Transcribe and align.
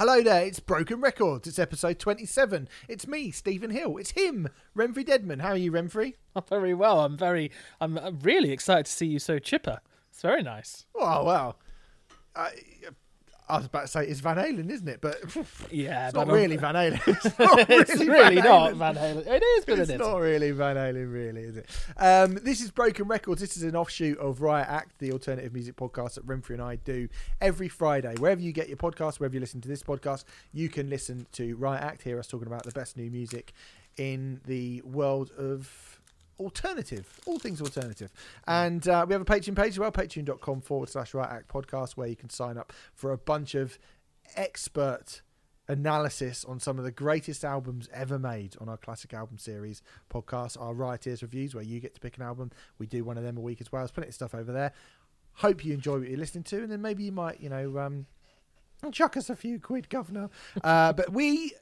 Hello 0.00 0.22
there, 0.22 0.46
it's 0.46 0.60
Broken 0.60 1.02
Records. 1.02 1.46
It's 1.46 1.58
episode 1.58 1.98
27. 1.98 2.70
It's 2.88 3.06
me, 3.06 3.30
Stephen 3.30 3.68
Hill. 3.68 3.98
It's 3.98 4.12
him, 4.12 4.48
Renfrey 4.74 5.04
Deadman. 5.04 5.40
How 5.40 5.50
are 5.50 5.58
you, 5.58 5.72
Renfrey? 5.72 6.14
Oh, 6.34 6.40
very 6.40 6.72
well. 6.72 7.02
I'm 7.02 7.18
very, 7.18 7.50
I'm 7.82 7.98
I'm 7.98 8.18
really 8.20 8.50
excited 8.50 8.86
to 8.86 8.92
see 8.92 9.04
you 9.04 9.18
so 9.18 9.38
chipper. 9.38 9.82
It's 10.10 10.22
very 10.22 10.42
nice. 10.42 10.86
Oh, 10.94 11.22
well. 11.24 11.58
I, 12.34 12.52
I 13.50 13.56
was 13.58 13.66
about 13.66 13.82
to 13.82 13.88
say 13.88 14.06
it's 14.06 14.20
Van 14.20 14.36
Halen, 14.36 14.70
isn't 14.70 14.88
it? 14.88 15.00
But 15.00 15.16
Yeah, 15.70 16.06
it's 16.06 16.14
but 16.14 16.26
not 16.26 16.28
I'm- 16.28 16.36
really 16.42 16.56
Van 16.56 16.74
Halen. 16.74 17.00
It's 17.06 17.38
not 17.38 17.68
really, 17.68 17.80
it's 17.82 17.96
really 17.96 18.34
Van 18.36 18.44
not 18.44 18.72
Halen. 18.72 18.76
Van 18.76 18.94
Halen. 18.96 19.26
It 19.26 19.42
is, 19.42 19.64
but 19.64 19.78
It's 19.78 19.90
it 19.90 19.94
is. 19.94 19.98
not 20.00 20.16
really 20.20 20.50
Van 20.52 20.76
Halen, 20.76 21.12
really, 21.12 21.42
is 21.42 21.56
it? 21.56 21.66
Um, 21.96 22.38
this 22.42 22.60
is 22.60 22.70
Broken 22.70 23.06
Records. 23.08 23.40
This 23.40 23.56
is 23.56 23.62
an 23.62 23.76
offshoot 23.76 24.18
of 24.18 24.40
Riot 24.40 24.68
Act, 24.68 24.98
the 24.98 25.12
alternative 25.12 25.52
music 25.52 25.76
podcast 25.76 26.14
that 26.14 26.26
Renfrey 26.26 26.50
and 26.54 26.62
I 26.62 26.76
do 26.76 27.08
every 27.40 27.68
Friday. 27.68 28.14
Wherever 28.18 28.40
you 28.40 28.52
get 28.52 28.68
your 28.68 28.76
podcast, 28.76 29.20
wherever 29.20 29.34
you 29.34 29.40
listen 29.40 29.60
to 29.60 29.68
this 29.68 29.82
podcast, 29.82 30.24
you 30.52 30.68
can 30.68 30.88
listen 30.88 31.26
to 31.32 31.56
Riot 31.56 31.82
Act, 31.82 32.02
hear 32.02 32.18
us 32.18 32.26
talking 32.26 32.46
about 32.46 32.64
the 32.64 32.72
best 32.72 32.96
new 32.96 33.10
music 33.10 33.52
in 33.96 34.40
the 34.46 34.80
world 34.82 35.30
of 35.36 35.99
alternative, 36.40 37.20
all 37.26 37.38
things 37.38 37.60
alternative. 37.60 38.10
And 38.46 38.86
uh, 38.88 39.04
we 39.06 39.12
have 39.12 39.22
a 39.22 39.24
Patreon 39.24 39.54
page 39.54 39.74
as 39.74 39.78
well, 39.78 39.92
patreon.com 39.92 40.62
forward 40.62 40.88
slash 40.88 41.14
Riot 41.14 41.30
Act 41.30 41.48
podcast, 41.48 41.96
where 41.96 42.08
you 42.08 42.16
can 42.16 42.30
sign 42.30 42.56
up 42.56 42.72
for 42.94 43.12
a 43.12 43.18
bunch 43.18 43.54
of 43.54 43.78
expert 44.34 45.22
analysis 45.68 46.44
on 46.44 46.58
some 46.58 46.78
of 46.78 46.84
the 46.84 46.90
greatest 46.90 47.44
albums 47.44 47.88
ever 47.92 48.18
made 48.18 48.56
on 48.60 48.68
our 48.68 48.76
classic 48.76 49.14
album 49.14 49.38
series 49.38 49.82
podcast, 50.12 50.60
our 50.60 50.74
Rioteers 50.74 51.22
reviews, 51.22 51.54
where 51.54 51.62
you 51.62 51.78
get 51.78 51.94
to 51.94 52.00
pick 52.00 52.16
an 52.16 52.24
album. 52.24 52.50
We 52.78 52.86
do 52.86 53.04
one 53.04 53.16
of 53.16 53.22
them 53.22 53.36
a 53.36 53.40
week 53.40 53.60
as 53.60 53.70
well. 53.70 53.82
There's 53.82 53.92
plenty 53.92 54.08
of 54.08 54.14
stuff 54.14 54.34
over 54.34 54.50
there. 54.50 54.72
Hope 55.34 55.64
you 55.64 55.72
enjoy 55.72 56.00
what 56.00 56.08
you're 56.08 56.18
listening 56.18 56.44
to, 56.44 56.62
and 56.62 56.72
then 56.72 56.82
maybe 56.82 57.04
you 57.04 57.12
might, 57.12 57.40
you 57.40 57.48
know, 57.48 57.78
um, 57.78 58.06
chuck 58.90 59.16
us 59.16 59.30
a 59.30 59.36
few 59.36 59.60
quid, 59.60 59.88
governor. 59.88 60.28
Uh, 60.64 60.92
but 60.92 61.12
we. 61.12 61.52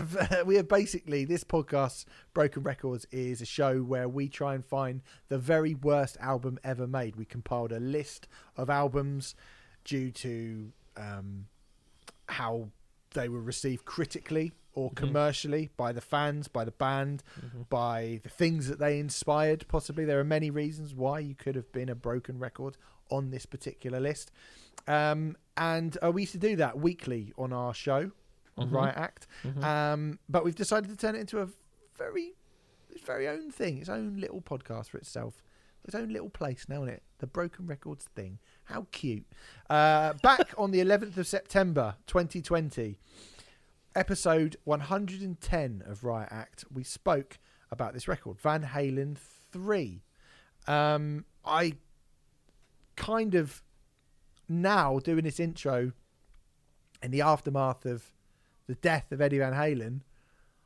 We 0.46 0.56
have 0.56 0.68
basically 0.68 1.24
this 1.24 1.44
podcast 1.44 2.04
broken 2.34 2.62
records 2.62 3.06
is 3.10 3.40
a 3.40 3.46
show 3.46 3.80
where 3.80 4.08
we 4.08 4.28
try 4.28 4.54
and 4.54 4.64
find 4.64 5.02
the 5.28 5.38
very 5.38 5.74
worst 5.74 6.16
album 6.20 6.58
ever 6.64 6.86
made 6.86 7.16
we 7.16 7.24
compiled 7.24 7.72
a 7.72 7.80
list 7.80 8.28
of 8.56 8.70
albums 8.70 9.34
due 9.84 10.10
to 10.10 10.72
um, 10.96 11.46
how 12.28 12.68
they 13.14 13.28
were 13.28 13.40
received 13.40 13.84
critically 13.84 14.52
or 14.74 14.90
commercially 14.92 15.68
by 15.76 15.92
the 15.92 16.00
fans, 16.00 16.48
by 16.48 16.64
the 16.64 16.70
band, 16.70 17.22
by 17.68 18.20
the 18.22 18.30
things 18.30 18.68
that 18.68 18.78
they 18.78 18.98
inspired. 18.98 19.66
Possibly, 19.68 20.06
there 20.06 20.18
are 20.18 20.24
many 20.24 20.50
reasons 20.50 20.94
why 20.94 21.18
you 21.18 21.34
could 21.34 21.54
have 21.56 21.70
been 21.72 21.90
a 21.90 21.94
broken 21.94 22.38
record 22.38 22.78
on 23.10 23.30
this 23.30 23.44
particular 23.44 24.00
list. 24.00 24.32
Um, 24.88 25.36
and 25.58 25.98
uh, 26.02 26.10
we 26.10 26.22
used 26.22 26.32
to 26.32 26.38
do 26.38 26.56
that 26.56 26.78
weekly 26.78 27.34
on 27.36 27.52
our 27.52 27.74
show 27.74 28.12
on 28.58 28.70
Riot 28.70 28.96
Act. 28.96 29.26
Um, 29.62 30.18
but 30.28 30.44
we've 30.44 30.54
decided 30.54 30.90
to 30.90 30.96
turn 30.96 31.14
it 31.14 31.20
into 31.20 31.40
a 31.40 31.48
very, 31.96 32.34
its 32.90 33.04
very 33.04 33.28
own 33.28 33.50
thing, 33.50 33.78
its 33.78 33.88
own 33.88 34.16
little 34.18 34.40
podcast 34.40 34.88
for 34.88 34.98
itself. 34.98 35.42
Its 35.84 35.94
own 35.96 36.10
little 36.10 36.30
place 36.30 36.66
now, 36.68 36.82
isn't 36.82 36.90
it? 36.90 37.02
The 37.18 37.26
Broken 37.26 37.66
Records 37.66 38.04
thing. 38.14 38.38
How 38.64 38.86
cute. 38.92 39.26
Uh, 39.68 40.12
back 40.22 40.54
on 40.58 40.70
the 40.70 40.78
11th 40.78 41.16
of 41.16 41.26
September 41.26 41.96
2020, 42.06 42.98
episode 43.96 44.56
110 44.64 45.82
of 45.86 46.04
Riot 46.04 46.28
Act, 46.30 46.64
we 46.72 46.84
spoke 46.84 47.38
about 47.70 47.94
this 47.94 48.06
record, 48.06 48.38
Van 48.38 48.62
Halen 48.62 49.16
3. 49.50 50.02
Um, 50.68 51.24
I 51.44 51.74
kind 52.96 53.34
of 53.34 53.62
now 54.48 54.98
doing 54.98 55.24
this 55.24 55.40
intro 55.40 55.92
in 57.02 57.10
the 57.10 57.22
aftermath 57.22 57.84
of 57.86 58.12
the 58.72 58.80
death 58.80 59.12
of 59.12 59.20
Eddie 59.20 59.38
Van 59.38 59.52
Halen. 59.52 60.00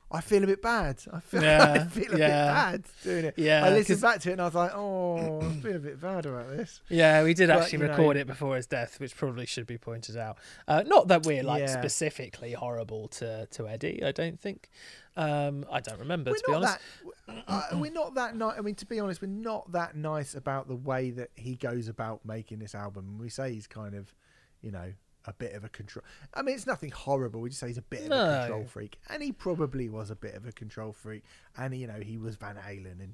I 0.08 0.20
feel 0.20 0.44
a 0.44 0.46
bit 0.46 0.62
bad. 0.62 1.02
I 1.12 1.18
feel, 1.18 1.40
I 1.44 1.84
feel 1.84 2.14
a 2.14 2.18
yeah. 2.18 2.70
bit 2.72 2.82
bad 2.84 2.84
doing 3.02 3.24
it. 3.24 3.34
Yeah, 3.36 3.64
I 3.64 3.70
listened 3.70 4.00
back 4.00 4.20
to 4.20 4.28
it 4.28 4.32
and 4.34 4.40
I 4.40 4.44
was 4.44 4.54
like, 4.54 4.70
oh, 4.72 5.40
I 5.40 5.50
feel 5.54 5.74
a 5.74 5.80
bit 5.80 6.00
bad 6.00 6.26
about 6.26 6.48
this. 6.48 6.80
Yeah, 6.88 7.24
we 7.24 7.34
did 7.34 7.48
But, 7.48 7.62
actually 7.62 7.80
you 7.80 7.84
know- 7.86 7.90
record 7.90 8.16
it 8.16 8.28
before 8.28 8.54
his 8.54 8.68
death, 8.68 9.00
which 9.00 9.16
probably 9.16 9.46
should 9.46 9.66
be 9.66 9.78
pointed 9.78 10.16
out. 10.16 10.38
Uh, 10.68 10.84
not 10.86 11.08
that 11.08 11.26
we're 11.26 11.42
like 11.42 11.62
Yeah. 11.62 11.80
specifically 11.80 12.52
horrible 12.52 13.08
to 13.08 13.46
to 13.46 13.66
Eddie. 13.68 14.04
I 14.04 14.12
don't 14.12 14.38
think. 14.40 14.70
Um, 15.16 15.64
I 15.72 15.80
don't 15.80 15.98
remember 15.98 16.30
we're 16.30 16.36
to 16.36 16.44
be 16.46 16.54
honest. 16.54 16.78
that 17.26 17.44
uh, 17.48 17.62
we're 17.72 17.90
not 17.90 18.14
that 18.14 18.36
nice. 18.36 18.54
I 18.58 18.60
mean, 18.60 18.76
to 18.76 18.86
be 18.86 19.00
honest, 19.00 19.20
we're 19.20 19.26
not 19.26 19.72
that 19.72 19.96
nice 19.96 20.36
about 20.36 20.68
the 20.68 20.76
way 20.76 21.10
that 21.10 21.30
he 21.34 21.56
goes 21.56 21.88
about 21.88 22.24
making 22.24 22.60
this 22.60 22.76
album. 22.76 23.18
We 23.18 23.28
say 23.28 23.52
he's 23.54 23.66
kind 23.66 23.94
of, 23.96 24.14
you 24.62 24.70
know, 24.70 24.92
a 25.26 25.32
bit 25.32 25.52
of 25.54 25.64
a 25.64 25.68
control. 25.68 26.04
I 26.34 26.42
mean, 26.42 26.54
it's 26.54 26.66
nothing 26.66 26.90
horrible. 26.90 27.40
We 27.40 27.48
just 27.50 27.60
say 27.60 27.68
he's 27.68 27.78
a 27.78 27.82
bit 27.82 28.06
of 28.06 28.12
a 28.12 28.38
control 28.40 28.64
freak, 28.64 28.98
and 29.10 29.22
he 29.22 29.32
probably 29.32 29.88
was 29.88 30.10
a 30.10 30.16
bit 30.16 30.34
of 30.34 30.46
a 30.46 30.52
control 30.52 30.92
freak. 30.92 31.22
And 31.56 31.76
you 31.76 31.86
know, 31.86 32.00
he 32.00 32.16
was 32.18 32.36
Van 32.36 32.56
Halen, 32.56 33.00
and 33.00 33.12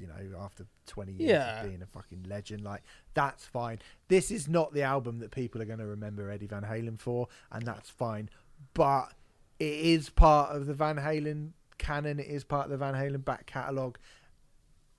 you 0.00 0.06
know, 0.06 0.38
after 0.40 0.64
twenty 0.86 1.12
years 1.12 1.30
Yeah. 1.30 1.60
of 1.62 1.68
being 1.68 1.82
a 1.82 1.86
fucking 1.86 2.24
legend, 2.28 2.62
like 2.62 2.82
that's 3.14 3.44
fine. 3.44 3.78
This 4.08 4.30
is 4.30 4.48
not 4.48 4.72
the 4.72 4.82
album 4.82 5.18
that 5.18 5.30
people 5.30 5.60
are 5.60 5.66
going 5.66 5.78
to 5.80 5.86
remember 5.86 6.30
Eddie 6.30 6.46
Van 6.46 6.62
Halen 6.62 6.98
for, 7.00 7.28
and 7.50 7.66
that's 7.66 7.90
fine. 7.90 8.30
But 8.74 9.12
it 9.58 9.72
is 9.74 10.08
part 10.10 10.54
of 10.56 10.66
the 10.66 10.74
Van 10.74 10.96
Halen 10.96 11.50
canon. 11.78 12.18
It 12.20 12.26
is 12.28 12.44
part 12.44 12.66
of 12.66 12.70
the 12.70 12.76
Van 12.78 12.94
Halen 12.94 13.24
back 13.24 13.46
catalogue. 13.46 13.98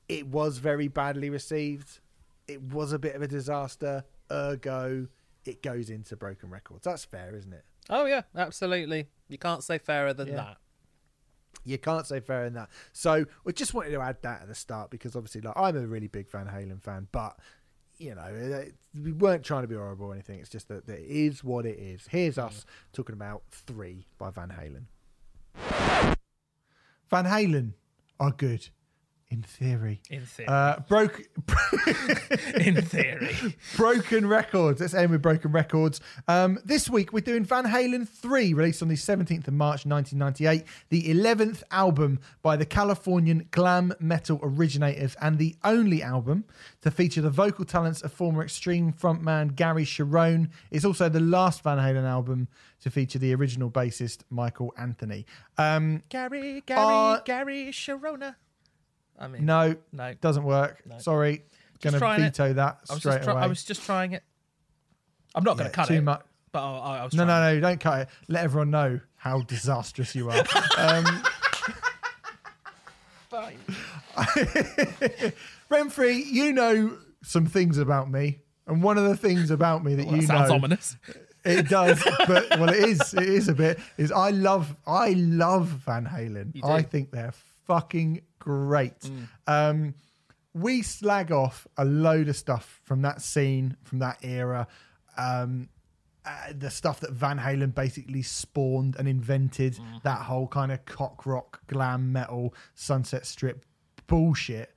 It 0.09 0.27
was 0.27 0.57
very 0.57 0.87
badly 0.89 1.29
received. 1.29 1.99
It 2.47 2.61
was 2.61 2.91
a 2.91 2.99
bit 2.99 3.15
of 3.15 3.21
a 3.21 3.27
disaster. 3.27 4.03
Ergo, 4.29 5.07
it 5.45 5.61
goes 5.63 5.89
into 5.89 6.15
broken 6.15 6.49
records. 6.49 6.83
That's 6.83 7.05
fair, 7.05 7.35
isn't 7.35 7.53
it? 7.53 7.65
Oh 7.89 8.05
yeah, 8.05 8.21
absolutely. 8.35 9.07
You 9.27 9.37
can't 9.37 9.63
say 9.63 9.77
fairer 9.77 10.13
than 10.13 10.29
Yeah. 10.29 10.35
that. 10.35 10.57
You 11.63 11.77
can't 11.77 12.07
say 12.07 12.19
fairer 12.19 12.45
than 12.45 12.53
that. 12.55 12.69
So 12.93 13.25
we 13.43 13.53
just 13.53 13.73
wanted 13.73 13.91
to 13.91 14.01
add 14.01 14.17
that 14.21 14.43
at 14.43 14.47
the 14.47 14.55
start 14.55 14.89
because 14.89 15.15
obviously, 15.15 15.41
like, 15.41 15.55
I'm 15.55 15.75
a 15.75 15.85
really 15.85 16.07
big 16.07 16.29
Van 16.29 16.47
Halen 16.47 16.81
fan, 16.81 17.07
but 17.11 17.37
you 17.97 18.15
know, 18.15 18.23
it- 18.23 18.75
we 18.99 19.11
weren't 19.11 19.43
trying 19.45 19.61
to 19.61 19.67
be 19.67 19.75
horrible 19.75 20.07
or 20.07 20.13
anything. 20.13 20.39
It's 20.39 20.49
just 20.49 20.67
that, 20.69 20.87
that 20.87 20.99
it 20.99 21.05
is 21.05 21.43
what 21.43 21.67
it 21.67 21.77
is. 21.77 22.07
Here's 22.07 22.39
us 22.39 22.61
mm. 22.61 22.93
talking 22.93 23.13
about 23.13 23.43
three 23.51 24.07
by 24.17 24.31
Van 24.31 24.49
Halen. 24.49 24.85
Van 27.09 27.25
Halen 27.25 27.73
are 28.19 28.31
good 28.31 28.69
in 29.31 29.41
theory. 29.43 30.01
In 30.09 30.25
theory. 30.25 30.47
Uh, 30.49 30.79
broke. 30.89 31.21
in 32.57 32.81
theory. 32.81 33.35
Broken 33.77 34.27
Records. 34.27 34.81
Let's 34.81 34.93
end 34.93 35.09
with 35.11 35.21
Broken 35.21 35.53
Records. 35.53 36.01
Um, 36.27 36.59
this 36.65 36.89
week 36.89 37.13
we're 37.13 37.21
doing 37.21 37.45
Van 37.45 37.63
Halen 37.65 38.07
3, 38.07 38.53
released 38.53 38.81
on 38.81 38.89
the 38.89 38.95
17th 38.95 39.47
of 39.47 39.53
March 39.53 39.85
1998, 39.85 40.65
the 40.89 41.03
11th 41.03 41.63
album 41.71 42.19
by 42.41 42.57
the 42.57 42.65
Californian 42.65 43.47
glam 43.51 43.93
metal 44.01 44.37
originators, 44.43 45.15
and 45.21 45.37
the 45.37 45.55
only 45.63 46.03
album 46.03 46.43
to 46.81 46.91
feature 46.91 47.21
the 47.21 47.29
vocal 47.29 47.63
talents 47.63 48.01
of 48.01 48.11
former 48.11 48.43
Extreme 48.43 48.91
frontman 48.93 49.55
Gary 49.55 49.85
Cherone. 49.85 50.49
It's 50.71 50.83
also 50.83 51.07
the 51.07 51.21
last 51.21 51.63
Van 51.63 51.77
Halen 51.77 52.03
album 52.03 52.49
to 52.81 52.91
feature 52.91 53.17
the 53.19 53.33
original 53.33 53.71
bassist 53.71 54.23
Michael 54.29 54.73
Anthony. 54.77 55.25
Um, 55.57 56.03
Gary, 56.09 56.63
Gary, 56.65 56.81
Uh, 56.81 57.19
Gary 57.23 57.67
Sharona. 57.71 58.35
I 59.21 59.27
mean, 59.27 59.45
no, 59.45 59.75
No. 59.91 60.13
doesn't 60.19 60.43
work. 60.43 60.81
No. 60.85 60.97
Sorry. 60.97 61.43
Going 61.81 61.93
to 61.93 61.99
trying 61.99 62.21
it. 62.21 62.35
veto 62.35 62.53
that 62.53 62.79
I 62.89 62.93
was 62.93 62.99
straight 63.01 63.13
just 63.15 63.23
try- 63.23 63.33
away. 63.33 63.41
I 63.41 63.47
was 63.47 63.63
just 63.63 63.83
trying 63.85 64.11
it. 64.13 64.23
I'm 65.33 65.43
not 65.43 65.57
going 65.57 65.65
Yeah, 65.65 65.69
to 65.71 65.75
cut 65.75 65.87
too 65.87 65.93
it. 65.93 65.97
Too 65.97 66.01
much. 66.03 66.21
But 66.51 66.59
I, 66.63 66.97
I, 66.99 67.03
was 67.05 67.13
No, 67.13 67.23
no, 67.25 67.39
no, 67.53 67.59
don't 67.61 67.79
cut 67.79 68.01
it. 68.01 68.07
Let 68.27 68.43
everyone 68.43 68.71
know 68.71 68.99
how 69.15 69.41
disastrous 69.41 70.13
you 70.15 70.29
are. 70.29 70.43
um, 70.77 71.05
Renfrey, 75.71 76.23
you 76.25 76.53
know 76.53 76.97
some 77.23 77.45
things 77.45 77.77
about 77.77 78.09
me. 78.11 78.39
And 78.67 78.83
one 78.83 78.97
of 78.97 79.05
the 79.05 79.17
things 79.17 79.51
about 79.51 79.83
me 79.83 79.95
that 79.95 80.05
Well, 80.07 80.15
you 80.15 80.21
that 80.21 80.27
sounds 80.27 80.49
know, 80.49 80.55
ominous. 80.55 80.97
it 81.45 81.67
does, 81.69 82.03
but 82.27 82.49
well, 82.59 82.69
it 82.69 82.77
is, 82.83 83.13
it 83.13 83.23
is 83.23 83.47
a 83.47 83.53
bit. 83.53 83.79
Is 83.97 84.11
I 84.11 84.29
love, 84.31 84.75
I 84.85 85.11
love 85.11 85.67
Van 85.67 86.05
Halen. 86.05 86.63
I 86.63 86.81
think 86.81 87.11
they're 87.11 87.33
fucking 87.65 88.21
great. 88.41 88.99
Mm. 88.99 89.27
Um, 89.47 89.95
we 90.53 90.81
slag 90.81 91.31
off 91.31 91.65
a 91.77 91.85
load 91.85 92.27
of 92.27 92.35
stuff 92.35 92.81
from 92.83 93.03
that 93.03 93.21
scene, 93.21 93.77
from 93.83 93.99
that 93.99 94.17
era. 94.21 94.67
Um, 95.17 95.69
uh, 96.25 96.53
the 96.55 96.69
stuff 96.69 96.99
that 96.99 97.11
Van 97.11 97.39
Halen 97.39 97.73
basically 97.73 98.21
spawned 98.21 98.95
and 98.99 99.07
invented, 99.07 99.79
that 100.03 100.19
whole 100.19 100.47
kind 100.47 100.71
of 100.71 100.83
cock 100.85 101.25
rock, 101.25 101.61
glam 101.67 102.11
metal, 102.11 102.53
Sunset 102.75 103.25
Strip 103.25 103.65
bullshit. 104.07 104.75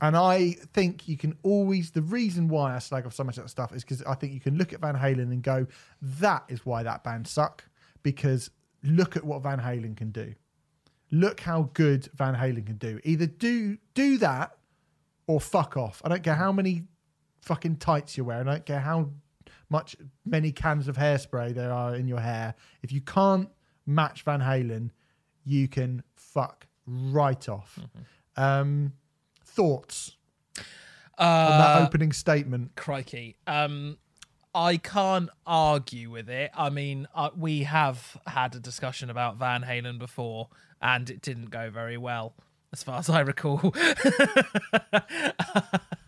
And 0.00 0.16
I 0.16 0.52
think 0.72 1.08
you 1.08 1.16
can 1.16 1.36
always, 1.42 1.90
the 1.90 2.02
reason 2.02 2.48
why 2.48 2.76
I 2.76 2.78
slag 2.78 3.06
off 3.06 3.12
so 3.12 3.24
much 3.24 3.36
of 3.36 3.42
that 3.42 3.48
stuff 3.48 3.74
is 3.74 3.82
because 3.82 4.02
I 4.04 4.14
think 4.14 4.32
you 4.32 4.40
can 4.40 4.56
look 4.56 4.72
at 4.72 4.80
Van 4.80 4.94
Halen 4.94 5.32
and 5.32 5.42
go, 5.42 5.66
that 6.00 6.44
is 6.48 6.64
why 6.64 6.84
that 6.84 7.02
band 7.02 7.26
suck. 7.26 7.64
Because 8.04 8.50
look 8.84 9.16
at 9.16 9.24
what 9.24 9.42
Van 9.42 9.58
Halen 9.58 9.96
can 9.96 10.12
do. 10.12 10.32
Look 11.10 11.40
how 11.40 11.70
good 11.74 12.08
Van 12.14 12.34
Halen 12.34 12.66
can 12.66 12.76
do. 12.76 13.00
Either 13.04 13.26
do 13.26 13.78
do 13.94 14.18
that 14.18 14.56
or 15.26 15.40
fuck 15.40 15.76
off. 15.76 16.02
I 16.04 16.08
don't 16.08 16.22
care 16.22 16.34
how 16.34 16.52
many 16.52 16.84
fucking 17.42 17.76
tights 17.76 18.16
you're 18.16 18.26
wearing. 18.26 18.48
I 18.48 18.52
don't 18.54 18.66
care 18.66 18.80
how 18.80 19.10
much 19.70 19.96
many 20.24 20.52
cans 20.52 20.88
of 20.88 20.96
hairspray 20.96 21.54
there 21.54 21.72
are 21.72 21.94
in 21.94 22.08
your 22.08 22.20
hair. 22.20 22.54
If 22.82 22.92
you 22.92 23.00
can't 23.00 23.48
match 23.86 24.22
Van 24.22 24.40
Halen, 24.40 24.90
you 25.44 25.68
can 25.68 26.02
fuck 26.16 26.66
right 26.86 27.48
off. 27.48 27.78
Um, 28.36 28.92
thoughts 29.44 30.16
on 31.18 31.58
that 31.58 31.76
Uh, 31.82 31.84
opening 31.86 32.12
statement? 32.12 32.76
crikey. 32.76 33.36
Um, 33.46 33.98
I 34.54 34.76
can't 34.78 35.28
argue 35.46 36.10
with 36.10 36.28
it. 36.30 36.50
I 36.54 36.70
mean, 36.70 37.06
uh, 37.14 37.30
we 37.36 37.64
have 37.64 38.16
had 38.26 38.54
a 38.54 38.60
discussion 38.60 39.10
about 39.10 39.36
Van 39.36 39.62
Halen 39.62 39.98
before, 39.98 40.48
and 40.82 41.08
it 41.10 41.22
didn't 41.22 41.50
go 41.50 41.70
very 41.70 41.96
well, 41.96 42.34
as 42.72 42.82
far 42.82 42.98
as 42.98 43.08
I 43.08 43.20
recall. 43.20 43.72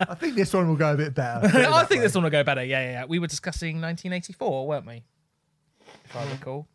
I 0.01 0.15
think 0.17 0.35
this 0.37 0.53
one 0.53 0.69
will 0.69 0.77
go 0.77 0.93
a 0.93 0.97
bit 0.97 1.15
better. 1.15 1.47
I 1.73 1.85
think 1.85 2.01
way. 2.01 2.07
this 2.07 2.15
one 2.15 2.25
will 2.25 2.31
go 2.31 2.43
better. 2.45 2.65
Yeah, 2.65 2.81
yeah, 2.83 2.91
yeah. 2.93 3.05
We 3.07 3.19
were 3.19 3.27
discussing 3.27 3.81
1984, 3.81 4.67
weren't 4.67 4.87
we? 4.87 5.03
If 6.05 6.17
I 6.17 6.31
recall. 6.31 6.67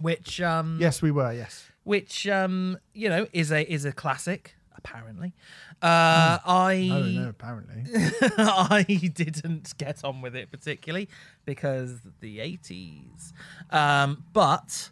Which, 0.00 0.40
um, 0.40 0.78
Yes, 0.80 1.02
we 1.02 1.10
were. 1.10 1.32
Yes. 1.32 1.64
which, 1.84 2.26
um, 2.28 2.78
you 2.94 3.08
know, 3.08 3.26
is 3.32 3.52
a 3.52 3.70
is 3.70 3.84
a 3.84 3.92
classic. 3.92 4.56
Apparently, 4.84 5.32
uh, 5.80 6.38
I 6.44 6.88
Oh 6.90 7.02
no, 7.02 7.28
apparently. 7.28 7.84
I 8.38 8.82
didn't 9.14 9.76
get 9.78 10.02
on 10.02 10.20
with 10.22 10.34
it 10.34 10.50
particularly 10.50 11.08
because 11.44 12.00
the 12.20 12.38
80s. 12.38 13.32
Um, 13.70 14.24
but 14.32 14.90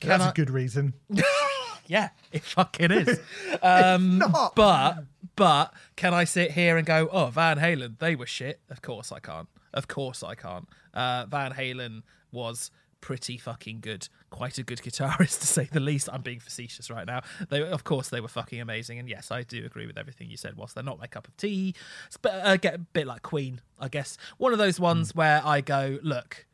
That's 0.00 0.24
I, 0.24 0.30
a 0.30 0.32
good 0.32 0.50
reason. 0.50 0.94
yeah, 1.86 2.10
it 2.32 2.42
fucking 2.42 2.90
is. 2.90 3.20
Um, 3.62 4.18
not. 4.18 4.54
But 4.54 5.04
but 5.34 5.72
can 5.96 6.12
I 6.12 6.24
sit 6.24 6.52
here 6.52 6.76
and 6.76 6.86
go, 6.86 7.08
oh, 7.10 7.26
Van 7.26 7.58
Halen, 7.58 7.98
they 7.98 8.14
were 8.14 8.26
shit? 8.26 8.60
Of 8.68 8.82
course 8.82 9.10
I 9.10 9.18
can't. 9.18 9.48
Of 9.72 9.88
course 9.88 10.22
I 10.22 10.34
can't. 10.34 10.68
Uh, 10.92 11.26
Van 11.26 11.52
Halen 11.52 12.02
was 12.30 12.70
pretty 13.00 13.38
fucking 13.38 13.80
good. 13.80 14.08
Quite 14.30 14.58
a 14.58 14.62
good 14.62 14.78
guitarist 14.78 15.40
to 15.40 15.46
say 15.46 15.68
the 15.70 15.80
least. 15.80 16.08
I'm 16.12 16.22
being 16.22 16.40
facetious 16.40 16.90
right 16.90 17.06
now. 17.06 17.22
They, 17.48 17.62
of 17.62 17.84
course, 17.84 18.08
they 18.08 18.20
were 18.20 18.28
fucking 18.28 18.60
amazing, 18.60 18.98
and 18.98 19.08
yes, 19.08 19.30
I 19.30 19.42
do 19.42 19.64
agree 19.64 19.86
with 19.86 19.98
everything 19.98 20.28
you 20.28 20.36
said. 20.36 20.56
Whilst 20.56 20.74
they're 20.74 20.84
not 20.84 20.98
my 20.98 21.06
cup 21.06 21.28
of 21.28 21.36
tea, 21.36 21.74
it's 22.06 22.16
but 22.16 22.34
uh, 22.44 22.56
get 22.56 22.74
a 22.74 22.78
bit 22.78 23.06
like 23.06 23.22
Queen, 23.22 23.60
I 23.78 23.88
guess. 23.88 24.16
One 24.38 24.52
of 24.52 24.58
those 24.58 24.80
ones 24.80 25.14
where 25.14 25.40
I 25.44 25.60
go, 25.60 25.98
look, 26.02 26.46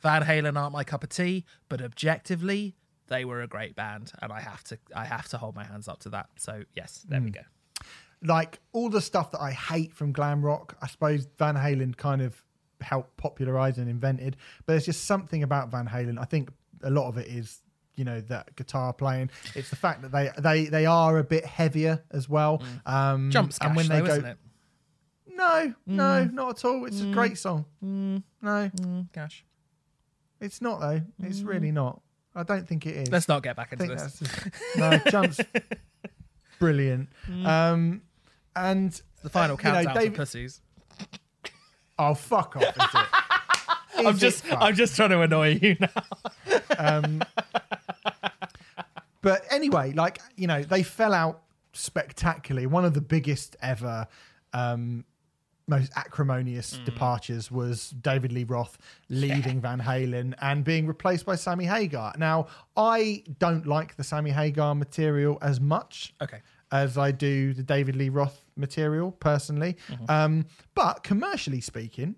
Van 0.00 0.22
Halen 0.22 0.58
aren't 0.58 0.72
my 0.72 0.84
cup 0.84 1.04
of 1.04 1.10
tea, 1.10 1.44
but 1.68 1.80
objectively, 1.80 2.74
they 3.10 3.26
were 3.26 3.42
a 3.42 3.46
great 3.46 3.76
band, 3.76 4.12
and 4.22 4.32
I 4.32 4.40
have 4.40 4.64
to, 4.64 4.78
I 4.96 5.04
have 5.04 5.28
to 5.28 5.36
hold 5.36 5.54
my 5.54 5.64
hands 5.64 5.88
up 5.88 6.00
to 6.00 6.10
that. 6.10 6.30
So 6.36 6.62
yes, 6.74 7.04
there 7.08 7.20
we 7.20 7.26
hmm. 7.26 7.32
go. 7.32 7.40
like 8.22 8.60
all 8.72 8.88
the 8.88 9.02
stuff 9.02 9.32
that 9.32 9.40
I 9.42 9.50
hate 9.50 9.92
from 9.92 10.12
glam 10.12 10.42
rock, 10.42 10.76
I 10.80 10.86
suppose 10.86 11.28
Van 11.38 11.56
Halen 11.56 11.96
kind 11.96 12.22
of 12.22 12.42
helped 12.80 13.16
popularize 13.18 13.76
and 13.76 13.90
invented. 13.90 14.36
But 14.64 14.72
there's 14.74 14.86
just 14.86 15.04
something 15.04 15.42
about 15.42 15.70
Van 15.70 15.86
Halen. 15.86 16.18
I 16.18 16.24
think 16.24 16.50
a 16.82 16.90
lot 16.90 17.08
of 17.08 17.18
it 17.18 17.26
is, 17.26 17.60
you 17.96 18.04
know, 18.04 18.20
that 18.22 18.56
guitar 18.56 18.92
playing. 18.92 19.30
It's 19.54 19.68
the 19.68 19.76
fact 19.76 20.02
that 20.02 20.12
they 20.12 20.30
they 20.38 20.64
they 20.66 20.86
are 20.86 21.18
a 21.18 21.24
bit 21.24 21.44
heavier 21.44 22.02
as 22.12 22.28
well. 22.28 22.62
Mm. 22.86 22.92
Um, 22.92 23.30
Jump 23.30 23.52
scash, 23.52 23.66
and 23.66 23.76
when 23.76 23.88
they 23.88 24.00
though, 24.00 24.06
go, 24.06 24.12
isn't 24.12 24.26
it? 24.26 24.38
no, 25.26 25.74
no, 25.86 26.02
mm. 26.24 26.32
not 26.32 26.50
at 26.50 26.64
all. 26.64 26.84
It's 26.86 27.00
a 27.00 27.04
mm. 27.04 27.12
great 27.12 27.38
song. 27.38 27.64
No, 27.80 28.22
Mm, 28.42 29.12
gosh, 29.12 29.44
it's 30.40 30.62
not 30.62 30.80
though. 30.80 31.00
It's 31.22 31.40
really 31.40 31.72
not. 31.72 32.00
I 32.34 32.42
don't 32.44 32.66
think 32.66 32.86
it 32.86 32.96
is. 32.96 33.10
let's 33.10 33.28
not 33.28 33.42
get 33.42 33.56
back 33.56 33.72
into 33.72 33.86
this. 33.86 34.18
just, 34.20 34.76
no 34.76 34.98
jumps 35.10 35.40
brilliant. 36.60 37.08
Um, 37.44 38.02
and 38.54 39.00
The 39.22 39.30
final 39.30 39.56
uh, 39.56 39.68
you 39.80 39.84
know, 39.84 39.94
David- 39.94 40.12
for 40.12 40.16
pussies. 40.22 40.60
Oh 41.98 42.14
fuck 42.14 42.56
off! 42.56 42.62
Is 42.62 42.68
it? 42.76 43.06
I'm 44.06 44.14
Is 44.14 44.16
it 44.16 44.20
just. 44.20 44.52
I'm 44.52 44.74
just 44.74 44.96
trying 44.96 45.10
to 45.10 45.20
annoy 45.20 45.58
you 45.60 45.76
now. 45.80 45.88
Um, 46.78 47.22
but 49.20 49.42
anyway, 49.50 49.92
like 49.92 50.18
you 50.36 50.46
know, 50.46 50.62
they 50.62 50.82
fell 50.82 51.12
out 51.12 51.42
spectacularly. 51.74 52.66
One 52.66 52.86
of 52.86 52.94
the 52.94 53.02
biggest 53.02 53.54
ever, 53.60 54.06
um, 54.54 55.04
most 55.70 55.90
acrimonious 55.96 56.74
Mm. 56.78 56.84
departures 56.84 57.50
was 57.50 57.90
David 57.90 58.32
Lee 58.32 58.44
Roth 58.44 58.76
leaving 59.08 59.60
Van 59.60 59.80
Halen 59.80 60.34
and 60.42 60.64
being 60.64 60.86
replaced 60.86 61.24
by 61.24 61.36
Sammy 61.36 61.64
Hagar. 61.64 62.12
Now, 62.18 62.48
I 62.76 63.24
don't 63.38 63.66
like 63.66 63.96
the 63.96 64.04
Sammy 64.04 64.30
Hagar 64.30 64.74
material 64.74 65.38
as 65.40 65.60
much. 65.60 66.12
Okay. 66.20 66.40
As 66.72 66.96
I 66.98 67.10
do 67.10 67.52
the 67.54 67.62
David 67.64 67.96
Lee 67.96 68.10
Roth 68.10 68.44
material 68.56 69.10
personally, 69.12 69.76
um, 70.08 70.44
but 70.74 71.02
commercially 71.02 71.60
speaking, 71.60 72.14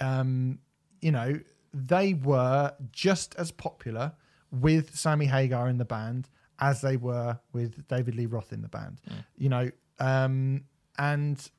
um, 0.00 0.58
you 1.00 1.10
know, 1.10 1.40
they 1.74 2.14
were 2.14 2.72
just 2.92 3.34
as 3.36 3.50
popular 3.50 4.12
with 4.52 4.96
Sammy 4.96 5.26
Hagar 5.26 5.68
in 5.68 5.78
the 5.78 5.84
band 5.84 6.28
as 6.60 6.80
they 6.80 6.96
were 6.96 7.38
with 7.52 7.86
David 7.88 8.14
Lee 8.14 8.26
Roth 8.26 8.52
in 8.52 8.62
the 8.62 8.68
band. 8.68 9.00
You 9.36 9.48
know, 9.48 9.70
um, 9.98 10.64
and 10.98 11.50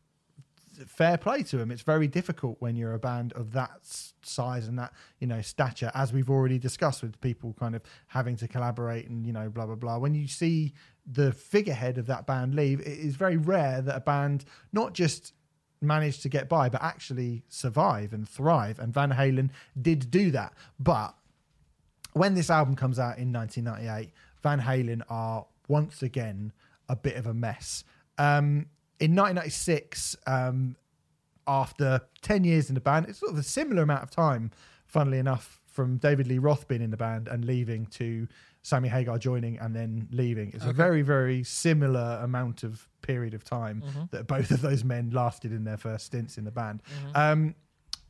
fair 0.85 1.17
play 1.17 1.43
to 1.43 1.57
them. 1.57 1.71
It's 1.71 1.81
very 1.81 2.07
difficult 2.07 2.57
when 2.59 2.75
you're 2.75 2.93
a 2.93 2.99
band 2.99 3.33
of 3.33 3.51
that 3.53 3.79
size 4.21 4.67
and 4.67 4.77
that 4.79 4.93
you 5.19 5.27
know 5.27 5.41
stature, 5.41 5.91
as 5.93 6.13
we've 6.13 6.29
already 6.29 6.59
discussed 6.59 7.01
with 7.01 7.19
people 7.21 7.55
kind 7.59 7.75
of 7.75 7.81
having 8.07 8.35
to 8.37 8.47
collaborate 8.47 9.07
and 9.09 9.25
you 9.25 9.33
know 9.33 9.49
blah 9.49 9.65
blah 9.65 9.75
blah. 9.75 9.97
When 9.97 10.13
you 10.13 10.27
see 10.27 10.73
the 11.05 11.31
figurehead 11.31 11.97
of 11.97 12.05
that 12.07 12.25
band 12.27 12.55
leave, 12.55 12.79
it 12.81 12.87
is 12.87 13.15
very 13.15 13.37
rare 13.37 13.81
that 13.81 13.95
a 13.95 14.01
band 14.01 14.45
not 14.73 14.93
just 14.93 15.33
managed 15.81 16.21
to 16.23 16.29
get 16.29 16.49
by, 16.49 16.69
but 16.69 16.81
actually 16.81 17.43
survive 17.49 18.13
and 18.13 18.27
thrive. 18.27 18.79
And 18.79 18.93
Van 18.93 19.11
Halen 19.11 19.49
did 19.79 20.09
do 20.11 20.31
that, 20.31 20.53
but 20.79 21.15
when 22.13 22.33
this 22.33 22.49
album 22.49 22.75
comes 22.75 22.99
out 22.99 23.17
in 23.17 23.31
1998, 23.31 24.11
Van 24.41 24.59
Halen 24.59 25.01
are 25.09 25.45
once 25.67 26.01
again 26.01 26.51
a 26.89 26.95
bit 26.95 27.15
of 27.15 27.27
a 27.27 27.33
mess. 27.33 27.83
Um, 28.17 28.67
in 28.99 29.15
1996, 29.15 30.15
um, 30.25 30.75
after 31.47 32.01
10 32.21 32.43
years 32.43 32.69
in 32.69 32.75
the 32.75 32.81
band, 32.81 33.07
it's 33.07 33.19
sort 33.19 33.31
of 33.31 33.37
a 33.37 33.43
similar 33.43 33.83
amount 33.83 34.03
of 34.03 34.09
time, 34.11 34.51
funnily 34.85 35.17
enough, 35.17 35.61
from 35.65 35.97
David 35.97 36.27
Lee 36.27 36.39
Roth 36.39 36.67
being 36.67 36.81
in 36.81 36.89
the 36.91 36.97
band 36.97 37.27
and 37.27 37.45
leaving 37.45 37.85
to 37.87 38.27
Sammy 38.63 38.89
Hagar 38.89 39.17
joining 39.17 39.57
and 39.59 39.75
then 39.75 40.07
leaving. 40.11 40.51
It's 40.53 40.65
a 40.65 40.73
very, 40.73 41.01
very 41.03 41.43
similar 41.43 42.19
amount 42.23 42.63
of 42.63 42.89
period 43.01 43.33
of 43.33 43.43
time 43.43 43.81
that 44.11 44.27
both 44.27 44.51
of 44.51 44.61
those 44.61 44.83
men 44.83 45.11
lasted 45.11 45.51
in 45.53 45.63
their 45.63 45.77
first 45.77 46.07
stints 46.07 46.37
in 46.37 46.43
the 46.43 46.51
band. 46.51 46.81
Um, 47.15 47.55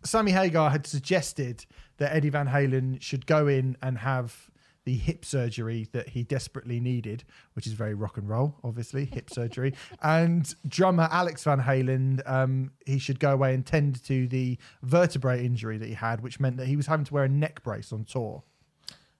Sammy 0.04 0.32
Hagar 0.32 0.70
had 0.70 0.88
suggested 0.88 1.66
that 1.98 2.16
Eddie 2.16 2.30
Van 2.30 2.48
Halen 2.48 3.02
should 3.02 3.26
go 3.26 3.48
in 3.48 3.76
and 3.84 3.98
have 4.00 4.50
the 4.88 4.96
hip 4.96 5.26
surgery 5.26 5.86
that 5.92 6.08
he 6.08 6.24
desperately 6.24 6.80
needed, 6.80 7.26
which 7.56 7.68
is 7.68 7.74
very 7.74 7.94
rock 7.94 8.16
and 8.16 8.30
roll, 8.30 8.56
obviously, 8.64 9.04
hip 9.04 9.30
surgery. 9.34 9.74
And 10.02 10.56
drummer 10.66 11.10
Alex 11.12 11.44
Van 11.44 11.60
Halen, 11.60 12.22
um, 12.26 12.72
he 12.86 12.98
should 12.98 13.20
go 13.20 13.34
away 13.34 13.54
and 13.54 13.66
tend 13.66 14.02
to 14.06 14.30
the 14.30 14.58
vertebrae 14.84 15.46
injury 15.46 15.78
that 15.78 15.90
he 15.90 15.94
had, 15.94 16.22
which 16.22 16.40
meant 16.40 16.56
that 16.56 16.68
he 16.68 16.78
was 16.78 16.88
having 16.88 17.04
to 17.04 17.14
wear 17.14 17.26
a 17.26 17.30
neck 17.30 17.64
brace 17.64 17.92
on 17.92 18.06
tour 18.06 18.44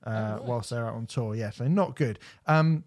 uh, 0.06 0.40
whilst 0.42 0.70
they're 0.70 0.88
out 0.88 0.94
on 0.94 1.06
tour. 1.06 1.36
Yeah, 1.36 1.50
so 1.50 1.68
not 1.68 1.98
good. 1.98 2.20
Um, 2.46 2.86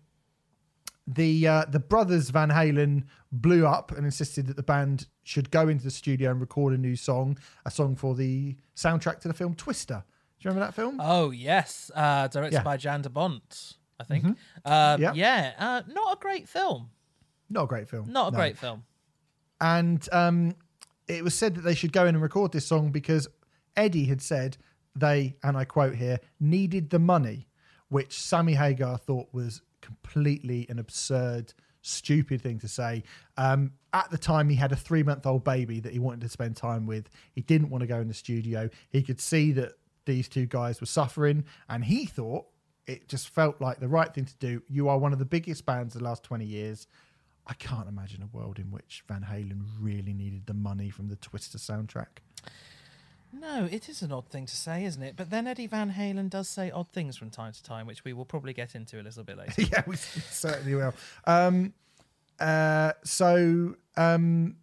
the 1.06 1.46
uh, 1.46 1.64
the 1.68 1.80
brothers 1.80 2.30
Van 2.30 2.48
Halen 2.48 3.04
blew 3.30 3.66
up 3.66 3.92
and 3.92 4.06
insisted 4.06 4.46
that 4.46 4.56
the 4.56 4.62
band 4.62 5.06
should 5.22 5.50
go 5.50 5.68
into 5.68 5.84
the 5.84 5.90
studio 5.90 6.30
and 6.30 6.40
record 6.40 6.72
a 6.72 6.78
new 6.78 6.96
song, 6.96 7.36
a 7.66 7.70
song 7.70 7.94
for 7.94 8.14
the 8.14 8.56
soundtrack 8.74 9.20
to 9.20 9.28
the 9.28 9.34
film 9.34 9.54
Twister. 9.54 10.02
Do 10.40 10.48
you 10.48 10.50
remember 10.54 10.66
that 10.66 10.74
film? 10.74 10.98
Oh 11.02 11.30
yes, 11.30 11.90
uh, 11.94 12.28
directed 12.28 12.56
Yeah. 12.58 12.62
by 12.62 12.76
Jan 12.78 13.02
de 13.02 13.10
Bont, 13.10 13.74
I 13.98 14.04
think. 14.04 14.24
Um, 14.24 14.36
Yeah. 14.64 15.12
Yeah, 15.14 15.52
uh, 15.58 15.82
not 15.88 16.16
a 16.16 16.20
great 16.20 16.48
film. 16.48 16.90
Not 17.50 17.64
a 17.64 17.66
great 17.66 17.88
film. 17.88 18.10
Not 18.10 18.28
a 18.28 18.30
No. 18.32 18.38
great 18.38 18.56
film. 18.56 18.84
And 19.60 20.08
um, 20.12 20.54
it 21.08 21.22
was 21.22 21.34
said 21.34 21.54
that 21.56 21.62
they 21.62 21.74
should 21.74 21.92
go 21.92 22.06
in 22.06 22.14
and 22.14 22.22
record 22.22 22.52
this 22.52 22.66
song 22.66 22.90
because 22.90 23.28
Eddie 23.76 24.06
had 24.06 24.22
said 24.22 24.56
they, 24.96 25.36
and 25.42 25.56
I 25.56 25.64
quote 25.64 25.96
here, 25.96 26.18
needed 26.38 26.90
the 26.90 26.98
money, 26.98 27.48
which 27.88 28.18
Sammy 28.18 28.54
Hagar 28.54 28.96
thought 28.96 29.28
was 29.32 29.60
completely 29.82 30.66
an 30.70 30.78
absurd, 30.78 31.52
stupid 31.82 32.40
thing 32.40 32.58
to 32.60 32.68
say. 32.68 33.02
Um, 33.36 33.72
at 33.92 34.10
the 34.10 34.18
time 34.18 34.48
he 34.48 34.56
had 34.56 34.72
a 34.72 34.76
three 34.76 35.02
month 35.02 35.26
old 35.26 35.44
baby 35.44 35.80
that 35.80 35.92
he 35.92 35.98
wanted 35.98 36.20
to 36.22 36.28
spend 36.30 36.56
time 36.56 36.86
with. 36.86 37.10
He 37.32 37.42
didn't 37.42 37.68
want 37.68 37.82
to 37.82 37.86
go 37.86 38.00
in 38.00 38.08
the 38.08 38.14
studio. 38.14 38.70
He 38.88 39.02
could 39.02 39.20
see 39.20 39.52
that 39.52 39.72
these 40.10 40.28
two 40.28 40.46
guys 40.46 40.80
were 40.80 40.86
suffering, 40.86 41.44
and 41.68 41.84
he 41.84 42.04
thought 42.04 42.46
it 42.86 43.08
just 43.08 43.28
felt 43.28 43.60
like 43.60 43.78
the 43.78 43.88
right 43.88 44.12
thing 44.12 44.24
to 44.24 44.36
do. 44.36 44.62
You 44.68 44.88
are 44.88 44.98
one 44.98 45.12
of 45.12 45.20
the 45.20 45.24
biggest 45.24 45.64
bands 45.64 45.94
of 45.94 46.00
the 46.00 46.04
last 46.04 46.24
20 46.24 46.44
years. 46.44 46.88
I 47.46 47.54
can't 47.54 47.88
imagine 47.88 48.22
a 48.22 48.36
world 48.36 48.58
in 48.58 48.72
which 48.72 49.04
Van 49.06 49.22
Halen 49.30 49.62
really 49.80 50.12
needed 50.12 50.46
the 50.46 50.54
money 50.54 50.90
from 50.90 51.08
the 51.08 51.16
Twister 51.16 51.58
soundtrack. 51.58 52.18
No, 53.32 53.68
it 53.70 53.88
is 53.88 54.02
an 54.02 54.10
odd 54.10 54.28
thing 54.28 54.46
to 54.46 54.56
say, 54.56 54.84
isn't 54.84 55.02
it? 55.02 55.14
But 55.16 55.30
then 55.30 55.46
Eddie 55.46 55.68
Van 55.68 55.92
Halen 55.92 56.28
does 56.28 56.48
say 56.48 56.72
odd 56.72 56.88
things 56.88 57.16
from 57.16 57.30
time 57.30 57.52
to 57.52 57.62
time, 57.62 57.86
which 57.86 58.04
we 58.04 58.12
will 58.12 58.24
probably 58.24 58.52
get 58.52 58.74
into 58.74 59.00
a 59.00 59.02
little 59.02 59.22
bit 59.22 59.38
later. 59.38 59.62
yeah, 59.72 59.84
we 59.86 59.94
certainly 59.94 60.74
will. 60.74 60.92
Um, 61.24 61.72
uh, 62.40 62.92
so 63.04 63.76
um, 63.96 64.56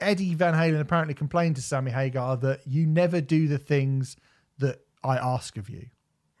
Eddie 0.00 0.34
Van 0.34 0.54
Halen 0.54 0.80
apparently 0.80 1.14
complained 1.14 1.54
to 1.56 1.62
Sammy 1.62 1.92
Hagar 1.92 2.36
that 2.38 2.66
you 2.66 2.84
never 2.84 3.20
do 3.20 3.46
the 3.46 3.58
things 3.58 4.16
that 4.58 4.80
I 5.02 5.16
ask 5.16 5.56
of 5.56 5.68
you, 5.68 5.86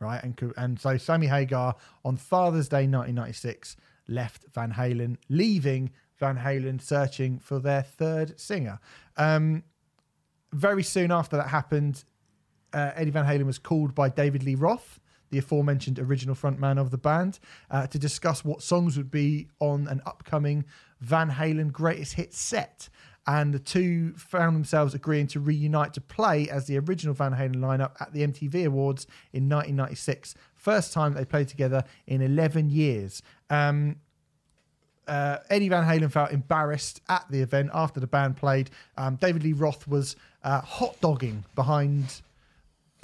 right? 0.00 0.22
And 0.22 0.40
and 0.56 0.78
so 0.80 0.96
Sammy 0.96 1.26
Hagar 1.26 1.76
on 2.04 2.16
Father's 2.16 2.68
Day 2.68 2.86
1996 2.86 3.76
left 4.08 4.44
Van 4.52 4.72
Halen, 4.72 5.16
leaving 5.28 5.90
Van 6.16 6.38
Halen 6.38 6.80
searching 6.80 7.38
for 7.38 7.58
their 7.58 7.82
third 7.82 8.38
singer. 8.38 8.78
Um, 9.16 9.64
very 10.52 10.82
soon 10.82 11.10
after 11.10 11.36
that 11.36 11.48
happened, 11.48 12.04
uh, 12.72 12.92
Eddie 12.94 13.10
Van 13.10 13.24
Halen 13.24 13.46
was 13.46 13.58
called 13.58 13.94
by 13.94 14.08
David 14.08 14.44
Lee 14.44 14.54
Roth, 14.54 15.00
the 15.30 15.38
aforementioned 15.38 15.98
original 15.98 16.34
frontman 16.34 16.78
of 16.78 16.90
the 16.90 16.98
band, 16.98 17.40
uh, 17.70 17.86
to 17.88 17.98
discuss 17.98 18.44
what 18.44 18.62
songs 18.62 18.96
would 18.96 19.10
be 19.10 19.48
on 19.60 19.88
an 19.88 20.00
upcoming 20.06 20.64
Van 21.00 21.30
Halen 21.30 21.72
greatest 21.72 22.14
hits 22.14 22.38
set. 22.38 22.88
And 23.26 23.54
the 23.54 23.58
two 23.58 24.12
found 24.16 24.54
themselves 24.54 24.94
agreeing 24.94 25.26
to 25.28 25.40
reunite 25.40 25.94
to 25.94 26.00
play 26.00 26.48
as 26.48 26.66
the 26.66 26.78
original 26.78 27.14
Van 27.14 27.32
Halen 27.32 27.56
lineup 27.56 27.92
at 28.00 28.12
the 28.12 28.26
MTV 28.26 28.66
Awards 28.66 29.06
in 29.32 29.48
1996. 29.48 30.34
First 30.54 30.92
time 30.92 31.14
they 31.14 31.24
played 31.24 31.48
together 31.48 31.84
in 32.06 32.20
11 32.20 32.68
years. 32.68 33.22
Um, 33.48 33.96
uh, 35.06 35.38
Eddie 35.50 35.68
Van 35.68 35.84
Halen 35.84 36.10
felt 36.10 36.32
embarrassed 36.32 37.00
at 37.08 37.24
the 37.30 37.40
event 37.40 37.70
after 37.74 38.00
the 38.00 38.06
band 38.06 38.36
played. 38.36 38.70
Um, 38.96 39.16
David 39.16 39.42
Lee 39.42 39.52
Roth 39.52 39.86
was 39.86 40.16
uh, 40.42 40.60
hot 40.60 41.00
dogging 41.00 41.44
behind 41.54 42.22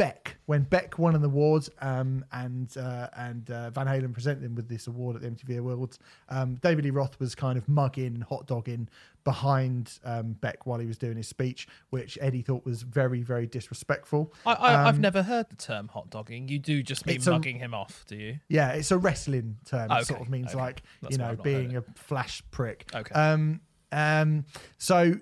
Beck 0.01 0.39
when 0.47 0.63
Beck 0.63 0.99
won 0.99 1.15
an 1.15 1.23
award, 1.23 1.69
um, 1.83 2.25
and 2.33 2.75
uh, 2.79 3.09
and 3.17 3.51
uh, 3.51 3.69
Van 3.69 3.87
Halen 3.87 4.15
presented 4.15 4.43
him 4.43 4.55
with 4.55 4.67
this 4.67 4.87
award 4.87 5.15
at 5.17 5.21
the 5.23 5.29
MTV 5.31 5.59
Awards. 5.59 5.99
Um, 6.31 6.55
David 6.63 6.85
Lee 6.87 6.91
Roth 6.91 7.21
was 7.21 7.35
kind 7.35 7.59
of 7.59 7.69
mugging, 7.69 8.23
hot 8.23 8.47
dogging 8.47 8.89
behind 9.25 9.99
um, 10.05 10.33
Beck 10.41 10.65
while 10.67 10.79
he 10.79 10.87
was 10.87 10.97
doing 10.97 11.19
his 11.19 11.29
speech, 11.29 11.69
which 11.91 12.17
Eddie 12.23 12.41
thought 12.41 12.65
was 12.65 12.81
very, 12.81 13.21
very 13.23 13.47
disrespectful. 13.47 14.33
I, 14.47 14.53
I, 14.55 14.89
I've 14.89 14.95
Um, 14.95 15.01
never 15.03 15.23
heard 15.23 15.51
the 15.51 15.57
term 15.57 15.89
hot 15.89 16.09
dogging. 16.09 16.49
You 16.49 16.59
do 16.59 16.83
just 16.83 17.05
mean 17.05 17.21
a- 17.21 17.31
mugging 17.31 17.59
him 17.59 17.75
off, 17.75 18.05
do 18.09 18.17
you? 18.17 18.39
Yeah, 18.49 18.71
it's 18.71 18.91
a 18.91 18.97
wrestling 18.97 19.59
term. 19.67 19.91
It 19.91 19.95
Okay, 19.97 20.05
sort 20.05 20.21
of 20.23 20.31
means 20.31 20.49
okay. 20.53 20.57
like 20.63 20.83
That's 21.03 21.13
you 21.13 21.19
know 21.19 21.37
being 21.37 21.77
a 21.77 21.83
flash 21.95 22.43
prick. 22.51 22.89
Okay. 22.95 23.15
Um. 23.15 23.61
Um. 23.93 24.47
So. 24.79 25.17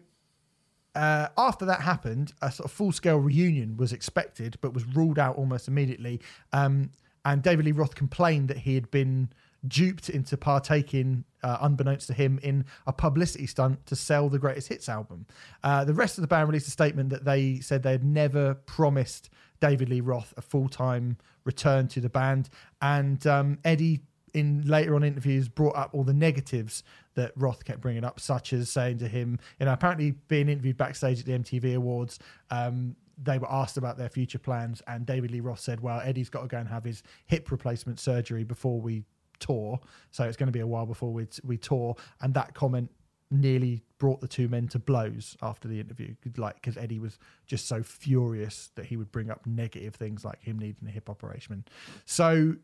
Uh, 0.99 1.29
after 1.39 1.65
that 1.65 1.81
happened, 1.81 2.33
a 2.43 2.51
sort 2.51 2.65
of 2.65 2.73
full-scale 2.73 3.19
reunion 3.19 3.77
was 3.77 3.93
expected, 3.93 4.59
but 4.61 4.75
was 4.75 4.85
ruled 4.97 5.17
out 5.17 5.37
almost 5.37 5.69
immediately. 5.69 6.21
Um, 6.53 6.91
and 7.25 7.41
David 7.41 7.67
Lee 7.67 7.73
Roth 7.73 7.95
complained 7.95 8.49
that 8.49 8.59
he 8.59 8.75
had 8.75 8.91
been 8.91 9.31
duped 9.67 10.11
into 10.11 10.37
partaking, 10.37 11.25
uh, 11.45 11.59
unbeknownst 11.61 12.09
to 12.09 12.15
him, 12.15 12.41
in 12.43 12.65
a 12.85 12.93
publicity 12.93 13.47
stunt 13.47 13.87
to 13.87 13.95
sell 13.95 14.29
the 14.29 14.41
greatest 14.41 14.69
hits 14.69 14.89
album. 14.89 15.27
Uh, 15.63 15.85
the 15.85 15.95
rest 15.95 16.19
of 16.19 16.23
the 16.23 16.29
band 16.29 16.49
released 16.49 16.67
a 16.67 16.73
statement 16.73 17.11
that 17.11 17.25
they 17.25 17.61
said 17.61 17.85
they 17.85 17.93
had 17.93 18.05
never 18.05 18.55
promised 18.55 19.31
David 19.61 19.89
Lee 19.89 20.01
Roth 20.01 20.35
a 20.37 20.43
full-time 20.43 21.17
return 21.45 21.87
to 21.89 22.01
the 22.01 22.09
band, 22.09 22.49
and 22.83 23.25
um, 23.25 23.59
Eddie 23.65 24.01
in 24.35 24.63
later 24.67 24.95
on 24.95 25.03
interviews 25.03 25.49
brought 25.49 25.77
up 25.77 25.91
all 25.93 26.05
the 26.05 26.15
negatives 26.15 26.83
that 27.19 27.33
Roth 27.37 27.65
kept 27.65 27.81
bringing 27.81 28.05
up, 28.05 28.21
such 28.21 28.53
as 28.53 28.71
saying 28.71 28.99
to 28.99 29.09
him, 29.09 29.39
you 29.59 29.67
know, 29.67 29.73
apparently 29.73 30.13
being 30.29 30.49
interviewed 30.49 30.77
backstage 30.77 31.19
at 31.21 31.27
the 31.27 31.33
MTV 31.33 31.75
Awards, 31.75 32.19
um, 32.51 32.95
they 33.21 33.39
were 33.39 33.51
asked 33.51 33.77
about 33.77 33.99
their 33.99 34.09
future 34.09 34.39
plans, 34.39 34.81
and 34.87 35.05
David 35.05 35.33
Lee 35.33 35.41
Roth 35.41 35.59
said, 35.59 35.81
"Well, 35.81 36.01
Eddie's 36.05 36.31
got 36.31 36.43
to 36.43 36.49
go 36.49 36.59
and 36.59 36.69
have 36.69 36.85
his 36.85 37.03
hip 37.27 37.51
replacement 37.51 37.99
surgery 37.99 38.45
before 38.45 38.81
we 38.81 39.03
tour, 39.41 39.81
so 40.11 40.25
it's 40.25 40.37
going 40.37 40.47
to 40.47 40.53
be 40.53 40.61
a 40.61 40.67
while 40.67 40.87
before 40.87 41.13
we 41.13 41.27
we 41.45 41.57
tour." 41.59 41.97
And 42.21 42.33
that 42.35 42.55
comment 42.55 42.91
nearly 43.31 43.83
brought 43.99 44.21
the 44.21 44.29
two 44.29 44.49
men 44.49 44.69
to 44.69 44.79
blows 44.79 45.37
after 45.43 45.67
the 45.69 45.81
interview, 45.81 46.15
like 46.37 46.55
because 46.55 46.77
Eddie 46.79 47.01
was 47.01 47.19
just 47.47 47.67
so 47.67 47.83
furious 47.83 48.71
that 48.77 48.87
he 48.87 48.97
would 48.97 49.11
bring 49.13 49.31
up 49.31 49.45
negative 49.47 49.95
things 49.97 50.25
like 50.25 50.41
him 50.41 50.59
needing 50.59 50.89
a 50.89 50.91
hip 50.93 51.11
operation. 51.11 51.65
So 52.07 52.55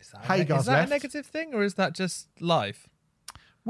Is 0.00 0.10
that, 0.10 0.24
Hagar's 0.24 0.60
is 0.60 0.66
that 0.66 0.72
left. 0.72 0.88
a 0.88 0.90
negative 0.90 1.26
thing 1.26 1.54
or 1.54 1.62
is 1.62 1.74
that 1.74 1.94
just 1.94 2.28
life? 2.40 2.88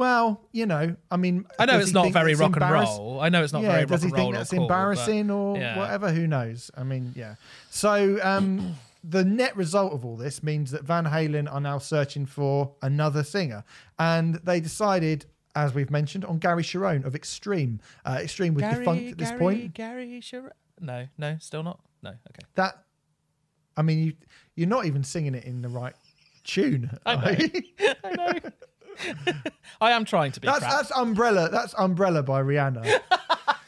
Well, 0.00 0.40
you 0.50 0.64
know, 0.64 0.96
I 1.10 1.18
mean, 1.18 1.44
I 1.58 1.66
know 1.66 1.78
it's 1.78 1.92
not 1.92 2.10
very 2.10 2.34
rock 2.34 2.54
and 2.56 2.62
embarrass- 2.62 2.88
roll. 2.88 3.20
I 3.20 3.28
know 3.28 3.44
it's 3.44 3.52
not 3.52 3.60
yeah, 3.60 3.72
very 3.72 3.84
does 3.84 3.90
rock 3.90 4.00
he 4.00 4.04
and 4.06 4.12
roll. 4.14 4.24
think 4.24 4.34
or 4.34 4.38
that's 4.38 4.50
cool, 4.50 4.58
but- 4.60 4.62
embarrassing 4.62 5.30
or 5.30 5.58
yeah. 5.58 5.78
whatever? 5.78 6.10
Who 6.10 6.26
knows? 6.26 6.70
I 6.74 6.84
mean, 6.84 7.12
yeah. 7.14 7.34
So 7.68 8.18
um, 8.22 8.76
the 9.04 9.26
net 9.26 9.54
result 9.58 9.92
of 9.92 10.06
all 10.06 10.16
this 10.16 10.42
means 10.42 10.70
that 10.70 10.84
Van 10.84 11.04
Halen 11.04 11.52
are 11.52 11.60
now 11.60 11.76
searching 11.76 12.24
for 12.24 12.72
another 12.80 13.22
singer, 13.22 13.62
and 13.98 14.36
they 14.36 14.58
decided, 14.58 15.26
as 15.54 15.74
we've 15.74 15.90
mentioned, 15.90 16.24
on 16.24 16.38
Gary 16.38 16.62
Cherone 16.62 17.04
of 17.04 17.14
Extreme. 17.14 17.80
Uh, 18.06 18.20
Extreme 18.22 18.54
was 18.54 18.62
Gary, 18.62 18.78
defunct 18.78 19.10
at 19.10 19.18
this 19.18 19.28
Gary, 19.28 19.38
point. 19.38 19.74
Gary 19.74 20.20
Cherone. 20.22 20.52
No, 20.80 21.08
no, 21.18 21.36
still 21.40 21.62
not. 21.62 21.78
No, 22.02 22.08
okay. 22.08 22.46
That, 22.54 22.84
I 23.76 23.82
mean, 23.82 23.98
you 23.98 24.12
you're 24.54 24.66
not 24.66 24.86
even 24.86 25.04
singing 25.04 25.34
it 25.34 25.44
in 25.44 25.60
the 25.60 25.68
right 25.68 25.94
tune. 26.42 26.90
I 27.04 27.16
know. 27.16 27.36
I 28.04 28.10
know. 28.16 28.50
I 29.80 29.92
am 29.92 30.04
trying 30.04 30.32
to 30.32 30.40
be 30.40 30.46
That's 30.46 30.60
crap. 30.60 30.70
that's 30.72 30.90
Umbrella. 30.92 31.48
That's 31.50 31.74
Umbrella 31.78 32.22
by 32.22 32.42
Rihanna. 32.42 33.00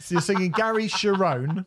so 0.00 0.14
you're 0.14 0.20
singing 0.20 0.50
Gary 0.52 0.88
Cherone, 0.88 1.64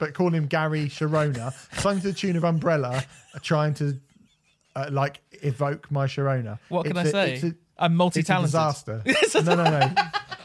but 0.00 0.14
call 0.14 0.30
him 0.30 0.46
Gary 0.46 0.86
Sharona, 0.86 1.52
sung 1.80 2.00
to 2.00 2.08
the 2.08 2.12
tune 2.12 2.36
of 2.36 2.44
Umbrella, 2.44 3.04
uh, 3.34 3.38
trying 3.42 3.74
to 3.74 3.98
uh, 4.74 4.88
like 4.90 5.20
evoke 5.42 5.90
my 5.90 6.06
Sharona. 6.06 6.58
What 6.68 6.86
can 6.86 6.96
It's 6.96 7.06
I 7.06 7.08
a- 7.08 7.12
say? 7.12 7.34
It's 7.34 7.44
a, 7.44 7.46
I'm 7.78 7.92
it's 7.92 7.94
a 7.94 7.96
multi-talented. 7.96 8.46
disaster. 8.52 9.02
no, 9.44 9.54
no, 9.54 9.64
no. 9.64 9.92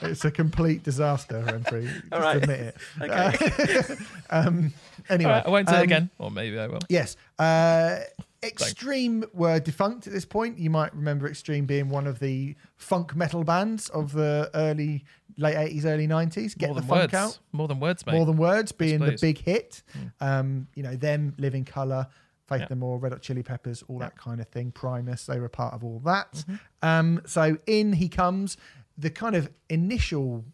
It's 0.04 0.26
a 0.26 0.32
complete 0.32 0.84
disaster, 0.84 1.42
Renfrey. 1.48 1.86
Just 1.88 2.12
right. 2.12 2.38
admit 2.38 2.60
it. 2.60 2.76
Okay. 3.02 3.96
Um, 4.34 4.74
anyway, 5.10 5.30
All 5.32 5.38
right, 5.38 5.46
I 5.46 5.50
won't 5.50 5.68
say 5.70 5.76
um, 5.76 5.82
it 5.82 5.84
again, 5.84 6.10
or 6.18 6.32
maybe 6.32 6.58
I 6.58 6.68
will. 6.68 6.80
Yes. 6.88 7.18
Uh, 7.38 8.00
Extreme 8.44 9.26
were 9.34 9.60
defunct 9.60 10.08
at 10.08 10.14
this 10.14 10.26
point. 10.26 10.58
You 10.58 10.70
might 10.70 10.94
remember 10.96 11.28
Extreme 11.28 11.66
being 11.66 11.90
one 11.90 12.08
of 12.08 12.20
the 12.20 12.56
funk 12.76 13.16
metal 13.16 13.44
bands 13.44 13.90
of 13.90 14.14
the 14.14 14.50
early, 14.56 15.06
late 15.38 15.56
80s, 15.56 15.86
early 15.86 16.08
90s. 16.08 16.58
Get 16.58 16.74
the 16.74 16.82
funk 16.82 16.90
words. 16.90 17.14
out. 17.14 17.40
More 17.52 17.68
than 17.68 17.80
words, 17.80 18.06
mate. 18.06 18.14
More 18.14 18.26
Than 18.26 18.38
Words 18.38 18.72
being 18.72 19.00
the 19.00 19.18
big 19.22 19.38
hit. 19.38 19.84
Um, 20.20 20.68
you 20.76 20.82
know, 20.82 20.96
them, 20.96 21.36
Living 21.38 21.66
Colour, 21.66 22.08
Faith 22.48 22.62
Yeah. 22.62 22.68
No 22.72 22.76
More, 22.78 22.98
Red 22.98 23.12
Hot 23.12 23.22
Chili 23.22 23.44
Peppers, 23.44 23.84
all 23.88 24.00
that 24.00 24.18
kind 24.18 24.42
of 24.42 24.48
thing. 24.48 24.72
Primus, 24.72 25.28
they 25.28 25.40
were 25.40 25.50
part 25.50 25.74
of 25.74 25.84
all 25.84 26.00
that. 26.06 26.34
Mm-hmm. 26.34 26.56
Um, 26.82 27.22
so 27.26 27.58
in 27.68 27.94
he 27.94 28.10
comes. 28.10 28.58
The 28.98 29.10
kind 29.10 29.36
of 29.36 29.50
initial 29.70 30.46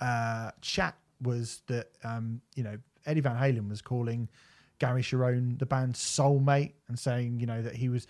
uh, 0.00 0.50
chat 0.60 0.94
was 1.22 1.62
that 1.66 1.88
um, 2.04 2.40
you 2.54 2.62
know 2.62 2.78
Eddie 3.06 3.20
Van 3.20 3.36
Halen 3.36 3.68
was 3.68 3.82
calling 3.82 4.28
Gary 4.78 5.02
Cherone 5.02 5.58
the 5.58 5.66
band's 5.66 6.00
soulmate 6.00 6.72
and 6.88 6.98
saying 6.98 7.40
you 7.40 7.46
know 7.46 7.62
that 7.62 7.76
he 7.76 7.88
was 7.88 8.06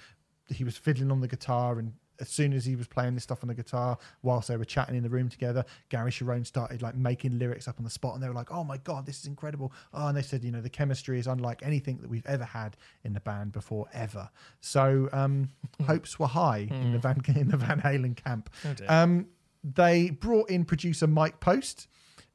he 0.48 0.64
was 0.64 0.76
fiddling 0.76 1.10
on 1.10 1.20
the 1.20 1.28
guitar 1.28 1.78
and 1.78 1.92
as 2.20 2.28
soon 2.28 2.52
as 2.52 2.64
he 2.64 2.74
was 2.74 2.88
playing 2.88 3.14
this 3.14 3.22
stuff 3.22 3.44
on 3.44 3.48
the 3.48 3.54
guitar 3.54 3.96
whilst 4.22 4.48
they 4.48 4.56
were 4.56 4.64
chatting 4.64 4.96
in 4.96 5.02
the 5.02 5.08
room 5.08 5.28
together 5.28 5.64
Gary 5.88 6.10
Cherone 6.10 6.44
started 6.44 6.82
like 6.82 6.96
making 6.96 7.38
lyrics 7.38 7.68
up 7.68 7.76
on 7.78 7.84
the 7.84 7.90
spot 7.90 8.14
and 8.14 8.22
they 8.22 8.28
were 8.28 8.34
like 8.34 8.50
oh 8.50 8.64
my 8.64 8.76
god 8.78 9.06
this 9.06 9.20
is 9.20 9.26
incredible. 9.26 9.72
Oh 9.94 10.08
and 10.08 10.16
they 10.16 10.22
said 10.22 10.42
you 10.42 10.50
know 10.50 10.60
the 10.60 10.70
chemistry 10.70 11.18
is 11.18 11.26
unlike 11.26 11.62
anything 11.62 11.98
that 11.98 12.10
we've 12.10 12.26
ever 12.26 12.44
had 12.44 12.76
in 13.04 13.12
the 13.12 13.20
band 13.20 13.52
before 13.52 13.86
ever. 13.92 14.28
So 14.60 15.08
um 15.12 15.48
hopes 15.86 16.18
were 16.18 16.26
high 16.26 16.68
in 16.70 16.92
the 16.92 16.98
Van 16.98 17.20
in 17.34 17.48
the 17.48 17.56
Van 17.56 17.80
Halen 17.80 18.16
camp. 18.16 18.50
Oh 18.64 18.74
um 18.88 19.26
they 19.62 20.10
brought 20.10 20.50
in 20.50 20.64
producer 20.64 21.06
Mike 21.06 21.40
Post 21.40 21.88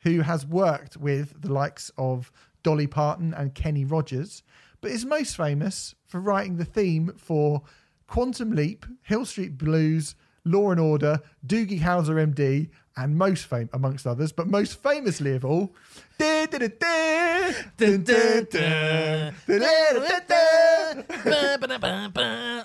who 0.03 0.21
has 0.21 0.45
worked 0.45 0.97
with 0.97 1.41
the 1.41 1.51
likes 1.51 1.91
of 1.97 2.31
Dolly 2.63 2.88
Parton 2.88 3.34
and 3.34 3.53
Kenny 3.53 3.86
Rogers, 3.86 4.43
but 4.82 4.91
is 4.91 5.05
most 5.05 5.38
famous 5.38 5.96
for 6.05 6.20
writing 6.20 6.58
the 6.58 6.65
theme 6.65 7.13
for 7.17 7.62
Quantum 8.08 8.51
Leap, 8.51 8.86
Hill 9.03 9.25
Street 9.25 9.58
Blues, 9.58 10.15
Law 10.46 10.72
and 10.72 10.79
Order, 10.79 11.22
Doogie 11.46 11.82
Howser 11.82 12.34
MD, 12.34 12.70
and 12.96 13.17
most 13.17 13.46
fame 13.46 13.70
amongst 13.74 14.05
others, 14.05 14.32
but 14.32 14.48
most 14.48 14.82
famously 14.82 15.34
of 15.34 15.43
all, 15.43 15.74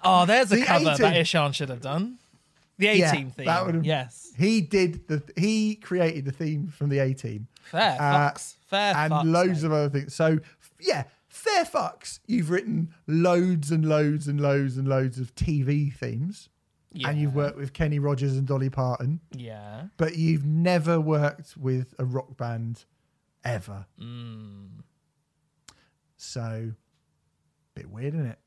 oh, 0.04 0.26
there's 0.26 0.52
a 0.52 0.56
the 0.56 0.64
cover 0.64 0.96
that 0.96 1.16
Ishan 1.16 1.52
should 1.52 1.70
have 1.70 1.80
done. 1.80 2.18
The 2.78 2.88
A 2.88 2.94
Yeah, 2.94 3.12
Team 3.12 3.30
theme. 3.30 3.46
that 3.46 3.66
would've- 3.66 3.84
yes. 3.84 4.32
He 4.38 4.60
did 4.60 5.06
the 5.08 5.22
he 5.36 5.74
created 5.74 6.24
the 6.24 6.32
theme 6.32 6.68
from 6.68 6.88
the 6.90 6.98
A 7.00 7.12
Team. 7.12 7.48
Fair 7.62 7.96
Uh, 8.00 8.30
fucks. 8.30 8.54
Fair 8.66 8.94
and 8.96 9.12
fucks, 9.12 9.24
loads 9.30 9.62
mate. 9.62 9.66
of 9.66 9.72
other 9.72 9.88
things. 9.90 10.14
So 10.14 10.38
yeah, 10.80 11.04
fair 11.28 11.64
fucks. 11.64 12.20
You've 12.26 12.50
written 12.50 12.94
loads 13.06 13.70
and 13.72 13.84
loads 13.88 14.28
and 14.28 14.40
loads 14.40 14.76
and 14.76 14.86
loads 14.88 15.18
of 15.18 15.34
TV 15.34 15.90
themes, 15.92 16.48
and 17.04 17.18
you've 17.20 17.34
worked 17.34 17.56
with 17.56 17.72
Kenny 17.72 17.98
Rogers 17.98 18.36
and 18.36 18.46
Dolly 18.46 18.70
Parton, 18.70 19.20
Yeah. 19.32 19.88
but 19.96 20.16
you've 20.16 20.44
never 20.46 21.00
worked 21.00 21.56
with 21.56 21.94
a 21.98 22.04
rock 22.04 22.36
band 22.36 22.84
ever. 23.44 23.86
Mm. 24.00 24.82
So, 26.16 26.72
bit 27.74 27.90
weird, 27.90 28.14
isn't 28.14 28.26
it? 28.26 28.38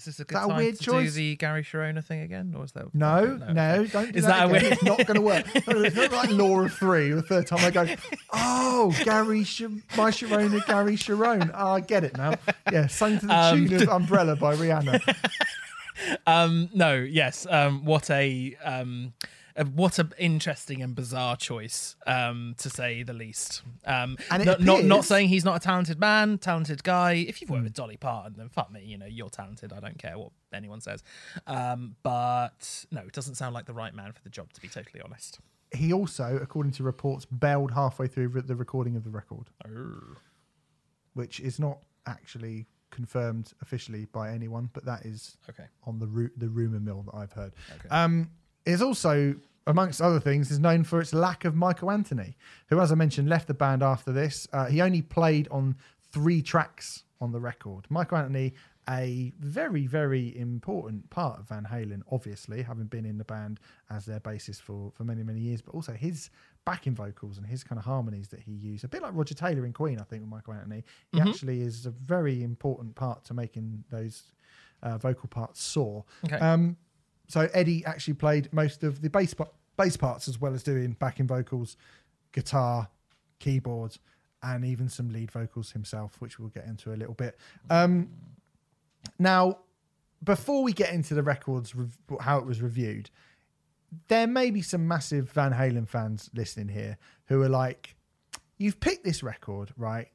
Is 0.00 0.06
this 0.06 0.20
a 0.20 0.24
good 0.24 0.34
that 0.36 0.44
a 0.46 0.48
time 0.48 0.56
weird 0.56 0.76
to 0.78 0.82
choice? 0.82 1.10
do 1.12 1.16
the 1.16 1.36
Gary 1.36 1.62
Sharona 1.62 2.02
thing 2.02 2.22
again, 2.22 2.54
or 2.56 2.64
is 2.64 2.72
that 2.72 2.94
No, 2.94 3.36
no, 3.36 3.74
okay. 3.80 3.86
don't 3.92 4.12
do 4.12 4.18
Is 4.18 4.24
that, 4.24 4.30
that 4.30 4.42
a 4.42 4.46
again. 4.48 4.62
weird- 4.62 4.72
It's 4.72 4.82
not 4.82 5.06
going 5.06 5.14
to 5.16 5.20
work. 5.20 5.44
it's 5.54 5.96
not 5.96 6.12
like 6.12 6.30
Law 6.30 6.60
of 6.60 6.72
Three. 6.72 7.10
The 7.10 7.22
third 7.22 7.46
time 7.46 7.58
I 7.60 7.70
go, 7.70 7.86
oh, 8.32 8.96
Gary, 9.04 9.44
Sh- 9.44 9.62
my 9.96 10.10
Sharona, 10.10 10.66
Gary 10.66 10.96
Cherone. 10.96 11.50
Oh, 11.54 11.72
I 11.74 11.80
get 11.80 12.04
it 12.04 12.16
now. 12.16 12.34
Yeah, 12.72 12.86
sung 12.86 13.18
to 13.18 13.26
the 13.26 13.36
Um, 13.38 13.68
tune 13.68 13.82
of 13.82 13.88
Umbrella 14.00 14.36
by 14.36 14.56
Rihanna. 14.56 15.16
Um, 16.26 16.70
no, 16.72 16.94
yes. 16.94 17.46
Um, 17.50 17.84
what 17.84 18.08
a 18.10 18.56
um, 18.64 19.12
what 19.74 19.98
an 19.98 20.12
interesting 20.18 20.82
and 20.82 20.94
bizarre 20.94 21.36
choice, 21.36 21.96
um, 22.06 22.54
to 22.58 22.70
say 22.70 23.02
the 23.02 23.12
least. 23.12 23.62
Um, 23.84 24.16
And 24.30 24.44
not, 24.44 24.60
not 24.60 24.84
not 24.84 25.04
saying 25.04 25.28
he's 25.28 25.44
not 25.44 25.56
a 25.56 25.60
talented 25.60 25.98
man, 25.98 26.38
talented 26.38 26.82
guy. 26.82 27.12
If 27.14 27.40
you've 27.40 27.50
worked 27.50 27.64
with 27.64 27.74
Dolly 27.74 27.96
Parton, 27.96 28.34
then 28.36 28.48
fuck 28.48 28.70
me, 28.72 28.82
you 28.84 28.96
know 28.98 29.06
you're 29.06 29.30
talented. 29.30 29.72
I 29.72 29.80
don't 29.80 29.98
care 29.98 30.16
what 30.18 30.30
anyone 30.52 30.80
says. 30.80 31.02
Um, 31.46 31.96
but 32.02 32.84
no, 32.90 33.00
it 33.02 33.12
doesn't 33.12 33.34
sound 33.36 33.54
like 33.54 33.66
the 33.66 33.74
right 33.74 33.94
man 33.94 34.12
for 34.12 34.22
the 34.22 34.30
job, 34.30 34.52
to 34.52 34.60
be 34.60 34.68
totally 34.68 35.00
honest. 35.02 35.38
He 35.72 35.92
also, 35.92 36.36
according 36.42 36.72
to 36.72 36.82
reports, 36.82 37.24
bailed 37.26 37.70
halfway 37.72 38.08
through 38.08 38.28
the 38.42 38.56
recording 38.56 38.96
of 38.96 39.04
the 39.04 39.10
record, 39.10 39.48
which 41.14 41.40
is 41.40 41.58
not 41.58 41.78
actually 42.06 42.66
confirmed 42.90 43.52
officially 43.62 44.04
by 44.06 44.32
anyone, 44.32 44.68
but 44.72 44.84
that 44.84 45.06
is 45.06 45.36
Okay. 45.48 45.66
on 45.84 45.98
the 46.00 46.08
ru- 46.08 46.30
the 46.36 46.48
rumor 46.48 46.80
mill 46.80 47.02
that 47.04 47.14
I've 47.14 47.32
heard. 47.32 47.52
Um, 47.90 48.30
is 48.64 48.82
also, 48.82 49.34
amongst 49.66 50.00
other 50.00 50.20
things, 50.20 50.50
is 50.50 50.58
known 50.58 50.84
for 50.84 51.00
its 51.00 51.12
lack 51.12 51.44
of 51.44 51.54
Michael 51.54 51.90
Anthony, 51.90 52.36
who, 52.68 52.80
as 52.80 52.92
I 52.92 52.94
mentioned, 52.94 53.28
left 53.28 53.46
the 53.46 53.54
band 53.54 53.82
after 53.82 54.12
this. 54.12 54.46
Uh, 54.52 54.66
he 54.66 54.80
only 54.80 55.02
played 55.02 55.48
on 55.50 55.76
three 56.12 56.42
tracks 56.42 57.04
on 57.20 57.32
the 57.32 57.40
record. 57.40 57.86
Michael 57.88 58.18
Anthony, 58.18 58.54
a 58.88 59.32
very 59.38 59.86
very 59.86 60.36
important 60.36 61.08
part 61.10 61.38
of 61.38 61.48
Van 61.48 61.64
Halen, 61.70 62.02
obviously, 62.10 62.62
having 62.62 62.86
been 62.86 63.04
in 63.04 63.18
the 63.18 63.24
band 63.24 63.60
as 63.90 64.04
their 64.06 64.20
bassist 64.20 64.62
for 64.62 64.90
for 64.94 65.04
many 65.04 65.22
many 65.22 65.40
years, 65.40 65.60
but 65.62 65.74
also 65.74 65.92
his 65.92 66.30
backing 66.64 66.94
vocals 66.94 67.38
and 67.38 67.46
his 67.46 67.62
kind 67.62 67.78
of 67.78 67.84
harmonies 67.84 68.28
that 68.28 68.40
he 68.40 68.52
used, 68.52 68.84
a 68.84 68.88
bit 68.88 69.02
like 69.02 69.12
Roger 69.14 69.34
Taylor 69.34 69.64
in 69.64 69.72
Queen, 69.72 69.98
I 69.98 70.04
think, 70.04 70.22
with 70.22 70.30
Michael 70.30 70.54
Anthony. 70.54 70.84
He 71.12 71.20
actually 71.20 71.62
is 71.62 71.86
a 71.86 71.90
very 71.90 72.42
important 72.42 72.94
part 72.94 73.24
to 73.24 73.34
making 73.34 73.84
those 73.90 74.24
uh, 74.82 74.98
vocal 74.98 75.28
parts 75.28 75.62
soar. 75.62 76.04
Okay. 76.24 76.36
Um, 76.36 76.76
so 77.30 77.48
Eddie 77.52 77.84
actually 77.84 78.14
played 78.14 78.52
most 78.52 78.82
of 78.82 79.02
the 79.02 79.08
bass 79.08 79.34
bass 79.76 79.96
parts 79.96 80.26
as 80.26 80.40
well 80.40 80.52
as 80.52 80.62
doing 80.62 80.96
backing 80.98 81.26
vocals, 81.26 81.76
guitar, 82.32 82.88
keyboards, 83.38 84.00
and 84.42 84.64
even 84.64 84.88
some 84.88 85.10
lead 85.10 85.30
vocals 85.30 85.70
himself, 85.70 86.20
which 86.20 86.38
we'll 86.38 86.48
get 86.48 86.66
into 86.66 86.92
a 86.92 86.96
little 86.96 87.14
bit. 87.14 87.38
Um, 87.70 88.10
now, 89.18 89.58
before 90.24 90.62
we 90.62 90.72
get 90.72 90.92
into 90.92 91.14
the 91.14 91.22
records, 91.22 91.72
how 92.20 92.38
it 92.38 92.46
was 92.46 92.60
reviewed, 92.60 93.10
there 94.08 94.26
may 94.26 94.50
be 94.50 94.60
some 94.60 94.86
massive 94.86 95.30
Van 95.30 95.52
Halen 95.52 95.88
fans 95.88 96.30
listening 96.34 96.68
here 96.68 96.98
who 97.26 97.40
are 97.42 97.48
like, 97.48 97.94
"You've 98.58 98.80
picked 98.80 99.04
this 99.04 99.22
record, 99.22 99.72
right?" 99.76 100.08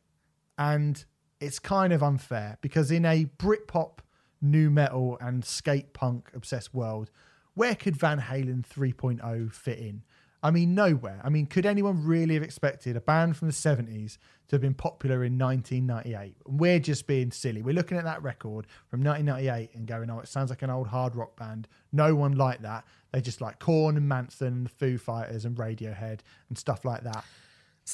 and 0.58 1.04
it's 1.40 1.60
kind 1.60 1.92
of 1.94 2.02
unfair 2.04 2.58
because 2.62 2.92
in 2.92 3.06
a 3.06 3.26
Britpop, 3.38 4.00
new 4.46 4.70
metal, 4.70 5.18
and 5.20 5.44
skate 5.44 5.94
punk 5.94 6.30
obsessed 6.34 6.74
world, 6.74 7.12
where 7.54 7.76
could 7.76 7.96
Van 7.96 8.20
Halen 8.20 8.66
3.0 8.66 9.52
fit 9.52 9.80
in? 9.80 10.04
I 10.46 10.52
mean, 10.52 10.76
nowhere. 10.76 11.20
I 11.24 11.30
mean, 11.30 11.48
could 11.48 11.66
anyone 11.66 12.06
really 12.06 12.36
have 12.36 12.44
expected 12.44 12.96
a 12.96 13.02
band 13.02 13.36
from 13.36 13.48
the 13.48 13.54
70s 13.54 14.20
to 14.48 14.56
have 14.56 14.62
been 14.62 14.76
popular 14.76 15.24
in 15.24 15.40
1998? 15.40 16.36
We're 16.46 16.78
just 16.78 17.08
being 17.08 17.32
silly. 17.32 17.64
We're 17.64 17.74
looking 17.74 17.98
at 17.98 18.04
that 18.04 18.22
record 18.22 18.68
from 18.88 19.04
1998 19.04 19.72
and 19.74 19.88
going, 19.88 20.12
oh, 20.12 20.20
it 20.20 20.28
sounds 20.28 20.52
like 20.52 20.62
an 20.62 20.70
old 20.70 20.88
hard 20.88 21.16
rock 21.16 21.36
band. 21.36 21.68
No 21.92 22.14
one 22.14 22.34
like 22.34 22.62
that. 22.62 22.86
They 23.12 23.22
just 23.22 23.42
like 23.42 23.58
Korn 23.58 23.98
and 23.98 24.08
Manson 24.08 24.48
and 24.48 24.66
the 24.68 24.70
Foo 24.70 25.00
Fighters 25.00 25.46
and 25.46 25.58
Radiohead 25.58 26.20
and 26.50 26.58
stuff 26.60 26.86
like 26.86 27.02
that. 27.06 27.26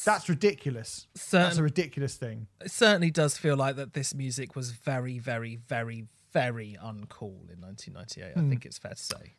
That's 0.04 0.28
ridiculous. 0.28 1.08
That's 1.32 1.58
a 1.58 1.64
ridiculous 1.64 2.16
thing. 2.16 2.48
It 2.60 2.72
certainly 2.72 3.12
does 3.12 3.38
feel 3.38 3.56
like 3.56 3.78
that 3.78 3.94
this 3.94 4.14
music 4.14 4.58
was 4.58 4.72
very, 4.72 5.20
very, 5.20 5.56
very, 5.56 6.06
very 6.34 6.78
uncool 6.84 7.50
in 7.52 7.60
1998. 7.62 8.34
Hmm. 8.34 8.40
I 8.40 8.50
think 8.50 8.66
it's 8.66 8.78
fair 8.78 8.92
to 8.94 8.98
say. 9.04 9.36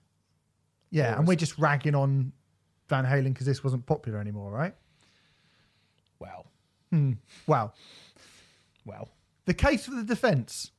Yeah, 0.91 1.17
and 1.17 1.27
we're 1.27 1.37
just 1.37 1.59
ragging 1.59 1.95
on 1.95 2.33
Van 2.89 3.05
Halen 3.07 3.33
because 3.33 3.47
this 3.47 3.65
wasn't 3.65 3.87
popular 3.87 4.19
anymore, 4.19 4.51
right? 4.53 4.75
Well, 6.19 6.47
hmm, 6.91 7.13
Well, 7.47 7.75
well. 8.85 9.09
the 9.47 9.55
case 9.55 9.87
for 9.87 9.93
the 9.93 10.05
defense. 10.05 10.71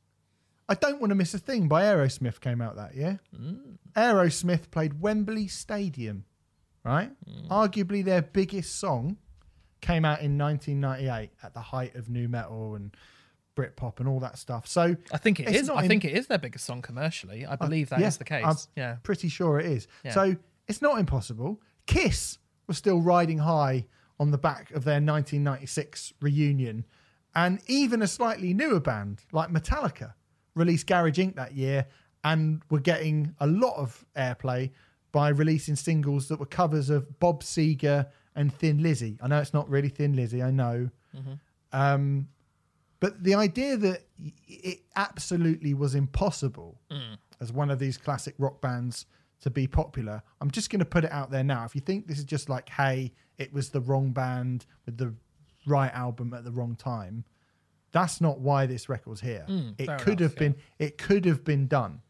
I 0.70 0.76
don't 0.76 1.02
want 1.02 1.12
to 1.12 1.16
miss 1.16 1.34
a 1.34 1.40
thing 1.40 1.68
by 1.68 1.84
Aerosmith 1.84 2.40
came 2.40 2.62
out 2.62 2.78
that 2.78 2.96
year. 2.96 3.20
Mm. 3.36 3.78
Aerosmith 3.96 4.72
played 4.72 5.02
Wembley 5.02 5.48
Stadium, 5.48 6.24
right? 6.86 7.12
Mm. 7.30 7.48
Arguably 7.50 8.04
their 8.06 8.22
biggest 8.22 8.80
song 8.80 9.18
came 9.82 10.06
out 10.06 10.22
in 10.22 10.38
1998 10.38 11.32
at 11.44 11.54
the 11.54 11.60
height 11.60 11.96
of 11.96 12.10
new 12.10 12.30
metal 12.30 12.76
and 12.76 12.96
Britpop 13.56 14.00
and 14.00 14.08
all 14.08 14.20
that 14.20 14.38
stuff. 14.38 14.68
So 14.68 14.96
I 15.12 15.18
think 15.18 15.40
it's 15.40 15.70
I 15.70 15.84
in- 15.84 15.88
think 15.88 16.06
it 16.06 16.14
is 16.14 16.28
their 16.28 16.38
biggest 16.38 16.66
song 16.66 16.82
commercially. 16.82 17.46
I 17.46 17.56
believe 17.56 17.90
that 17.90 18.00
is 18.00 18.16
yeah, 18.16 18.18
the 18.18 18.24
case. 18.24 18.46
I'm 18.46 18.56
yeah. 18.76 18.96
pretty 19.04 19.30
sure 19.30 19.60
it 19.60 19.66
is. 19.66 19.88
Yeah. 20.04 20.12
So 20.12 20.36
it's 20.68 20.82
not 20.82 21.00
impossible. 21.00 21.62
Kiss 21.86 22.40
was 22.68 22.78
still 22.78 23.02
riding 23.02 23.40
high 23.40 23.86
on 24.20 24.32
the 24.32 24.38
back 24.38 24.72
of 24.72 24.84
their 24.84 25.02
1996 25.02 26.14
reunion, 26.22 26.86
and 27.36 27.60
even 27.68 28.02
a 28.02 28.08
slightly 28.08 28.54
newer 28.54 28.80
band 28.80 29.22
like 29.32 29.50
Metallica 29.50 30.14
released 30.56 30.88
Garage 30.88 31.20
Inc. 31.20 31.36
that 31.36 31.54
year 31.54 31.88
and 32.24 32.62
were 32.70 32.80
getting 32.80 33.36
a 33.40 33.48
lot 33.48 33.76
of 33.76 34.06
airplay 34.16 34.72
by 35.12 35.30
releasing 35.30 35.76
singles 35.76 36.28
that 36.28 36.40
were 36.40 36.46
covers 36.46 36.90
of 36.90 37.20
Bob 37.20 37.44
Seger 37.44 38.08
and 38.36 38.54
Thin 38.54 38.82
Lizzy. 38.82 39.18
I 39.22 39.28
know 39.28 39.40
it's 39.40 39.54
not 39.54 39.70
really 39.70 39.90
Thin 39.90 40.16
Lizzy, 40.16 40.42
I 40.42 40.52
know. 40.52 40.90
Um, 41.72 42.28
but 43.04 43.22
the 43.22 43.36
idea 43.36 43.76
that 43.76 44.06
it 44.48 44.80
absolutely 44.96 45.74
was 45.74 45.94
impossible 45.94 46.80
as 47.42 47.52
one 47.52 47.70
of 47.70 47.78
these 47.78 47.98
classic 47.98 48.34
rock 48.38 48.62
bands 48.62 49.06
to 49.42 49.50
be 49.50 49.68
popular, 49.68 50.24
I'm 50.40 50.50
just 50.50 50.70
going 50.70 50.80
to 50.80 50.86
put 50.86 51.04
it 51.04 51.12
out 51.12 51.30
there 51.30 51.44
now. 51.44 51.66
If 51.66 51.76
you 51.76 51.82
think 51.82 52.08
this 52.08 52.18
is 52.18 52.24
just 52.24 52.48
like, 52.48 52.70
hey, 52.70 53.12
it 53.38 53.52
was 53.52 53.72
the 53.72 53.82
wrong 53.82 54.14
band 54.14 54.66
with 54.86 54.96
the 54.98 55.14
right 55.68 55.92
album 55.94 56.34
at 56.34 56.46
the 56.46 56.52
wrong 56.52 56.78
time, 56.78 57.26
that's 57.92 58.22
not 58.22 58.40
why 58.40 58.68
this 58.68 58.88
record's 58.88 59.20
here. 59.20 59.46
it 59.78 59.90
could 60.00 60.22
enough, 60.22 60.32
have 60.32 60.36
been. 60.38 60.56
It 60.80 60.98
could 60.98 61.26
have 61.26 61.44
been 61.44 61.68
done. 61.68 62.02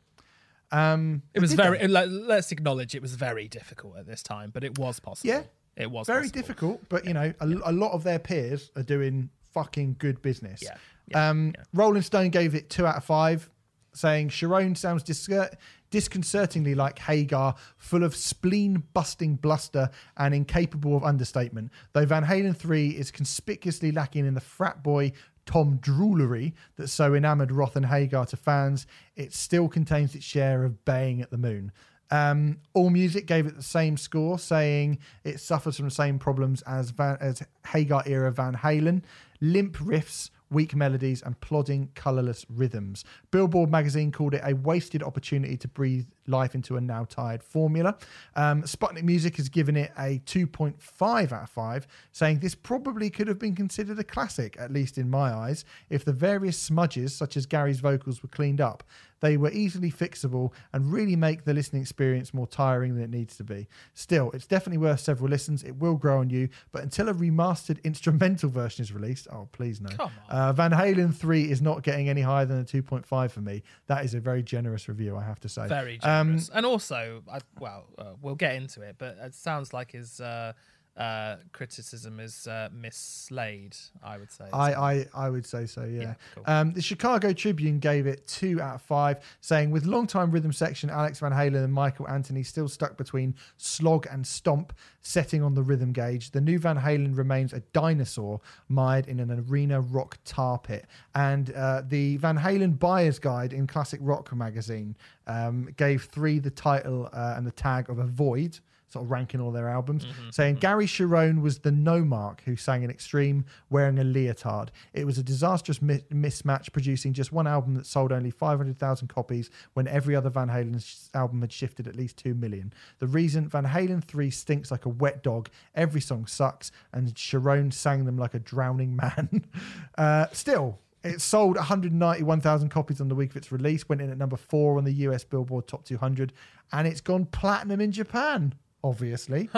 Um, 0.71 1.23
It 1.33 1.39
was 1.41 1.53
very. 1.53 1.79
they? 1.79 1.87
Like, 1.87 2.09
let's 2.11 2.51
acknowledge 2.51 2.93
it 2.93 3.01
was 3.01 3.15
very 3.15 3.47
difficult 3.47 3.97
at 3.97 4.05
this 4.05 4.21
time, 4.21 4.51
but 4.53 4.63
it 4.63 4.77
was 4.77 4.99
possible. 4.99 5.27
Yeah. 5.33 5.43
it 5.75 5.89
was 5.89 6.05
very 6.05 6.29
possible. 6.29 6.39
difficult, 6.41 6.81
but 6.87 7.05
you 7.07 7.15
know, 7.15 7.33
a, 7.39 7.47
a 7.65 7.71
lot 7.71 7.93
of 7.93 8.03
their 8.03 8.19
peers 8.19 8.69
are 8.75 8.83
doing 8.83 9.31
fucking 9.53 9.95
good 9.99 10.21
business. 10.21 10.61
Yeah, 10.63 10.77
yeah, 11.07 11.29
um, 11.29 11.53
yeah. 11.55 11.63
Rolling 11.73 12.01
Stone 12.01 12.29
gave 12.29 12.55
it 12.55 12.69
two 12.69 12.85
out 12.85 12.97
of 12.97 13.03
five, 13.03 13.49
saying 13.93 14.29
Cherone 14.29 14.75
sounds 14.75 15.03
discert- 15.03 15.55
disconcertingly 15.91 16.75
like 16.75 16.97
Hagar, 16.99 17.55
full 17.77 18.03
of 18.03 18.15
spleen-busting 18.15 19.35
bluster 19.35 19.89
and 20.17 20.33
incapable 20.33 20.97
of 20.97 21.03
understatement. 21.03 21.71
Though 21.93 22.05
Van 22.05 22.25
Halen 22.25 22.55
three 22.55 22.89
is 22.89 23.11
conspicuously 23.11 23.91
lacking 23.91 24.25
in 24.25 24.33
the 24.33 24.41
frat 24.41 24.83
boy. 24.83 25.13
Tom 25.45 25.77
droolery 25.79 26.53
that 26.77 26.87
so 26.87 27.13
enamored 27.13 27.51
Roth 27.51 27.75
and 27.75 27.85
Hagar 27.85 28.25
to 28.27 28.37
fans, 28.37 28.87
it 29.17 29.33
still 29.33 29.67
contains 29.67 30.15
its 30.15 30.23
share 30.23 30.63
of 30.63 30.85
baying 30.85 31.21
at 31.21 31.31
the 31.31 31.37
moon. 31.37 31.73
Um, 32.11 32.59
All 32.73 32.89
Music 32.89 33.25
gave 33.25 33.45
it 33.45 33.55
the 33.55 33.63
same 33.63 33.97
score, 33.97 34.37
saying 34.37 34.99
it 35.23 35.39
suffers 35.39 35.77
from 35.77 35.85
the 35.85 35.91
same 35.91 36.19
problems 36.19 36.61
as 36.63 36.91
Van, 36.91 37.17
as 37.19 37.41
Hagar 37.67 38.03
era 38.05 38.31
Van 38.31 38.55
Halen, 38.55 39.01
limp 39.41 39.77
riffs, 39.77 40.29
weak 40.51 40.75
melodies, 40.75 41.21
and 41.23 41.39
plodding, 41.41 41.89
colourless 41.95 42.45
rhythms. 42.49 43.03
Billboard 43.31 43.71
magazine 43.71 44.11
called 44.11 44.35
it 44.35 44.41
a 44.43 44.53
wasted 44.53 45.01
opportunity 45.01 45.57
to 45.57 45.67
breathe 45.67 46.05
life 46.27 46.55
into 46.55 46.77
a 46.77 46.81
now 46.81 47.05
tired 47.05 47.43
formula. 47.43 47.97
Um, 48.35 48.63
Sputnik 48.63 49.03
Music 49.03 49.37
has 49.37 49.49
given 49.49 49.75
it 49.75 49.91
a 49.97 50.21
2.5 50.25 51.31
out 51.31 51.43
of 51.43 51.49
5, 51.49 51.87
saying 52.11 52.39
this 52.39 52.55
probably 52.55 53.09
could 53.09 53.27
have 53.27 53.39
been 53.39 53.55
considered 53.55 53.99
a 53.99 54.03
classic, 54.03 54.55
at 54.59 54.71
least 54.71 54.97
in 54.97 55.09
my 55.09 55.33
eyes, 55.33 55.65
if 55.89 56.05
the 56.05 56.13
various 56.13 56.57
smudges, 56.57 57.15
such 57.15 57.37
as 57.37 57.45
Gary's 57.45 57.79
vocals, 57.79 58.23
were 58.23 58.29
cleaned 58.29 58.61
up. 58.61 58.83
They 59.23 59.37
were 59.37 59.51
easily 59.51 59.89
fixable 59.89 60.51
and 60.73 60.91
really 60.91 61.15
make 61.15 61.45
the 61.45 61.53
listening 61.53 61.81
experience 61.81 62.33
more 62.33 62.45
tiring 62.45 62.95
than 62.95 63.05
it 63.05 63.09
needs 63.09 63.37
to 63.37 63.45
be. 63.45 63.69
Still, 63.93 64.31
it's 64.31 64.45
definitely 64.45 64.79
worth 64.79 64.99
several 64.99 65.29
listens. 65.29 65.63
It 65.63 65.77
will 65.77 65.95
grow 65.95 66.19
on 66.19 66.29
you, 66.29 66.49
but 66.73 66.83
until 66.83 67.07
a 67.07 67.13
remastered 67.13 67.81
instrumental 67.85 68.49
version 68.49 68.83
is 68.83 68.91
released, 68.91 69.29
oh, 69.31 69.47
please 69.53 69.79
no. 69.79 69.91
Uh, 70.27 70.51
Van 70.51 70.71
Halen 70.71 71.15
3 71.15 71.49
is 71.49 71.61
not 71.61 71.83
getting 71.83 72.09
any 72.09 72.19
higher 72.19 72.45
than 72.45 72.59
a 72.59 72.63
2.5 72.65 73.31
for 73.31 73.39
me. 73.39 73.63
That 73.87 74.03
is 74.03 74.13
a 74.13 74.19
very 74.19 74.43
generous 74.43 74.89
review, 74.89 75.15
I 75.15 75.23
have 75.23 75.39
to 75.39 75.47
say. 75.47 75.69
Very 75.69 75.99
Um, 76.21 76.39
and 76.53 76.65
also, 76.65 77.23
I, 77.31 77.39
well, 77.59 77.85
uh, 77.97 78.13
we'll 78.21 78.35
get 78.35 78.55
into 78.55 78.81
it, 78.81 78.95
but 78.97 79.17
it 79.21 79.35
sounds 79.35 79.73
like 79.73 79.91
his 79.91 80.19
uh, 80.19 80.53
uh, 80.95 81.37
criticism 81.53 82.19
is 82.19 82.45
uh, 82.47 82.69
mislaid, 82.71 83.75
I 84.03 84.17
would 84.17 84.31
say. 84.31 84.45
I, 84.53 84.73
I, 84.73 85.05
I 85.15 85.29
would 85.29 85.45
say 85.45 85.65
so, 85.65 85.85
yeah. 85.85 86.01
Yeah, 86.01 86.13
cool. 86.35 86.43
um, 86.45 86.73
the 86.73 86.81
Chicago 86.81 87.33
Tribune 87.33 87.79
gave 87.79 88.05
it 88.05 88.27
two 88.27 88.61
out 88.61 88.75
of 88.75 88.81
five, 88.83 89.19
saying 89.41 89.71
with 89.71 89.85
longtime 89.85 90.29
rhythm 90.29 90.53
section 90.53 90.89
Alex 90.89 91.19
Van 91.19 91.31
Halen 91.31 91.63
and 91.63 91.73
Michael 91.73 92.07
Anthony 92.07 92.43
still 92.43 92.67
stuck 92.67 92.95
between 92.95 93.33
slog 93.57 94.05
and 94.11 94.25
stomp, 94.25 94.73
setting 95.01 95.41
on 95.41 95.55
the 95.55 95.63
rhythm 95.63 95.91
gauge, 95.91 96.31
the 96.31 96.41
new 96.41 96.59
Van 96.59 96.77
Halen 96.77 97.17
remains 97.17 97.53
a 97.53 97.59
dinosaur 97.73 98.39
mired 98.69 99.07
in 99.07 99.19
an 99.19 99.45
arena 99.49 99.81
rock 99.81 100.17
tar 100.25 100.59
pit. 100.59 100.85
And 101.15 101.51
uh, 101.53 101.81
the 101.87 102.17
Van 102.17 102.37
Halen 102.37 102.77
Buyer's 102.77 103.19
Guide 103.19 103.51
in 103.51 103.65
Classic 103.67 103.99
Rock 104.03 104.33
magazine 104.35 104.95
um, 105.27 105.69
gave 105.75 106.03
three 106.05 106.39
the 106.39 106.51
title 106.51 107.09
uh, 107.11 107.33
and 107.35 107.47
the 107.47 107.51
tag 107.51 107.89
of 107.89 107.99
a 107.99 108.05
void 108.05 108.59
sort 108.93 109.05
of 109.05 109.11
ranking 109.11 109.41
all 109.41 109.51
their 109.51 109.67
albums, 109.67 110.05
saying 110.31 110.55
Gary 110.55 110.85
Cherone 110.85 111.41
was 111.41 111.59
the 111.59 111.71
no 111.71 112.03
mark 112.05 112.41
who 112.45 112.55
sang 112.55 112.83
in 112.83 112.89
Extreme 112.89 113.45
wearing 113.69 113.99
a 113.99 114.03
leotard. 114.03 114.69
It 114.93 115.05
was 115.05 115.17
a 115.17 115.23
disastrous 115.23 115.81
mi- 115.81 116.05
mismatch, 116.13 116.71
producing 116.71 117.11
just 117.13 117.33
one 117.33 117.47
album 117.47 117.73
that 117.73 117.85
sold 117.85 118.11
only 118.11 118.31
500,000 118.31 119.07
copies 119.07 119.49
when 119.73 119.87
every 119.87 120.15
other 120.15 120.29
Van 120.29 120.47
Halen 120.47 120.81
sh- 120.83 121.09
album 121.13 121.41
had 121.41 121.51
shifted 121.51 121.87
at 121.87 121.95
least 121.95 122.17
2 122.17 122.33
million. 122.33 122.71
The 122.99 123.07
reason 123.07 123.49
Van 123.49 123.65
Halen 123.65 124.03
3 124.03 124.29
stinks 124.29 124.71
like 124.71 124.85
a 124.85 124.89
wet 124.89 125.23
dog, 125.23 125.49
every 125.75 126.01
song 126.01 126.27
sucks, 126.27 126.71
and 126.93 127.13
Cherone 127.15 127.73
sang 127.73 128.05
them 128.05 128.17
like 128.17 128.33
a 128.35 128.39
drowning 128.39 128.95
man. 128.95 129.43
uh, 129.97 130.27
still, 130.31 130.79
it 131.03 131.19
sold 131.19 131.57
191,000 131.57 132.69
copies 132.69 133.01
on 133.01 133.09
the 133.09 133.15
week 133.15 133.31
of 133.31 133.37
its 133.37 133.51
release, 133.51 133.89
went 133.89 134.01
in 134.01 134.09
at 134.09 134.17
number 134.17 134.37
four 134.37 134.77
on 134.77 134.85
the 134.85 134.93
US 135.07 135.23
Billboard 135.23 135.67
Top 135.67 135.83
200, 135.83 136.31
and 136.71 136.87
it's 136.87 137.01
gone 137.01 137.25
platinum 137.25 137.81
in 137.81 137.91
Japan, 137.91 138.53
obviously. 138.83 139.49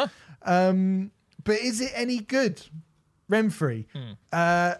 Um, 0.43 1.11
but 1.43 1.59
is 1.59 1.81
it 1.81 1.91
any 1.95 2.19
good? 2.19 2.61
Renfrey. 3.31 3.85
Uh, 4.31 4.75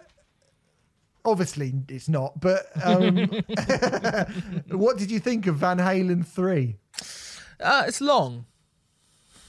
obviously, 1.24 1.74
it's 1.88 2.08
not. 2.08 2.40
But 2.40 2.66
um, 2.84 3.16
what 4.70 4.98
did 4.98 5.10
you 5.10 5.18
think 5.18 5.46
of 5.46 5.56
Van 5.56 5.78
Halen 5.78 6.26
3? 6.26 6.76
uh, 7.60 7.84
it's 7.86 8.00
long. 8.00 8.46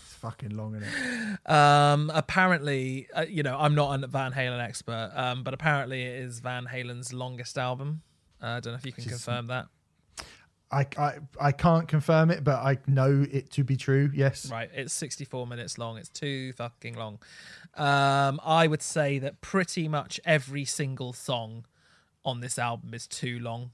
It's 0.06 0.14
fucking 0.16 0.56
long, 0.56 0.76
isn't 0.76 0.88
it? 0.88 1.52
Um, 1.52 2.12
apparently, 2.14 3.08
uh, 3.16 3.26
you 3.30 3.44
know, 3.44 3.58
I'm 3.60 3.76
not 3.76 4.04
a 4.04 4.08
Van 4.08 4.32
Halen 4.34 4.60
expert, 4.64 5.12
um, 5.16 5.44
but 5.44 5.54
apparently 5.54 6.02
it 6.04 6.22
is 6.24 6.40
Van 6.40 6.66
Halen's 6.66 7.14
longest 7.14 7.58
album. 7.58 8.02
Uh, 8.42 8.48
I 8.48 8.60
don't 8.60 8.74
know 8.74 8.78
if 8.78 8.86
you 8.86 8.92
can 8.92 9.04
Just- 9.04 9.26
confirm 9.26 9.48
that. 9.48 9.68
I, 10.72 10.86
I, 10.98 11.14
I 11.40 11.52
can't 11.52 11.88
confirm 11.88 12.30
it, 12.30 12.44
but 12.44 12.60
I 12.60 12.78
know 12.88 13.26
it 13.32 13.52
to 13.52 13.64
be 13.64 13.78
true. 13.78 14.12
Yes. 14.14 14.52
Right, 14.52 14.70
it's 14.74 14.94
64 14.94 15.48
minutes 15.48 15.78
long. 15.78 15.98
It's 15.98 16.10
too 16.10 16.54
fucking 16.54 16.96
long. 16.96 17.20
Um, 17.76 18.40
I 18.44 18.68
would 18.68 18.82
say 18.82 19.20
that 19.20 19.42
pretty 19.42 19.88
much 19.88 20.20
every 20.26 20.66
single 20.66 21.14
song 21.14 21.66
on 22.26 22.42
this 22.42 22.60
album 22.60 22.94
is 22.94 23.08
too 23.08 23.40
long. 23.40 23.72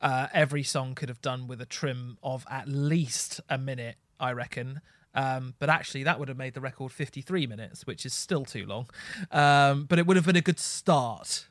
Uh, 0.00 0.28
every 0.32 0.62
song 0.62 0.94
could 0.94 1.10
have 1.10 1.20
done 1.20 1.46
with 1.46 1.60
a 1.60 1.66
trim 1.66 2.16
of 2.22 2.46
at 2.50 2.66
least 2.66 3.40
a 3.50 3.58
minute, 3.58 3.96
I 4.18 4.32
reckon. 4.32 4.80
Um, 5.14 5.54
but 5.58 5.68
actually, 5.68 6.04
that 6.04 6.18
would 6.18 6.28
have 6.28 6.38
made 6.38 6.54
the 6.54 6.60
record 6.60 6.92
53 6.92 7.46
minutes, 7.46 7.86
which 7.86 8.06
is 8.06 8.14
still 8.14 8.44
too 8.44 8.64
long. 8.64 8.88
Um, 9.30 9.84
but 9.84 9.98
it 9.98 10.06
would 10.06 10.16
have 10.16 10.24
been 10.24 10.36
a 10.36 10.40
good 10.40 10.60
start, 10.60 11.46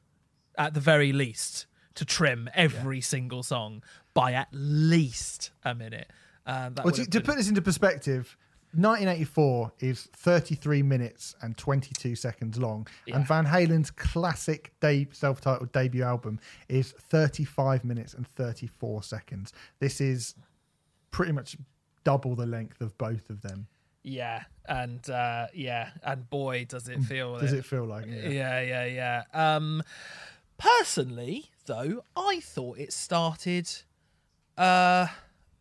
at 0.58 0.74
the 0.74 0.80
very 0.80 1.12
least, 1.12 1.68
to 1.96 2.06
trim 2.06 2.50
every 2.56 3.02
single 3.02 3.44
song 3.44 3.84
by 4.14 4.34
at 4.34 4.48
least 4.52 5.52
a 5.64 5.74
minute. 5.76 6.10
Um, 6.46 6.76
Well, 6.84 6.94
to, 6.94 7.06
to 7.06 7.22
put 7.22 7.38
this 7.38 7.48
into 7.50 7.62
perspective, 7.62 8.36
1984 8.74 9.72
is 9.80 10.04
33 10.14 10.84
minutes 10.84 11.36
and 11.42 11.58
22 11.58 12.16
seconds 12.16 12.58
long, 12.58 12.88
Yeah. 13.06 13.18
and 13.18 13.28
Van 13.28 13.46
Halen's 13.46 13.92
classic 13.92 14.74
de- 14.80 15.08
self-titled 15.12 15.72
debut 15.72 16.04
album 16.04 16.40
is 16.68 16.92
35 16.92 17.84
minutes 17.84 18.14
and 18.14 18.28
34 18.28 19.04
seconds. 19.04 19.54
This 19.80 20.02
is 20.02 20.36
pretty 21.12 21.32
much 21.32 21.58
double 22.04 22.36
the 22.36 22.46
length 22.46 22.82
of 22.82 22.98
both 22.98 23.30
of 23.30 23.42
them. 23.42 23.68
Yeah, 24.04 24.44
and 24.68 25.08
uh, 25.10 25.48
yeah, 25.54 25.90
and 26.04 26.28
boy, 26.30 26.66
does 26.70 26.88
it 26.88 27.02
feel. 27.04 27.38
Does 27.38 27.54
it 27.54 27.66
feel 27.66 27.86
like? 27.86 28.06
Yeah. 28.08 28.30
Yeah, 28.30 28.62
yeah, 28.62 28.86
yeah. 28.86 29.24
Um, 29.56 29.84
personally, 30.58 31.46
though, 31.66 32.04
I 32.16 32.40
thought 32.42 32.78
it 32.78 32.94
started, 32.94 33.70
uh, 34.60 35.08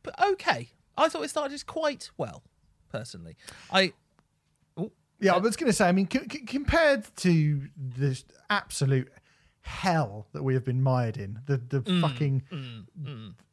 but 0.03 0.15
okay. 0.33 0.71
I 0.97 1.09
thought 1.09 1.23
it 1.25 1.31
started 1.31 1.65
quite 1.67 2.11
well. 2.19 2.43
Personally, 2.91 3.37
I 3.71 3.93
Yeah, 5.21 5.35
I 5.35 5.39
was 5.39 5.57
going 5.57 5.69
to 5.71 5.73
say. 5.73 5.89
I 5.89 5.93
mean, 5.93 6.09
c- 6.11 6.21
c- 6.31 6.45
compared 6.47 7.05
to 7.17 7.69
the 7.77 8.23
absolute 8.51 9.11
hell 9.61 10.27
that 10.33 10.43
we 10.43 10.55
have 10.55 10.65
been 10.65 10.83
mired 10.83 11.17
in, 11.17 11.41
the 11.47 11.57
the 11.59 11.81
Mm, 11.83 12.01
fucking 12.01 12.43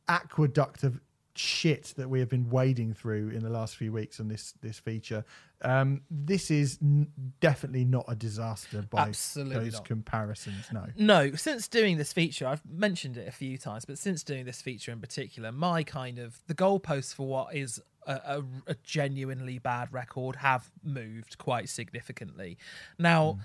aqueduct 0.07 0.83
of 0.83 0.99
shit 1.37 1.93
that 1.97 2.09
we 2.09 2.19
have 2.19 2.29
been 2.29 2.49
wading 2.49 2.93
through 2.93 3.29
in 3.29 3.43
the 3.43 3.49
last 3.49 3.75
few 3.75 3.91
weeks 3.91 4.19
on 4.19 4.27
this 4.27 4.53
this 4.61 4.79
feature, 4.79 5.23
um, 5.61 6.01
this 6.09 6.49
is 6.51 6.77
n- 6.81 7.07
definitely 7.39 7.85
not 7.85 8.05
a 8.07 8.15
disaster 8.15 8.81
by 8.83 9.07
Absolutely 9.09 9.65
those 9.65 9.73
not. 9.73 9.85
comparisons. 9.85 10.65
No. 10.71 10.85
No, 10.97 11.35
since 11.35 11.67
doing 11.67 11.97
this 11.97 12.13
feature, 12.13 12.47
I've 12.47 12.61
mentioned 12.65 13.17
it 13.17 13.27
a 13.27 13.31
few 13.31 13.57
times, 13.57 13.85
but 13.85 13.97
since 13.97 14.23
doing 14.23 14.45
this 14.45 14.61
feature 14.61 14.91
in 14.91 14.99
particular, 14.99 15.51
my 15.51 15.83
kind 15.83 16.19
of 16.19 16.39
the 16.47 16.55
goalposts 16.55 17.13
for 17.13 17.27
what 17.27 17.55
is 17.55 17.81
a, 18.07 18.13
a, 18.13 18.43
a 18.67 18.75
genuinely 18.83 19.59
bad 19.59 19.91
record 19.91 20.37
have 20.37 20.71
moved 20.83 21.37
quite 21.37 21.69
significantly. 21.69 22.57
Now, 22.99 23.39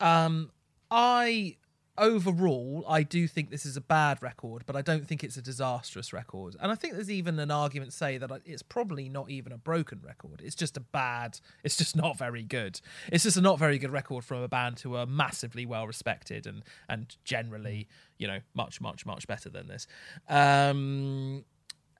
um, 0.00 0.50
I 0.90 1.56
overall 1.98 2.84
I 2.88 3.02
do 3.02 3.26
think 3.26 3.50
this 3.50 3.66
is 3.66 3.76
a 3.76 3.80
bad 3.80 4.22
record, 4.22 4.64
but 4.66 4.76
I 4.76 4.82
don't 4.82 5.06
think 5.06 5.22
it's 5.24 5.36
a 5.36 5.42
disastrous 5.42 6.12
record. 6.12 6.56
And 6.60 6.72
I 6.72 6.74
think 6.74 6.94
there's 6.94 7.10
even 7.10 7.38
an 7.38 7.50
argument 7.50 7.92
say 7.92 8.18
that 8.18 8.30
it's 8.44 8.62
probably 8.62 9.08
not 9.08 9.30
even 9.30 9.52
a 9.52 9.58
broken 9.58 10.00
record. 10.04 10.40
It's 10.44 10.54
just 10.54 10.76
a 10.76 10.80
bad. 10.80 11.40
It's 11.64 11.76
just 11.76 11.96
not 11.96 12.16
very 12.16 12.42
good. 12.42 12.80
It's 13.12 13.24
just 13.24 13.36
a 13.36 13.40
not 13.40 13.58
very 13.58 13.78
good 13.78 13.90
record 13.90 14.24
from 14.24 14.42
a 14.42 14.48
band 14.48 14.80
who 14.80 14.94
are 14.94 15.06
massively 15.06 15.66
well 15.66 15.86
respected 15.86 16.46
and 16.46 16.62
and 16.88 17.16
generally, 17.24 17.88
you 18.18 18.26
know, 18.26 18.40
much 18.54 18.80
much 18.80 19.04
much 19.04 19.26
better 19.26 19.50
than 19.50 19.68
this. 19.68 19.86
Um 20.28 21.44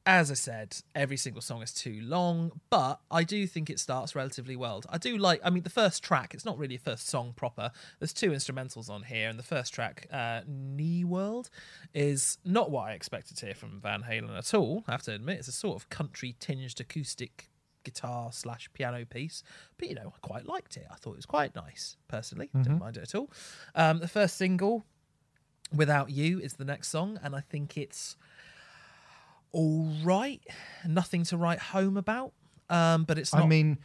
as 0.09 0.31
I 0.31 0.35
said, 0.35 0.75
every 0.95 1.19
single 1.19 1.43
song 1.43 1.61
is 1.61 1.71
too 1.71 2.01
long, 2.03 2.63
but 2.71 2.99
I 3.11 3.25
do 3.25 3.47
think 3.47 3.69
it 3.69 3.79
starts 3.79 4.17
relatively 4.17 4.57
well. 4.57 4.83
I 4.89 4.97
do 4.97 5.19
like, 5.19 5.39
I 5.45 5.51
mean, 5.51 5.65
the 5.65 5.71
first 5.71 6.03
track, 6.03 6.33
it's 6.33 6.47
not 6.47 6.57
really 6.57 6.77
a 6.77 6.79
first 6.79 7.11
song 7.11 7.35
proper. 7.37 7.71
There's 7.99 8.15
two 8.15 8.31
instrumentals 8.31 8.89
on 8.89 9.03
here, 9.03 9.29
and 9.29 9.39
the 9.39 9.43
first 9.43 9.75
track, 9.75 10.07
uh, 10.11 10.41
Neworld, 10.49 11.51
is 11.93 12.39
not 12.43 12.71
what 12.71 12.89
I 12.89 12.93
expected 12.93 13.37
to 13.37 13.47
hear 13.47 13.55
from 13.55 13.83
Van 13.83 14.03
Halen 14.03 14.35
at 14.37 14.55
all, 14.55 14.83
I 14.89 14.93
have 14.93 15.03
to 15.03 15.15
admit. 15.15 15.41
It's 15.41 15.49
a 15.49 15.53
sort 15.53 15.77
of 15.77 15.91
country 15.91 16.35
tinged 16.41 16.81
acoustic 16.81 17.51
guitar 17.85 18.33
slash 18.33 18.71
piano 18.73 19.05
piece, 19.05 19.43
but 19.77 19.89
you 19.91 19.95
know, 19.95 20.15
I 20.17 20.27
quite 20.27 20.47
liked 20.47 20.79
it. 20.79 20.87
I 20.91 20.95
thought 20.95 21.13
it 21.13 21.17
was 21.17 21.27
quite 21.27 21.55
nice, 21.55 21.99
personally. 22.09 22.49
Didn't 22.57 22.79
mind 22.79 22.97
it 22.97 23.03
at 23.03 23.15
all. 23.15 23.31
Um, 23.75 23.99
the 23.99 24.09
first 24.09 24.39
single, 24.39 24.87
Without 25.71 26.09
You, 26.09 26.41
is 26.41 26.55
the 26.55 26.65
next 26.65 26.89
song, 26.89 27.21
and 27.23 27.37
I 27.37 27.41
think 27.41 27.77
it's 27.77 28.17
all 29.53 29.89
right. 30.03 30.41
Nothing 30.87 31.25
to 31.25 31.37
write 31.37 31.59
home 31.59 31.97
about. 31.97 32.33
Um, 32.71 33.05
but 33.05 33.19
it's 33.19 33.35
not. 33.35 33.45
I 33.45 33.47
mean, 33.47 33.79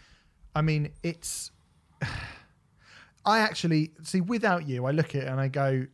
I 0.56 0.62
mean, 0.62 0.92
it's. 1.04 1.52
I 3.26 3.40
actually 3.40 3.92
see. 4.04 4.22
Without 4.22 4.68
you, 4.68 4.86
I 4.86 4.92
look 4.92 5.16
at 5.16 5.24
it 5.24 5.28
and 5.28 5.40
I 5.40 5.48
go, 5.48 5.86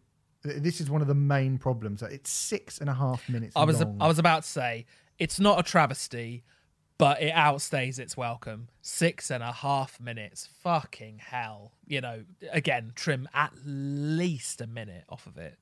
"This 0.44 0.82
is 0.82 0.90
one 0.90 1.02
of 1.02 1.08
the 1.08 1.14
main 1.16 1.58
problems. 1.58 2.02
that 2.02 2.12
It's 2.12 2.32
six 2.32 2.80
and 2.80 2.90
a 2.90 2.94
half 2.94 3.28
minutes 3.30 3.54
I 3.56 3.66
was 3.66 3.82
long. 3.82 3.98
I 4.02 4.08
was 4.08 4.18
about 4.20 4.44
to 4.44 4.50
say 4.50 4.86
it's 5.20 5.40
not 5.40 5.60
a 5.60 5.64
travesty, 5.64 6.44
but 6.98 7.22
it 7.22 7.34
outstays 7.34 8.00
its 8.00 8.18
welcome. 8.18 8.70
Six 8.82 9.30
and 9.30 9.44
a 9.44 9.52
half 9.52 10.00
minutes. 10.02 10.50
Fucking 10.64 11.20
hell. 11.20 11.74
You 11.86 12.02
know, 12.02 12.24
again, 12.52 12.94
trim 12.96 13.30
at 13.34 13.54
least 13.64 14.60
a 14.62 14.68
minute 14.68 15.04
off 15.08 15.28
of 15.28 15.38
it. 15.38 15.58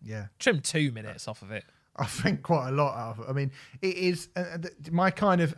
yeah. 0.00 0.26
Trim 0.38 0.60
two 0.60 0.92
minutes 0.92 1.26
off 1.26 1.42
of 1.42 1.50
it. 1.50 1.64
I 1.96 2.06
think 2.06 2.42
quite 2.42 2.68
a 2.68 2.72
lot 2.72 2.96
out 2.96 3.18
of 3.18 3.24
it. 3.24 3.30
I 3.30 3.32
mean, 3.32 3.50
it 3.80 3.96
is 3.96 4.28
uh, 4.36 4.40
uh, 4.40 4.58
th- 4.58 4.90
my 4.90 5.10
kind 5.10 5.40
of 5.40 5.54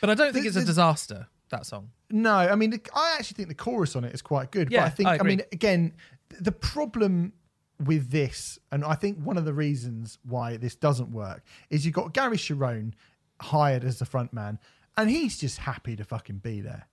But 0.00 0.10
I 0.10 0.14
don't 0.14 0.32
think 0.32 0.46
it's 0.46 0.56
a 0.56 0.64
disaster. 0.64 1.28
That 1.50 1.64
song. 1.64 1.90
no. 2.10 2.34
I 2.34 2.56
mean, 2.56 2.80
I 2.94 3.16
actually 3.18 3.36
think 3.36 3.48
the 3.48 3.54
chorus 3.54 3.94
on 3.94 4.04
it 4.04 4.12
is 4.12 4.20
quite 4.20 4.50
good. 4.50 4.70
Yeah, 4.70 4.80
but 4.80 4.86
I 4.86 4.88
think 4.90 5.08
I 5.08 5.18
I, 5.20 5.22
mean, 5.22 5.42
again, 5.52 5.92
the 6.40 6.50
problem 6.52 7.32
with 7.84 8.10
this, 8.10 8.58
and 8.72 8.84
I 8.84 8.94
think 8.94 9.18
one 9.18 9.36
of 9.36 9.44
the 9.44 9.52
reasons 9.52 10.18
why 10.24 10.56
this 10.56 10.74
doesn't 10.74 11.10
work 11.12 11.44
is 11.70 11.84
you've 11.84 11.94
got 11.94 12.12
Gary 12.12 12.36
Cherone 12.36 12.94
hired 13.40 13.84
as 13.84 13.98
the 13.98 14.06
front 14.06 14.32
man, 14.32 14.58
and 14.96 15.08
he's 15.10 15.38
just 15.38 15.58
happy 15.58 15.94
to 15.96 16.04
fucking 16.04 16.38
be 16.38 16.60
there. 16.60 16.88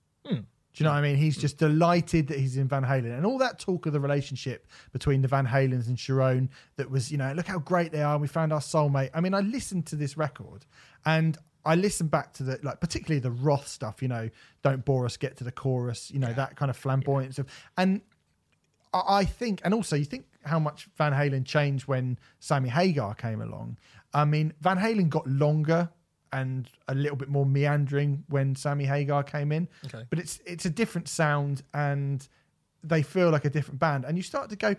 Do 0.74 0.82
you 0.82 0.88
know 0.88 0.92
what 0.92 0.98
I 0.98 1.02
mean? 1.02 1.16
He's 1.16 1.36
just 1.36 1.58
delighted 1.58 2.26
that 2.28 2.38
he's 2.38 2.56
in 2.56 2.66
Van 2.66 2.82
Halen. 2.82 3.16
And 3.16 3.24
all 3.24 3.38
that 3.38 3.60
talk 3.60 3.86
of 3.86 3.92
the 3.92 4.00
relationship 4.00 4.66
between 4.92 5.22
the 5.22 5.28
Van 5.28 5.46
Halens 5.46 5.86
and 5.86 5.96
Cherone 5.96 6.48
that 6.76 6.90
was, 6.90 7.12
you 7.12 7.18
know, 7.18 7.32
look 7.32 7.46
how 7.46 7.60
great 7.60 7.92
they 7.92 8.02
are. 8.02 8.18
We 8.18 8.26
found 8.26 8.52
our 8.52 8.60
soulmate. 8.60 9.10
I 9.14 9.20
mean, 9.20 9.34
I 9.34 9.40
listened 9.40 9.86
to 9.86 9.96
this 9.96 10.16
record 10.16 10.66
and 11.06 11.38
I 11.64 11.76
listened 11.76 12.10
back 12.10 12.32
to 12.34 12.42
the, 12.42 12.58
like, 12.64 12.80
particularly 12.80 13.20
the 13.20 13.30
Roth 13.30 13.68
stuff, 13.68 14.02
you 14.02 14.08
know, 14.08 14.28
don't 14.62 14.84
bore 14.84 15.06
us, 15.06 15.16
get 15.16 15.36
to 15.36 15.44
the 15.44 15.52
chorus, 15.52 16.10
you 16.10 16.18
know, 16.18 16.32
that 16.32 16.56
kind 16.56 16.70
of 16.70 16.76
flamboyant 16.76 17.34
stuff. 17.34 17.46
And 17.78 18.00
I 18.92 19.02
I 19.06 19.24
think, 19.24 19.60
and 19.64 19.74
also 19.74 19.96
you 19.96 20.04
think 20.04 20.26
how 20.44 20.58
much 20.58 20.88
Van 20.96 21.12
Halen 21.12 21.44
changed 21.44 21.86
when 21.86 22.18
Sammy 22.40 22.68
Hagar 22.68 23.14
came 23.14 23.40
along. 23.40 23.78
I 24.12 24.24
mean, 24.24 24.52
Van 24.60 24.78
Halen 24.78 25.08
got 25.08 25.26
longer 25.26 25.90
and 26.34 26.68
a 26.88 26.94
little 26.94 27.16
bit 27.16 27.28
more 27.28 27.46
meandering 27.46 28.24
when 28.28 28.54
Sammy 28.54 28.84
Hagar 28.84 29.22
came 29.22 29.52
in. 29.52 29.68
Okay. 29.86 30.04
But 30.10 30.18
it's 30.18 30.40
it's 30.44 30.66
a 30.66 30.70
different 30.70 31.08
sound 31.08 31.62
and 31.72 32.26
they 32.82 33.02
feel 33.02 33.30
like 33.30 33.46
a 33.46 33.50
different 33.50 33.80
band. 33.80 34.04
And 34.04 34.16
you 34.16 34.22
start 34.22 34.50
to 34.50 34.56
go, 34.56 34.76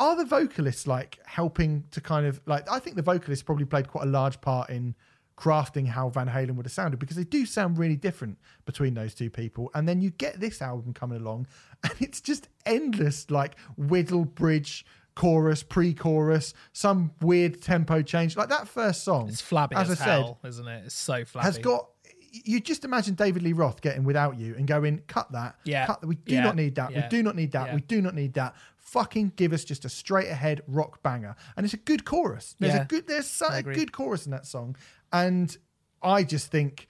are 0.00 0.16
the 0.16 0.24
vocalists 0.24 0.86
like 0.86 1.18
helping 1.26 1.84
to 1.92 2.00
kind 2.00 2.26
of 2.26 2.40
like? 2.46 2.70
I 2.70 2.78
think 2.78 2.96
the 2.96 3.02
vocalists 3.02 3.42
probably 3.42 3.66
played 3.66 3.88
quite 3.88 4.04
a 4.04 4.10
large 4.10 4.40
part 4.40 4.70
in 4.70 4.94
crafting 5.36 5.86
how 5.86 6.08
Van 6.10 6.28
Halen 6.28 6.54
would 6.56 6.66
have 6.66 6.72
sounded 6.72 6.98
because 6.98 7.16
they 7.16 7.24
do 7.24 7.46
sound 7.46 7.78
really 7.78 7.96
different 7.96 8.38
between 8.66 8.94
those 8.94 9.14
two 9.14 9.30
people. 9.30 9.70
And 9.74 9.88
then 9.88 10.00
you 10.00 10.10
get 10.10 10.40
this 10.40 10.60
album 10.60 10.92
coming 10.92 11.20
along, 11.20 11.46
and 11.84 11.92
it's 12.00 12.20
just 12.20 12.48
endless 12.66 13.30
like 13.30 13.56
whittle 13.76 14.24
bridge. 14.24 14.84
Chorus, 15.20 15.62
pre-chorus, 15.62 16.54
some 16.72 17.12
weird 17.20 17.60
tempo 17.60 18.00
change. 18.00 18.36
Like 18.38 18.48
that 18.48 18.66
first 18.66 19.04
song, 19.04 19.28
It's 19.28 19.42
flabby 19.42 19.76
as, 19.76 19.90
I 19.90 19.94
said, 19.94 20.06
hell, 20.06 20.38
isn't 20.46 20.66
it? 20.66 20.84
It's 20.86 20.94
so 20.94 21.26
flabby. 21.26 21.44
has 21.44 21.58
got 21.58 21.88
you 22.32 22.60
just 22.60 22.84
imagine 22.84 23.14
David 23.14 23.42
Lee 23.42 23.52
Roth 23.52 23.80
getting 23.80 24.04
without 24.04 24.38
you 24.38 24.54
and 24.56 24.66
going, 24.66 25.02
cut 25.08 25.30
that. 25.32 25.56
Yeah. 25.64 25.86
Cut, 25.86 26.00
that. 26.00 26.06
we 26.06 26.14
do 26.14 26.36
Yeah. 26.36 26.44
not 26.44 26.56
need 26.56 26.76
that. 26.76 26.92
Yeah. 26.92 27.02
We 27.02 27.08
do 27.08 27.22
not 27.22 27.36
need 27.36 27.52
that. 27.52 27.66
Yeah. 27.66 27.74
We 27.74 27.80
do 27.82 28.00
not 28.00 28.14
need 28.14 28.34
that. 28.34 28.54
Fucking 28.78 29.32
give 29.36 29.52
us 29.52 29.64
just 29.64 29.84
a 29.84 29.88
straight 29.88 30.28
ahead 30.28 30.62
rock 30.66 31.02
banger. 31.02 31.34
And 31.56 31.64
it's 31.64 31.74
a 31.74 31.78
good 31.78 32.04
chorus. 32.04 32.54
There's 32.58 32.74
Yeah. 32.74 32.82
a 32.82 32.86
good 32.86 33.08
there's 33.08 33.26
so, 33.26 33.46
I 33.48 33.58
a 33.58 33.62
good 33.62 33.92
chorus 33.92 34.26
in 34.26 34.32
that 34.32 34.46
song. 34.46 34.76
And 35.12 35.56
I 36.02 36.22
just 36.22 36.50
think 36.50 36.86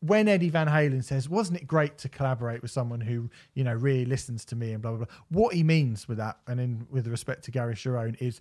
when 0.00 0.28
Eddie 0.28 0.50
Van 0.50 0.68
Halen 0.68 1.02
says, 1.02 1.28
wasn't 1.28 1.60
it 1.60 1.66
great 1.66 1.98
to 1.98 2.08
collaborate 2.08 2.62
with 2.62 2.70
someone 2.70 3.00
who, 3.00 3.30
you 3.54 3.64
know, 3.64 3.74
really 3.74 4.04
listens 4.04 4.44
to 4.46 4.56
me 4.56 4.72
and 4.72 4.82
blah 4.82 4.92
blah 4.92 5.04
blah. 5.04 5.14
What 5.30 5.54
he 5.54 5.62
means 5.62 6.06
with 6.06 6.18
that, 6.18 6.38
and 6.46 6.60
in 6.60 6.86
with 6.90 7.06
respect 7.08 7.44
to 7.44 7.50
Gary 7.50 7.74
Cherone, 7.74 8.16
is 8.20 8.40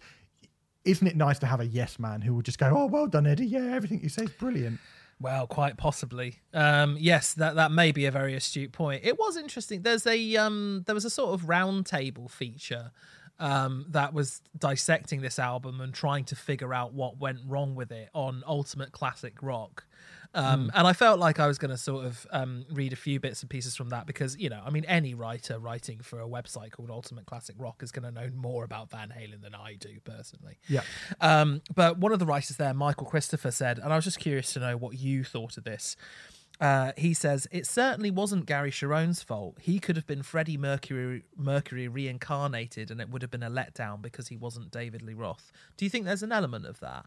isn't 0.85 1.07
it 1.07 1.17
nice 1.17 1.39
to 1.39 1.45
have 1.45 1.59
a 1.59 1.65
yes 1.65 1.99
man 1.99 2.21
who 2.21 2.33
will 2.33 2.41
just 2.41 2.59
go, 2.59 2.71
Oh, 2.75 2.85
well 2.85 3.07
done, 3.07 3.27
Eddie. 3.27 3.47
Yeah, 3.47 3.75
everything 3.75 4.01
you 4.01 4.09
say 4.09 4.23
is 4.23 4.31
brilliant. 4.31 4.79
Well, 5.19 5.47
quite 5.47 5.77
possibly. 5.77 6.39
Um, 6.53 6.95
yes, 6.99 7.33
that 7.33 7.55
that 7.55 7.71
may 7.71 7.91
be 7.91 8.05
a 8.05 8.11
very 8.11 8.35
astute 8.35 8.71
point. 8.71 9.01
It 9.03 9.17
was 9.17 9.35
interesting. 9.35 9.81
There's 9.81 10.05
a 10.05 10.35
um, 10.37 10.83
there 10.85 10.95
was 10.95 11.05
a 11.05 11.09
sort 11.09 11.33
of 11.33 11.49
round 11.49 11.87
table 11.87 12.27
feature 12.27 12.91
um, 13.39 13.85
that 13.89 14.13
was 14.13 14.41
dissecting 14.57 15.21
this 15.21 15.39
album 15.39 15.81
and 15.81 15.93
trying 15.93 16.25
to 16.25 16.35
figure 16.35 16.73
out 16.73 16.93
what 16.93 17.17
went 17.17 17.39
wrong 17.47 17.73
with 17.75 17.91
it 17.91 18.09
on 18.13 18.43
Ultimate 18.47 18.91
Classic 18.91 19.33
Rock. 19.41 19.85
Um, 20.33 20.71
And 20.73 20.87
I 20.87 20.93
felt 20.93 21.19
like 21.19 21.39
I 21.39 21.47
was 21.47 21.57
going 21.57 21.71
to 21.71 21.77
sort 21.77 22.05
of 22.05 22.27
um, 22.31 22.65
read 22.71 22.93
a 22.93 22.95
few 22.95 23.19
bits 23.19 23.41
and 23.41 23.49
pieces 23.49 23.75
from 23.75 23.89
that 23.89 24.05
because, 24.05 24.37
you 24.37 24.49
know, 24.49 24.61
I 24.65 24.69
mean, 24.69 24.85
any 24.85 25.13
writer 25.13 25.59
writing 25.59 25.99
for 25.99 26.19
a 26.19 26.27
website 26.27 26.71
called 26.71 26.91
Ultimate 26.91 27.25
Classic 27.25 27.55
Rock 27.57 27.81
is 27.81 27.91
going 27.91 28.03
to 28.03 28.11
know 28.11 28.29
more 28.35 28.63
about 28.63 28.89
Van 28.89 29.09
Halen 29.09 29.41
than 29.41 29.55
I 29.55 29.75
do 29.75 29.99
personally. 30.03 30.59
Yeah. 30.67 30.81
Um, 31.21 31.61
but 31.73 31.97
one 31.97 32.11
of 32.11 32.19
the 32.19 32.25
writers 32.25 32.57
there, 32.57 32.73
Michael 32.73 33.07
Christopher, 33.07 33.51
said, 33.51 33.79
and 33.79 33.91
I 33.91 33.95
was 33.95 34.05
just 34.05 34.19
curious 34.19 34.53
to 34.53 34.59
know 34.59 34.77
what 34.77 34.97
you 34.97 35.23
thought 35.23 35.57
of 35.57 35.63
this. 35.63 35.95
Uh, 36.59 36.91
he 36.97 37.13
says 37.13 37.47
it 37.51 37.67
certainly 37.67 38.09
wasn't 38.09 38.45
Gary 38.47 38.71
Cherone's 38.71 39.21
fault. 39.21 39.57
He 39.61 39.79
could 39.79 39.95
have 39.95 40.07
been 40.07 40.23
Freddie 40.23 40.57
Mercury, 40.57 41.23
Mercury 41.35 41.87
reincarnated, 41.87 42.89
and 42.89 42.99
it 42.99 43.09
would 43.09 43.21
have 43.21 43.29
been 43.29 43.43
a 43.43 43.49
letdown 43.51 44.01
because 44.01 44.29
he 44.29 44.37
wasn't 44.37 44.71
David 44.71 45.03
Lee 45.03 45.13
Roth. 45.13 45.51
Do 45.77 45.85
you 45.85 45.89
think 45.89 46.05
there's 46.05 46.23
an 46.23 46.31
element 46.31 46.65
of 46.65 46.79
that? 46.79 47.05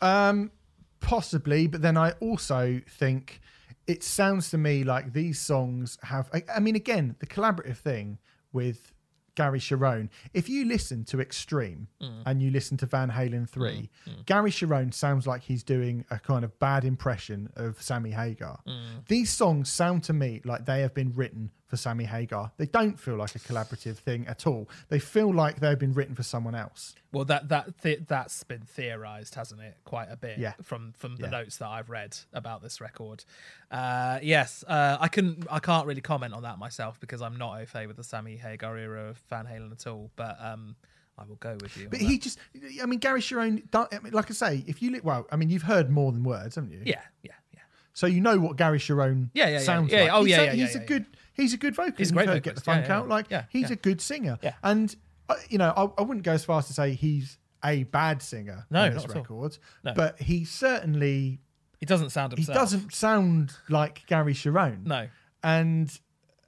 Um, 0.00 0.52
possibly, 1.00 1.66
but 1.66 1.82
then 1.82 1.96
I 1.96 2.12
also 2.20 2.80
think 2.88 3.40
it 3.86 4.02
sounds 4.02 4.50
to 4.50 4.58
me 4.58 4.84
like 4.84 5.12
these 5.12 5.40
songs 5.40 5.98
have. 6.02 6.28
I, 6.32 6.42
I 6.54 6.60
mean, 6.60 6.76
again, 6.76 7.16
the 7.18 7.26
collaborative 7.26 7.78
thing 7.78 8.18
with 8.52 8.92
Gary 9.38 9.60
Cherone. 9.60 10.08
If 10.34 10.48
you 10.48 10.64
listen 10.64 11.04
to 11.04 11.20
Extreme 11.20 11.86
mm. 12.02 12.22
and 12.26 12.42
you 12.42 12.50
listen 12.50 12.76
to 12.78 12.86
Van 12.86 13.08
Halen 13.08 13.48
3, 13.48 13.70
mm, 13.70 13.88
mm. 14.12 14.26
Gary 14.26 14.50
Cherone 14.50 14.92
sounds 14.92 15.28
like 15.28 15.42
he's 15.42 15.62
doing 15.62 16.04
a 16.10 16.18
kind 16.18 16.44
of 16.44 16.58
bad 16.58 16.84
impression 16.84 17.48
of 17.54 17.80
Sammy 17.80 18.10
Hagar. 18.10 18.58
These 19.06 19.30
songs 19.30 19.70
sound 19.70 20.02
to 20.04 20.12
me 20.12 20.40
like 20.44 20.66
they 20.66 20.80
have 20.80 20.92
been 20.92 21.12
written 21.14 21.52
for 21.68 21.76
Sammy 21.76 22.04
Hagar. 22.04 22.50
They 22.56 22.66
don't 22.66 22.98
feel 22.98 23.16
like 23.16 23.34
a 23.36 23.38
collaborative 23.38 23.98
thing 23.98 24.26
at 24.26 24.46
all. 24.46 24.68
They 24.88 24.98
feel 24.98 25.32
like 25.32 25.60
they've 25.60 25.78
been 25.78 25.92
written 25.92 26.14
for 26.14 26.22
someone 26.22 26.54
else. 26.54 26.94
Well, 27.12 27.24
that 27.26 27.48
that 27.50 27.80
th- 27.82 28.00
that's 28.08 28.42
been 28.42 28.62
theorized, 28.62 29.34
hasn't 29.36 29.60
it? 29.60 29.76
Quite 29.84 30.08
a 30.10 30.16
bit. 30.16 30.38
Yeah. 30.38 30.54
From 30.62 30.92
from 30.96 31.16
the 31.16 31.24
Yeah. 31.24 31.30
notes 31.30 31.58
that 31.58 31.68
I've 31.68 31.90
read 31.90 32.16
about 32.32 32.62
this 32.62 32.80
record. 32.80 33.24
Uh, 33.70 34.18
yes, 34.22 34.64
uh, 34.66 34.96
I 35.00 35.08
couldn't. 35.08 35.46
I 35.50 35.58
can't 35.58 35.86
really 35.86 36.00
comment 36.00 36.34
on 36.34 36.42
that 36.42 36.58
myself 36.58 36.98
because 37.00 37.20
I'm 37.22 37.36
not 37.36 37.60
au 37.60 37.66
fait 37.66 37.86
with 37.86 37.96
the 37.96 38.04
Sammy 38.04 38.36
Hagar 38.36 38.76
era 38.76 39.08
of 39.10 39.18
Van 39.28 39.46
Halen 39.46 39.70
at 39.72 39.86
all. 39.86 40.10
But 40.16 40.36
um, 40.40 40.74
I 41.18 41.24
will 41.24 41.36
go 41.36 41.56
with 41.60 41.76
you. 41.76 41.88
But 41.88 42.00
he 42.00 42.14
that. 42.16 42.22
just, 42.22 42.38
I 42.82 42.86
mean, 42.86 42.98
Gary 42.98 43.20
Cherone, 43.20 43.62
I 43.74 43.98
mean, 43.98 44.12
like 44.12 44.30
I 44.30 44.34
say, 44.34 44.64
if 44.66 44.80
you, 44.80 44.92
li- 44.92 45.00
well, 45.02 45.26
I 45.32 45.36
mean, 45.36 45.50
you've 45.50 45.64
heard 45.64 45.90
more 45.90 46.12
than 46.12 46.22
words, 46.22 46.54
haven't 46.54 46.70
you? 46.72 46.80
yeah, 46.84 47.00
yeah, 47.22 47.32
yeah. 47.52 47.60
So 47.92 48.06
you 48.06 48.20
know 48.20 48.38
what 48.38 48.56
Gary 48.56 48.78
Cherone 48.78 49.30
Yeah, 49.34 49.46
yeah, 49.46 49.50
yeah. 49.54 49.58
sounds 49.58 49.90
Yeah, 49.92 50.02
like. 50.02 50.12
oh, 50.12 50.22
He's 50.24 50.30
yeah, 50.30 50.40
a- 50.42 50.44
yeah, 50.44 50.52
He's 50.52 50.74
yeah, 50.74 50.78
a 50.78 50.80
yeah, 50.82 50.86
good, 50.86 51.06
he's 51.38 51.54
a 51.54 51.56
good 51.56 51.74
vocalist. 51.74 51.98
He's 51.98 52.10
a 52.10 52.14
great 52.14 52.28
heard 52.28 52.42
Get 52.42 52.54
the 52.56 52.60
funk 52.60 52.82
yeah, 52.84 52.88
yeah, 52.88 52.98
out. 52.98 53.08
Like, 53.08 53.26
yeah, 53.30 53.44
he's 53.48 53.70
a 53.70 53.76
good 53.76 54.02
singer. 54.02 54.38
Yeah. 54.42 54.54
And, 54.62 54.94
uh, 55.30 55.36
you 55.48 55.56
know, 55.56 55.72
I, 55.74 56.00
I 56.00 56.04
wouldn't 56.04 56.24
go 56.24 56.32
as 56.32 56.44
far 56.44 56.58
as 56.58 56.66
to 56.66 56.74
say 56.74 56.92
he's 56.92 57.38
a 57.64 57.84
bad 57.84 58.20
singer 58.22 58.66
No, 58.70 58.82
on 58.84 58.92
this 58.92 59.06
not 59.08 59.16
record, 59.16 59.56
No. 59.82 59.94
but 59.94 60.20
he 60.20 60.44
certainly, 60.44 61.40
He 61.80 61.86
doesn't 61.86 62.10
sound 62.10 62.36
he 62.36 62.44
doesn't 62.44 62.92
sound 62.92 63.52
like 63.70 64.04
Gary 64.06 64.34
Cherone. 64.34 64.84
No. 64.84 65.08
and 65.42 65.98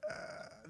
uh, 0.09 0.13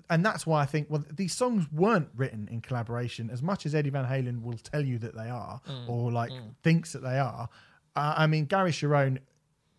and 0.09 0.25
that's 0.25 0.45
why 0.47 0.61
I 0.61 0.65
think 0.65 0.87
well 0.89 1.03
these 1.11 1.33
songs 1.33 1.65
weren't 1.71 2.09
written 2.15 2.47
in 2.51 2.61
collaboration 2.61 3.29
as 3.31 3.41
much 3.41 3.65
as 3.65 3.73
Eddie 3.75 3.89
Van 3.91 4.05
Halen 4.05 4.41
will 4.41 4.57
tell 4.57 4.83
you 4.85 4.97
that 4.99 5.15
they 5.15 5.29
are 5.29 5.61
Mm, 5.67 5.89
or 5.89 6.11
like 6.11 6.31
thinks 6.63 6.93
that 6.93 7.01
they 7.03 7.17
are. 7.19 7.49
Uh, 7.95 8.13
I 8.17 8.27
mean 8.27 8.45
Gary 8.45 8.71
Cherone 8.71 9.19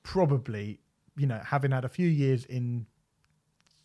probably 0.02 0.80
you 1.16 1.26
know 1.26 1.40
having 1.44 1.70
had 1.70 1.84
a 1.84 1.88
few 1.88 2.08
years 2.08 2.44
in 2.44 2.86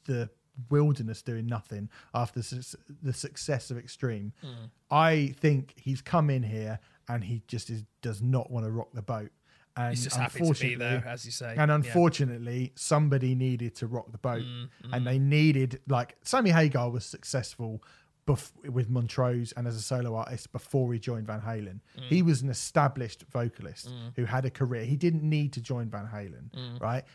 the 0.06 0.30
wilderness 0.70 1.22
doing 1.22 1.46
nothing 1.48 1.90
after 2.14 2.40
the 2.40 2.44
su- 2.64 2.78
the 3.04 3.14
success 3.14 3.70
of 3.72 3.78
Extreme, 3.78 4.34
Mm. 4.44 4.70
I 4.92 5.36
think 5.40 5.74
he's 5.78 6.02
come 6.02 6.30
in 6.30 6.44
here 6.44 6.80
and 7.08 7.24
he 7.24 7.44
just 7.48 7.70
is 7.70 7.84
does 8.02 8.22
not 8.22 8.50
want 8.52 8.66
to 8.66 8.72
rock 8.72 8.90
the 8.94 9.02
boat. 9.02 9.32
And 9.76 9.90
He's 9.94 10.06
just 10.06 10.16
happy 10.16 10.32
to 10.32 10.38
be 10.38 10.40
unfortunately- 10.42 10.76
there, 10.78 11.08
as 11.08 11.24
you 11.26 11.32
say. 11.32 11.56
and 11.56 11.70
Yeah. 11.70 11.76
unfortunately, 11.76 12.72
somebody 12.76 13.36
needed 13.36 13.76
to 13.76 13.86
rock 13.88 14.12
the 14.12 14.18
boat, 14.18 14.44
Mm, 14.44 14.70
and 14.92 15.06
they 15.06 15.20
needed 15.20 15.82
like 15.88 16.18
Sammy 16.24 16.50
Hagar 16.50 16.90
was 16.90 17.06
successful 17.06 17.84
bef- 18.26 18.52
with 18.70 18.90
Montrose 18.90 19.52
and 19.54 19.68
as 19.68 19.76
a 19.76 19.82
solo 19.82 20.16
artist 20.16 20.52
before 20.52 20.92
he 20.94 21.00
joined 21.00 21.28
Van 21.28 21.42
Halen. 21.42 21.80
Mm. 21.98 22.04
He 22.10 22.22
was 22.24 22.42
an 22.42 22.50
established 22.50 23.24
vocalist 23.32 23.90
who 24.16 24.26
had 24.26 24.46
a 24.46 24.50
career. 24.50 24.84
He 24.84 24.98
didn't 24.98 25.24
need 25.24 25.54
to 25.54 25.62
join 25.62 25.90
Van 25.90 26.08
Halen, 26.08 26.50
Mm. 26.52 26.82
right? 26.82 27.06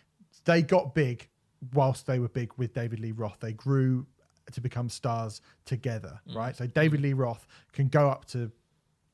They 0.45 0.63
got 0.63 0.95
big 0.95 1.29
whilst 1.75 2.07
they 2.07 2.19
were 2.19 2.29
big 2.29 2.53
with 2.57 2.73
David 2.75 3.01
Lee 3.01 3.13
Roth. 3.13 3.39
They 3.41 3.53
grew 3.53 4.07
to 4.51 4.61
become 4.61 4.89
stars 4.89 5.41
together, 5.65 6.21
Mm. 6.29 6.35
right? 6.37 6.57
So 6.57 6.67
David 6.67 7.01
Lee 7.01 7.13
Roth 7.13 7.47
can 7.73 7.89
go 7.89 8.09
up 8.11 8.25
to 8.27 8.51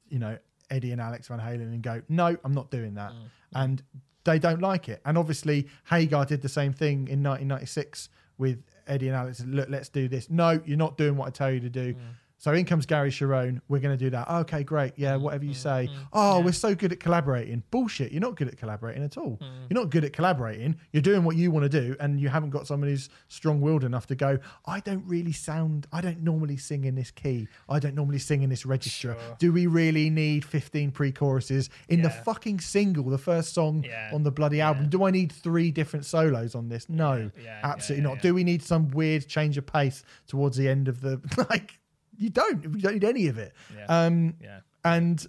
you 0.08 0.18
know 0.18 0.38
Eddie 0.70 0.92
and 0.92 1.00
Alex 1.00 1.28
Van 1.28 1.38
Halen 1.38 1.62
and 1.74 1.82
go, 1.82 2.02
no, 2.08 2.36
I'm 2.44 2.52
not 2.52 2.70
doing 2.70 2.94
that, 2.94 3.12
Mm. 3.12 3.24
and 3.54 3.82
they 4.24 4.38
don't 4.38 4.60
like 4.60 4.88
it. 4.88 5.00
And 5.04 5.16
obviously 5.18 5.68
Hagar 5.90 6.24
did 6.26 6.42
the 6.42 6.48
same 6.48 6.72
thing 6.72 7.08
in 7.08 7.22
1996 7.22 8.08
with 8.38 8.62
Eddie 8.86 9.08
and 9.08 9.16
Alex. 9.16 9.40
Look, 9.44 9.68
let's 9.68 9.88
do 9.88 10.08
this. 10.08 10.28
No, 10.30 10.60
you're 10.64 10.76
not 10.78 10.96
doing 10.98 11.16
what 11.16 11.28
I 11.28 11.30
tell 11.30 11.50
you 11.50 11.60
to 11.60 11.70
do. 11.70 11.94
So 12.40 12.52
in 12.52 12.64
comes 12.64 12.86
Gary 12.86 13.10
Cherone. 13.10 13.60
We're 13.68 13.80
going 13.80 13.98
to 13.98 14.02
do 14.02 14.10
that. 14.10 14.30
Okay, 14.30 14.62
great. 14.62 14.92
Yeah, 14.96 15.16
whatever 15.16 15.44
you 15.44 15.50
mm-hmm, 15.50 15.58
say. 15.58 15.88
Mm-hmm, 15.90 16.02
oh, 16.12 16.40
we're 16.40 16.52
so 16.52 16.72
good 16.72 16.92
at 16.92 17.00
collaborating. 17.00 17.64
Bullshit. 17.72 18.12
You're 18.12 18.20
not 18.20 18.36
good 18.36 18.46
at 18.46 18.56
collaborating 18.56 19.02
at 19.02 19.18
all. 19.18 19.38
Mm. 19.42 19.68
You're 19.68 19.80
not 19.82 19.90
good 19.90 20.04
at 20.04 20.12
collaborating. 20.12 20.76
You're 20.92 21.02
doing 21.02 21.24
what 21.24 21.34
you 21.34 21.50
want 21.50 21.64
to 21.64 21.68
do, 21.68 21.96
and 21.98 22.20
you 22.20 22.28
haven't 22.28 22.50
got 22.50 22.68
someone 22.68 22.88
who's 22.90 23.08
strong-willed 23.26 23.82
enough 23.82 24.06
to 24.06 24.14
go. 24.14 24.38
I 24.66 24.78
don't 24.78 25.04
really 25.04 25.32
sound. 25.32 25.88
I 25.92 26.00
don't 26.00 26.22
normally 26.22 26.56
sing 26.56 26.84
in 26.84 26.94
this 26.94 27.10
key. 27.10 27.48
I 27.68 27.80
don't 27.80 27.96
normally 27.96 28.20
sing 28.20 28.42
in 28.42 28.50
this 28.50 28.64
register. 28.64 29.16
Do 29.40 29.52
we 29.52 29.66
really 29.66 30.08
need 30.08 30.44
15 30.44 30.92
pre-choruses 30.92 31.70
in 31.88 32.02
the 32.02 32.10
fucking 32.10 32.60
single, 32.60 33.04
the 33.10 33.18
first 33.18 33.52
song 33.52 33.84
Yeah. 33.84 34.10
on 34.14 34.22
the 34.22 34.30
bloody 34.30 34.60
album? 34.60 34.88
Do 34.88 35.04
I 35.04 35.10
need 35.10 35.32
three 35.32 35.72
different 35.72 36.06
solos 36.06 36.54
on 36.54 36.68
this? 36.68 36.88
No, 36.88 37.30
Yeah, 37.36 37.42
yeah, 37.42 37.60
absolutely 37.64 38.02
yeah, 38.04 38.08
not. 38.08 38.16
yeah. 38.18 38.22
Do 38.22 38.34
we 38.34 38.44
need 38.44 38.62
some 38.62 38.90
weird 38.90 39.26
change 39.26 39.58
of 39.58 39.66
pace 39.66 40.04
towards 40.28 40.56
the 40.56 40.68
end 40.68 40.86
of 40.86 41.00
the 41.00 41.20
like? 41.50 41.77
You 42.18 42.30
don't. 42.30 42.62
You 42.64 42.80
don't 42.80 42.94
need 42.94 43.04
any 43.04 43.28
of 43.28 43.38
it. 43.38 43.54
Yeah. 43.74 43.86
Um, 43.88 44.34
Yeah. 44.42 44.60
and 44.84 45.24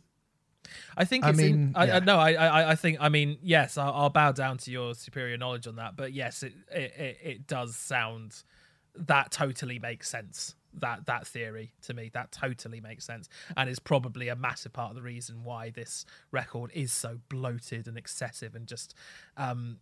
I 0.97 1.05
think 1.05 1.23
I 1.25 1.29
it's 1.29 1.39
in- 1.39 1.45
mean, 1.51 1.73
I, 1.75 1.85
yeah. 1.85 1.95
I, 1.95 1.99
no, 2.01 2.17
I, 2.17 2.33
I, 2.33 2.71
I 2.71 2.75
think, 2.75 2.97
I 2.99 3.09
mean, 3.09 3.37
yes, 3.41 3.77
I'll, 3.77 3.93
I'll 3.93 4.09
bow 4.09 4.31
down 4.33 4.57
to 4.59 4.71
your 4.71 4.93
superior 4.93 5.37
knowledge 5.37 5.65
on 5.65 5.77
that, 5.77 5.95
but 5.95 6.13
yes, 6.13 6.43
it, 6.43 6.53
it, 6.71 6.93
it, 6.97 7.17
it 7.23 7.47
does 7.47 7.75
sound 7.75 8.43
that 8.95 9.31
totally 9.31 9.79
makes 9.79 10.09
sense. 10.09 10.55
That 10.75 11.07
that 11.07 11.25
theory 11.25 11.73
to 11.83 11.95
me, 11.95 12.11
that 12.13 12.31
totally 12.31 12.79
makes 12.79 13.03
sense, 13.03 13.27
and 13.57 13.67
is 13.67 13.79
probably 13.79 14.27
a 14.27 14.35
massive 14.35 14.71
part 14.71 14.91
of 14.91 14.95
the 14.95 15.01
reason 15.01 15.43
why 15.43 15.71
this 15.71 16.05
record 16.31 16.69
is 16.75 16.91
so 16.93 17.19
bloated 17.27 17.87
and 17.87 17.97
excessive 17.97 18.53
and 18.53 18.67
just 18.67 18.93
um, 19.35 19.77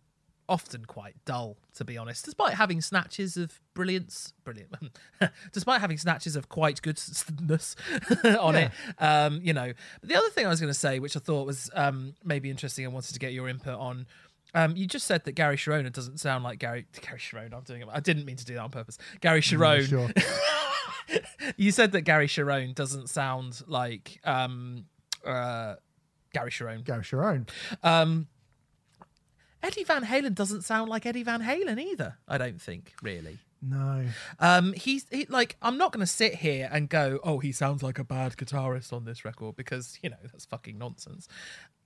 often 0.48 0.84
quite 0.84 1.14
dull, 1.24 1.58
to 1.74 1.84
be 1.84 1.98
honest. 1.98 2.24
Despite 2.24 2.54
having 2.54 2.80
snatches 2.80 3.36
of 3.36 3.60
brilliance, 3.74 4.32
brilliant, 4.44 4.72
despite 5.52 5.80
having 5.80 5.98
snatches 5.98 6.36
of 6.36 6.48
quite 6.48 6.80
goodness 6.82 7.76
on 8.24 8.56
it, 8.56 8.72
um, 8.98 9.40
you 9.42 9.52
know. 9.52 9.72
But 10.00 10.08
the 10.08 10.16
other 10.16 10.30
thing 10.30 10.46
I 10.46 10.48
was 10.48 10.60
going 10.60 10.72
to 10.72 10.78
say, 10.78 10.98
which 10.98 11.16
I 11.16 11.20
thought 11.20 11.46
was 11.46 11.70
um, 11.74 12.14
maybe 12.24 12.50
interesting, 12.50 12.84
and 12.84 12.94
wanted 12.94 13.12
to 13.12 13.18
get 13.18 13.32
your 13.32 13.48
input 13.48 13.78
on. 13.78 14.06
Um, 14.54 14.76
you 14.76 14.86
just 14.86 15.06
said 15.06 15.24
that 15.24 15.32
Gary 15.32 15.56
Cherone 15.56 15.92
doesn't 15.92 16.18
sound 16.18 16.42
like 16.42 16.58
Gary 16.58 16.86
Gary 17.00 17.18
Cherone. 17.18 17.52
I'm 17.52 17.64
doing 17.64 17.82
it. 17.82 17.88
I 17.92 18.00
didn't 18.00 18.24
mean 18.24 18.36
to 18.36 18.44
do 18.44 18.54
that 18.54 18.62
on 18.62 18.70
purpose. 18.70 18.98
Gary 19.20 19.40
Cherone. 19.40 19.86
sure. 19.86 20.08
you 21.56 21.70
said 21.70 21.92
that 21.92 22.02
Gary 22.02 22.26
Cherone 22.26 22.74
doesn't 22.74 23.08
sound 23.08 23.62
like 23.66 24.20
um, 24.24 24.86
uh, 25.24 25.74
Gary 26.32 26.50
Cherone. 26.50 26.82
Gary 26.84 27.02
Cherone. 27.02 27.48
Um, 27.82 28.26
Eddie 29.62 29.84
Van 29.84 30.04
Halen 30.04 30.34
doesn't 30.34 30.62
sound 30.62 30.88
like 30.88 31.06
Eddie 31.06 31.22
Van 31.22 31.42
Halen 31.42 31.80
either. 31.80 32.16
I 32.26 32.38
don't 32.38 32.60
think 32.60 32.94
really. 33.02 33.38
No. 33.60 34.04
Um, 34.38 34.72
he's 34.74 35.06
he, 35.10 35.26
like 35.28 35.56
I'm 35.60 35.78
not 35.78 35.92
going 35.92 36.04
to 36.04 36.12
sit 36.12 36.36
here 36.36 36.68
and 36.70 36.88
go, 36.88 37.18
oh, 37.24 37.38
he 37.38 37.52
sounds 37.52 37.82
like 37.82 37.98
a 37.98 38.04
bad 38.04 38.36
guitarist 38.36 38.92
on 38.92 39.04
this 39.04 39.24
record 39.24 39.56
because 39.56 39.98
you 40.02 40.10
know 40.10 40.16
that's 40.22 40.44
fucking 40.44 40.78
nonsense. 40.78 41.28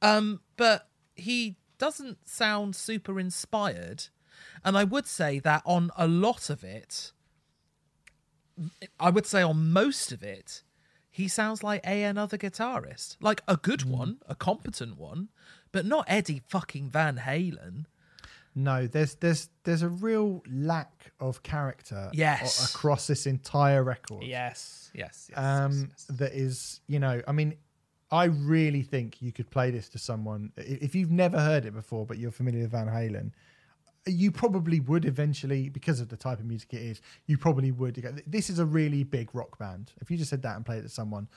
Um, 0.02 0.40
but 0.56 0.88
he 1.14 1.56
doesn't 1.78 2.28
sound 2.28 2.76
super 2.76 3.18
inspired, 3.18 4.04
and 4.64 4.76
I 4.76 4.85
would 4.85 5.06
say 5.06 5.38
that 5.40 5.62
on 5.64 5.90
a 5.96 6.06
lot 6.06 6.50
of 6.50 6.62
it, 6.62 7.12
I 9.00 9.11
would 9.11 9.26
say 9.26 9.40
on 9.40 9.72
most 9.72 10.12
of 10.12 10.22
it, 10.22 10.62
he 11.11 11.26
sounds 11.26 11.62
like 11.62 11.87
a 11.87 12.04
another 12.04 12.37
guitarist, 12.37 13.16
like 13.20 13.42
a 13.48 13.56
good 13.56 13.85
one, 13.85 14.18
a 14.28 14.35
competent 14.35 14.98
one, 14.98 15.28
but 15.72 15.85
not 15.87 16.04
Eddie 16.08 16.42
fucking 16.48 16.90
Van 16.90 17.16
Halen. 17.18 17.87
No, 18.54 18.87
there's 18.87 19.14
there's 19.16 19.48
there's 19.64 19.82
a 19.82 19.88
real 19.88 20.42
lack 20.50 21.12
of 21.20 21.42
character 21.42 22.11
Yes. 22.12 22.61
a- 22.62 22.76
across 22.76 23.06
this 23.06 23.26
entire 23.26 23.82
record. 23.82 24.22
Yes, 24.24 24.90
yes, 24.94 25.28
yes. 25.30 25.38
um, 25.38 25.72
yes, 25.72 25.87
yes. 26.08 26.18
that 26.18 26.32
is, 26.35 26.80
you 26.87 26.98
know, 26.98 27.22
I 27.26 27.32
mean, 27.32 27.54
I 28.11 28.24
really 28.24 28.82
think 28.82 29.22
you 29.22 29.32
could 29.32 29.48
play 29.50 29.70
this 29.70 29.88
to 29.90 29.98
someone 29.98 30.52
if 30.58 30.94
you've 30.94 31.11
never 31.11 31.38
heard 31.40 31.64
it 31.64 31.72
before, 31.72 32.04
but 32.04 32.18
you're 32.18 32.30
familiar 32.30 32.62
with 32.62 32.72
Van 32.72 32.88
Halen. 32.88 33.30
You 34.04 34.32
probably 34.32 34.80
would 34.80 35.04
eventually, 35.06 35.68
because 35.70 36.00
of 36.00 36.08
the 36.08 36.16
type 36.16 36.40
of 36.40 36.44
music 36.44 36.74
it 36.74 36.82
is, 36.82 37.00
you 37.26 37.38
probably 37.38 37.70
would. 37.70 38.22
This 38.26 38.50
is 38.50 38.58
a 38.58 38.66
really 38.66 39.04
big 39.04 39.32
rock 39.32 39.58
band. 39.58 39.92
If 40.00 40.11
you 40.11 40.16
just 40.18 40.28
said 40.28 40.42
that 40.42 40.56
and 40.56 40.66
played 40.66 40.80
it 40.80 40.82
to 40.82 40.88
someone, 40.88 41.28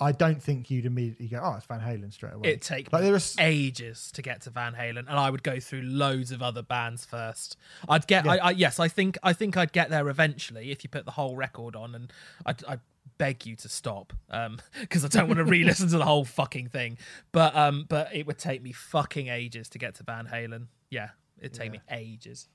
I 0.00 0.12
don't 0.12 0.42
think 0.42 0.70
you'd 0.70 0.86
immediately 0.86 1.28
go, 1.28 1.40
"Oh, 1.42 1.54
it's 1.56 1.66
Van 1.66 1.80
Halen" 1.80 2.12
straight 2.12 2.32
away. 2.32 2.48
It'd 2.50 2.62
take 2.62 2.92
like 2.92 3.02
me 3.02 3.08
there 3.08 3.16
is 3.16 3.36
ages 3.38 4.10
to 4.12 4.22
get 4.22 4.40
to 4.42 4.50
Van 4.50 4.74
Halen, 4.74 5.00
and 5.00 5.10
I 5.10 5.28
would 5.30 5.42
go 5.42 5.60
through 5.60 5.82
loads 5.82 6.32
of 6.32 6.42
other 6.42 6.62
bands 6.62 7.04
first. 7.04 7.56
I'd 7.88 8.06
get, 8.06 8.24
Yeah. 8.24 8.32
I, 8.32 8.36
I, 8.36 8.50
yes, 8.52 8.80
I 8.80 8.88
think, 8.88 9.18
I 9.22 9.32
think 9.32 9.56
I'd 9.56 9.72
get 9.72 9.90
there 9.90 10.08
eventually 10.08 10.70
if 10.70 10.82
you 10.84 10.88
put 10.90 11.04
the 11.04 11.10
whole 11.12 11.36
record 11.36 11.76
on, 11.76 11.94
and 11.94 12.12
I'd, 12.46 12.64
I'd 12.64 12.80
beg 13.18 13.44
you 13.44 13.56
to 13.56 13.68
stop, 13.68 14.12
um, 14.30 14.58
because 14.80 15.04
I 15.04 15.08
don't 15.08 15.28
want 15.28 15.38
to 15.38 15.44
re-listen 15.44 15.88
to 15.90 15.98
the 15.98 16.04
whole 16.06 16.24
fucking 16.24 16.68
thing. 16.68 16.96
But, 17.32 17.54
um, 17.54 17.84
but 17.88 18.14
it 18.14 18.26
would 18.26 18.38
take 18.38 18.62
me 18.62 18.72
fucking 18.72 19.28
ages 19.28 19.68
to 19.70 19.78
get 19.78 19.96
to 19.96 20.02
Van 20.02 20.26
Halen. 20.26 20.68
Yeah, 20.88 21.10
it'd 21.38 21.52
take 21.54 21.72
me 21.72 21.80
ages. 21.90 22.48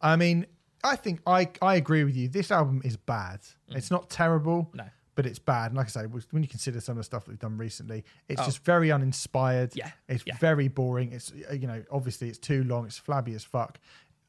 I 0.00 0.16
mean, 0.16 0.46
I 0.84 0.96
think 0.96 1.20
I 1.26 1.48
I 1.62 1.76
agree 1.76 2.02
with 2.04 2.16
you. 2.16 2.28
This 2.28 2.50
album 2.50 2.82
is 2.84 2.96
bad. 2.96 3.40
It's 3.68 3.90
not 3.90 4.10
terrible, 4.10 4.68
Mm. 4.72 4.74
No. 4.74 4.84
But 5.14 5.26
it's 5.26 5.38
bad. 5.38 5.66
And 5.66 5.76
like 5.76 5.86
I 5.86 5.90
say, 5.90 6.06
when 6.06 6.42
you 6.42 6.48
consider 6.48 6.80
some 6.80 6.92
of 6.92 6.98
the 6.98 7.04
stuff 7.04 7.24
that 7.24 7.30
we've 7.30 7.38
done 7.38 7.58
recently, 7.58 8.04
it's 8.28 8.44
just 8.44 8.64
very 8.64 8.90
uninspired. 8.90 9.70
Oh. 9.72 9.76
Yeah, 9.76 9.90
it's 10.08 10.24
yeah. 10.26 10.36
very 10.38 10.68
boring. 10.68 11.12
It's 11.12 11.32
uh, 11.50 11.54
you 11.54 11.66
know, 11.66 11.82
obviously 11.90 12.28
it's 12.28 12.38
too 12.38 12.64
long. 12.64 12.86
It's 12.86 12.98
flabby 12.98 13.34
as 13.34 13.44
fuck. 13.44 13.78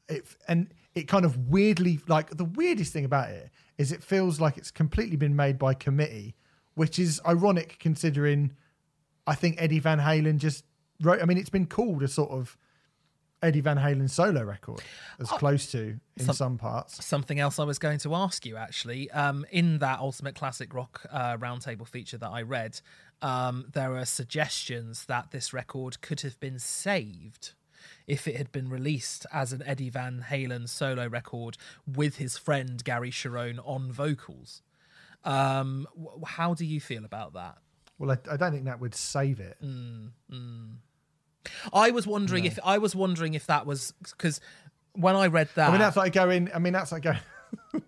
It 0.08 0.24
and 0.48 0.68
it 0.94 1.08
kind 1.08 1.24
of 1.24 1.48
weirdly 1.48 2.00
like 2.06 2.36
the 2.36 2.44
weirdest 2.44 2.92
thing 2.92 3.04
about 3.04 3.30
it 3.30 3.50
is 3.78 3.92
it 3.92 4.02
feels 4.02 4.40
like 4.40 4.58
it's 4.58 4.70
completely 4.70 5.16
been 5.16 5.34
made 5.34 5.58
by 5.58 5.74
committee, 5.74 6.34
which 6.74 6.98
is 6.98 7.20
ironic 7.26 7.78
considering 7.78 8.52
I 9.26 9.34
think 9.34 9.56
Eddie 9.58 9.80
Van 9.80 9.98
Halen 9.98 10.38
just 10.38 10.64
wrote. 11.00 11.22
I 11.22 11.24
mean, 11.24 11.38
it's 11.38 11.50
been 11.50 11.66
called 11.66 12.02
a 12.02 12.08
sort 12.08 12.30
of 12.30 12.56
Eddie 13.44 13.60
Van 13.60 13.76
Halen 13.76 14.08
solo 14.10 14.42
record, 14.42 14.80
as 15.20 15.28
close 15.28 15.70
to 15.72 15.78
in 15.78 16.00
Oh, 16.20 16.24
Some- 16.24 16.34
some 16.34 16.58
parts. 16.58 17.04
something 17.04 17.38
else 17.38 17.58
I 17.58 17.64
was 17.64 17.78
going 17.78 17.98
to 18.00 18.14
ask 18.14 18.44
you 18.46 18.56
actually. 18.56 19.10
Um, 19.10 19.44
in 19.50 19.78
that 19.78 19.98
Ultimate 20.00 20.34
Classic 20.34 20.72
Rock 20.72 21.06
uh, 21.10 21.36
roundtable 21.36 21.86
feature 21.86 22.18
that 22.18 22.30
I 22.30 22.42
read, 22.42 22.80
um, 23.22 23.66
there 23.72 23.96
are 23.96 24.04
suggestions 24.04 25.04
that 25.06 25.30
this 25.30 25.52
record 25.52 26.00
could 26.00 26.22
have 26.22 26.38
been 26.40 26.58
saved 26.58 27.52
if 28.06 28.26
it 28.26 28.36
had 28.36 28.50
been 28.52 28.68
released 28.68 29.26
as 29.32 29.52
an 29.52 29.62
Eddie 29.66 29.90
Van 29.90 30.24
Halen 30.30 30.68
solo 30.68 31.06
record 31.06 31.56
with 31.86 32.16
his 32.16 32.38
friend 32.38 32.82
Gary 32.84 33.10
Cherone 33.10 33.58
on 33.64 33.92
vocals. 33.92 34.62
Um, 35.24 35.86
how 36.26 36.54
do 36.54 36.64
you 36.64 36.80
feel 36.80 37.04
about 37.04 37.32
that? 37.34 37.58
Well, 37.98 38.10
I, 38.10 38.18
I 38.32 38.36
don't 38.36 38.52
think 38.52 38.64
that 38.64 38.80
would 38.80 38.94
save 38.94 39.38
it. 39.40 39.56
Mm. 39.62 40.10
I 41.72 41.90
was 41.90 42.06
wondering 42.06 42.44
if 42.44 42.58
I 42.64 42.78
was 42.78 42.94
wondering 42.94 43.34
if 43.34 43.46
that 43.46 43.66
was 43.66 43.92
because 44.10 44.40
when 44.92 45.16
I 45.16 45.26
read 45.26 45.48
that, 45.54 45.68
I 45.68 45.72
mean, 45.72 45.80
that's 45.80 45.96
like 45.96 46.12
going. 46.12 46.50
I 46.54 46.58
mean, 46.58 46.72
that's 46.72 46.92
like 46.92 47.02
going. 47.02 47.18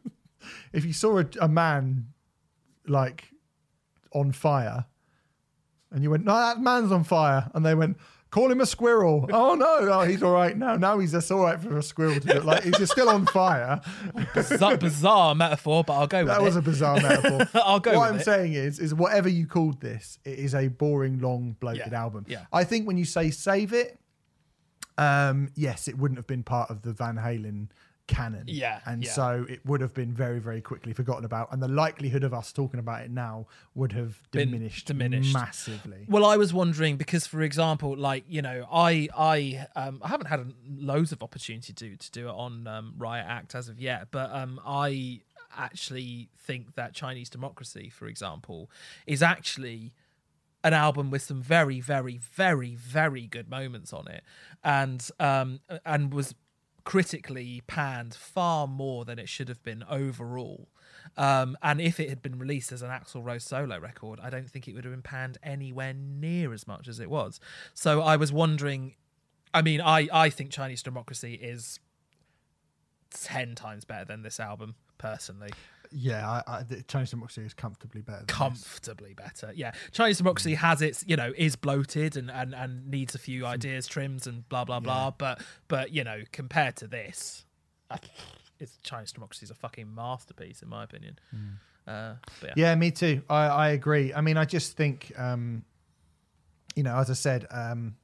if 0.73 0.85
you 0.85 0.92
saw 0.92 1.19
a, 1.19 1.27
a 1.40 1.49
man 1.49 2.09
like 2.87 3.31
on 4.12 4.33
fire, 4.33 4.87
and 5.90 6.03
you 6.03 6.11
went, 6.11 6.25
"No, 6.25 6.35
that 6.35 6.61
man's 6.61 6.92
on 6.92 7.05
fire," 7.05 7.51
and 7.55 7.64
they 7.64 7.75
went, 7.75 7.97
"Call 8.30 8.50
him 8.50 8.60
a 8.60 8.66
squirrel." 8.66 9.28
oh 9.32 9.54
no, 9.54 9.80
no, 9.80 10.02
he's 10.02 10.22
all 10.22 10.32
right 10.32 10.56
now. 10.56 10.76
Now 10.76 10.98
he's 10.98 11.12
just 11.12 11.30
all 11.30 11.40
right 11.42 11.60
for 11.60 11.78
a 11.78 11.82
squirrel 11.82 12.20
to 12.20 12.36
it. 12.36 12.44
Like 12.44 12.62
he's 12.64 12.76
just 12.78 12.92
still 12.92 13.08
on 13.08 13.26
fire. 13.26 13.80
bizarre, 14.34 14.76
bizarre 14.76 15.34
metaphor, 15.34 15.84
but 15.84 15.94
I'll 15.94 16.06
go 16.06 16.18
with 16.18 16.28
That 16.28 16.40
it. 16.40 16.44
was 16.44 16.56
a 16.56 16.62
bizarre 16.62 17.00
metaphor. 17.00 17.48
I'll 17.64 17.80
go 17.80 17.96
What 17.98 18.10
I'm 18.10 18.20
it. 18.20 18.24
saying 18.24 18.52
is, 18.54 18.78
is 18.78 18.94
whatever 18.94 19.28
you 19.28 19.46
called 19.46 19.80
this, 19.80 20.18
it 20.24 20.38
is 20.38 20.54
a 20.54 20.68
boring, 20.68 21.18
long, 21.20 21.56
bloated 21.60 21.92
Yeah, 21.92 22.00
album. 22.02 22.24
yeah. 22.28 22.44
I 22.52 22.64
think 22.64 22.86
when 22.86 22.98
you 22.98 23.04
say 23.04 23.30
save 23.30 23.72
it, 23.72 23.98
um, 24.98 25.50
yes, 25.54 25.88
it 25.88 25.98
wouldn't 25.98 26.18
have 26.18 26.26
been 26.26 26.42
part 26.42 26.70
of 26.70 26.82
the 26.82 26.92
Van 26.92 27.16
Halen 27.16 27.68
canon. 28.07 28.45
Yeah, 28.47 28.81
and 28.87 29.05
yeah. 29.05 29.11
so 29.11 29.47
it 29.49 29.64
would 29.66 29.81
have 29.81 29.92
been 29.95 30.12
very, 30.12 30.38
very 30.38 30.61
quickly 30.61 30.92
forgotten 30.92 31.25
about, 31.25 31.53
and 31.53 31.62
the 31.62 31.69
likelihood 31.69 32.25
of 32.25 32.33
us 32.33 32.53
talking 32.53 32.79
about 32.81 33.03
it 33.03 33.11
now 33.11 33.47
would 33.75 33.92
have 33.92 34.21
Been 34.31 34.51
diminished, 34.51 34.87
diminished. 34.87 35.33
massively. 35.35 36.05
Well, 36.09 36.25
I 36.25 36.37
was 36.37 36.53
wondering 36.55 36.97
because, 36.97 37.27
for 37.27 37.42
example, 37.42 37.97
like 37.97 38.25
you 38.29 38.42
know, 38.42 38.66
I 38.73 39.09
I 39.16 39.66
um 39.75 40.01
I 40.03 40.09
haven't 40.09 40.27
had 40.27 40.53
loads 40.69 41.12
of 41.12 41.23
opportunity 41.23 41.73
to 41.73 41.97
to 41.97 42.11
do 42.11 42.29
it 42.29 42.33
on 42.35 42.66
um, 42.66 42.95
Riot 42.97 43.27
Act 43.29 43.55
as 43.55 43.69
of 43.69 43.81
yet, 43.81 44.09
but 44.11 44.31
um 44.33 44.61
I 44.64 45.21
actually 45.57 46.29
think 46.37 46.75
that 46.75 46.92
Chinese 46.92 47.31
Democracy, 47.31 47.88
for 47.88 48.07
example, 48.07 48.71
is 49.07 49.23
actually 49.23 49.92
an 50.64 50.75
album 50.75 51.11
with 51.11 51.23
some 51.23 51.40
very 51.40 51.81
very 51.81 52.19
very 52.19 52.75
very 52.75 53.27
good 53.27 53.49
moments 53.49 53.92
on 53.92 54.07
it, 54.09 54.23
and 54.64 55.09
um 55.21 55.61
and 55.85 56.12
was 56.12 56.35
critically 56.87 57.62
panned 57.66 58.14
far 58.14 58.68
more 58.68 59.05
than 59.05 59.18
it 59.18 59.29
should 59.29 59.49
have 59.49 59.61
been 59.64 59.85
overall. 59.90 60.68
Um, 61.16 61.59
and 61.61 61.81
if 61.81 61.99
it 61.99 62.09
had 62.09 62.22
been 62.22 62.38
released 62.38 62.70
as 62.70 62.81
an 62.81 62.90
Axl 62.90 63.25
Rose 63.25 63.42
solo 63.42 63.79
record, 63.79 64.20
I 64.22 64.31
don't 64.31 64.49
think 64.49 64.68
it 64.68 64.75
would 64.75 64.85
have 64.85 64.92
been 64.92 65.03
panned 65.03 65.37
anywhere 65.42 65.92
near 65.92 66.55
as 66.55 66.66
much 66.66 66.87
as 66.87 67.01
it 67.01 67.11
was. 67.11 67.40
So 67.75 68.00
I 68.00 68.17
was 68.17 68.33
wondering. 68.33 68.94
I 69.52 69.63
mean, 69.63 69.81
I 69.81 70.08
I 70.13 70.31
think 70.31 70.50
Chinese 70.50 70.83
Democracy 70.83 71.35
is 71.35 71.81
ten 73.10 73.56
times 73.56 73.85
better 73.85 74.04
than 74.04 74.23
this 74.23 74.38
album, 74.38 74.77
personally. 74.96 75.50
Yeah, 75.99 76.29
I, 76.29 76.42
I, 76.59 76.63
the 76.63 76.83
Chinese 76.83 77.11
Democracy 77.11 77.40
is 77.40 77.55
comfortably 77.55 78.03
better. 78.03 78.19
Than 78.19 78.27
this. 78.27 78.37
Comfortably 78.37 79.15
better. 79.15 79.51
Yeah. 79.55 79.73
Chinese 79.92 80.19
Democracy 80.19 80.55
has 80.55 80.83
its, 80.83 81.03
you 81.07 81.17
know, 81.17 81.33
is 81.38 81.57
bloated 81.57 82.19
and, 82.19 82.31
and, 82.31 82.55
and 82.55 82.87
needs 82.90 83.15
a 83.15 83.19
few 83.19 83.47
ideas 83.47 83.87
trimmed 83.87 84.27
and 84.27 84.47
blah 84.51 84.67
blah 84.67 84.81
blah. 84.81 85.13
But 85.13 85.40
but 85.69 85.92
you 85.92 86.05
know, 86.05 86.21
compared 86.33 86.77
to 86.77 86.87
this, 86.87 87.47
uh, 87.90 87.97
it's 88.61 88.77
Chinese 88.83 89.13
Democracy 89.13 89.44
is 89.44 89.51
a 89.51 89.55
fucking 89.55 89.94
masterpiece 89.94 90.61
in 90.61 90.69
my 90.69 90.85
opinion. 90.85 91.19
Uh, 91.87 92.17
but 92.40 92.51
yeah. 92.57 92.69
Yeah, 92.69 92.75
me 92.75 92.90
too. 92.90 93.23
I, 93.31 93.47
I 93.47 93.69
agree. 93.71 94.13
I 94.13 94.21
mean, 94.21 94.37
I 94.37 94.44
just 94.44 94.77
think, 94.77 95.13
um, 95.17 95.65
you 96.75 96.83
know, 96.83 96.97
as 96.97 97.09
I 97.09 97.15
said, 97.15 97.47
um, 97.51 97.97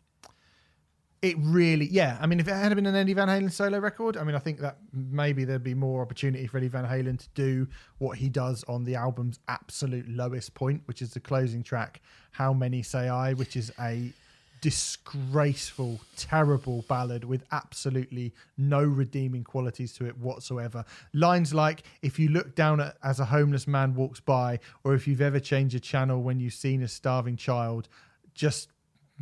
it 1.22 1.36
really, 1.38 1.86
yeah. 1.86 2.18
I 2.20 2.26
mean, 2.26 2.40
if 2.40 2.48
it 2.48 2.52
had 2.52 2.74
been 2.74 2.84
an 2.84 2.96
Eddie 2.96 3.14
Van 3.14 3.28
Halen 3.28 3.52
solo 3.52 3.78
record, 3.78 4.16
I 4.16 4.24
mean, 4.24 4.34
I 4.34 4.40
think 4.40 4.58
that 4.58 4.78
maybe 4.92 5.44
there'd 5.44 5.62
be 5.62 5.72
more 5.72 6.02
opportunity 6.02 6.48
for 6.48 6.56
Eddie 6.58 6.66
Van 6.66 6.84
Halen 6.84 7.16
to 7.20 7.28
do 7.34 7.68
what 7.98 8.18
he 8.18 8.28
does 8.28 8.64
on 8.64 8.82
the 8.82 8.96
album's 8.96 9.38
absolute 9.46 10.08
lowest 10.08 10.52
point, 10.54 10.82
which 10.86 11.00
is 11.00 11.14
the 11.14 11.20
closing 11.20 11.62
track, 11.62 12.00
How 12.32 12.52
Many 12.52 12.82
Say 12.82 13.08
I, 13.08 13.34
which 13.34 13.56
is 13.56 13.72
a 13.80 14.12
disgraceful, 14.60 16.00
terrible 16.16 16.84
ballad 16.88 17.24
with 17.24 17.44
absolutely 17.52 18.32
no 18.58 18.82
redeeming 18.82 19.44
qualities 19.44 19.92
to 19.94 20.06
it 20.06 20.18
whatsoever. 20.18 20.84
Lines 21.12 21.54
like, 21.54 21.84
if 22.02 22.18
you 22.18 22.30
look 22.30 22.56
down 22.56 22.80
at 22.80 22.96
as 23.04 23.20
a 23.20 23.24
homeless 23.24 23.68
man 23.68 23.94
walks 23.94 24.18
by, 24.18 24.58
or 24.82 24.94
if 24.94 25.06
you've 25.06 25.20
ever 25.20 25.38
changed 25.38 25.76
a 25.76 25.80
channel 25.80 26.20
when 26.20 26.40
you've 26.40 26.52
seen 26.54 26.82
a 26.82 26.88
starving 26.88 27.36
child, 27.36 27.88
just 28.34 28.71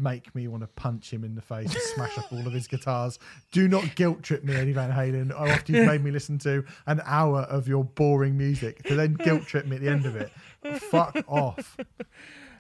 make 0.00 0.34
me 0.34 0.48
want 0.48 0.62
to 0.62 0.66
punch 0.66 1.12
him 1.12 1.24
in 1.24 1.34
the 1.34 1.42
face 1.42 1.72
and 1.72 1.82
smash 1.94 2.16
up 2.18 2.32
all 2.32 2.46
of 2.46 2.52
his 2.52 2.66
guitars. 2.66 3.18
Do 3.52 3.68
not 3.68 3.94
guilt 3.94 4.22
trip 4.22 4.44
me, 4.44 4.54
Eddie 4.54 4.72
Van 4.72 4.90
Halen. 4.90 5.32
After 5.38 5.72
you've 5.72 5.86
made 5.86 6.02
me 6.02 6.10
listen 6.10 6.38
to 6.38 6.64
an 6.86 7.00
hour 7.04 7.42
of 7.42 7.68
your 7.68 7.84
boring 7.84 8.36
music 8.36 8.82
to 8.84 8.94
then 8.94 9.14
guilt 9.14 9.46
trip 9.46 9.66
me 9.66 9.76
at 9.76 9.82
the 9.82 9.88
end 9.88 10.06
of 10.06 10.16
it. 10.16 10.32
Fuck 10.80 11.16
off. 11.28 11.76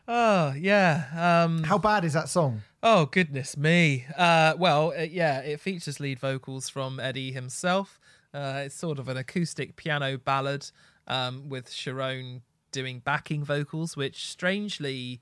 Oh 0.08 0.52
yeah. 0.56 1.44
Um, 1.44 1.62
How 1.62 1.78
bad 1.78 2.04
is 2.04 2.14
that 2.14 2.28
song? 2.28 2.62
Oh 2.82 3.06
goodness 3.06 3.56
me. 3.56 4.06
Uh, 4.16 4.54
well, 4.58 4.92
uh, 4.98 5.02
yeah, 5.02 5.40
it 5.40 5.60
features 5.60 6.00
lead 6.00 6.18
vocals 6.18 6.68
from 6.68 6.98
Eddie 6.98 7.30
himself. 7.32 8.00
Uh, 8.34 8.62
it's 8.64 8.74
sort 8.74 8.98
of 8.98 9.08
an 9.08 9.16
acoustic 9.16 9.76
piano 9.76 10.16
ballad 10.16 10.70
um, 11.06 11.48
with 11.48 11.68
Cherone 11.68 12.40
doing 12.72 13.00
backing 13.00 13.44
vocals, 13.44 13.96
which 13.96 14.26
strangely, 14.26 15.20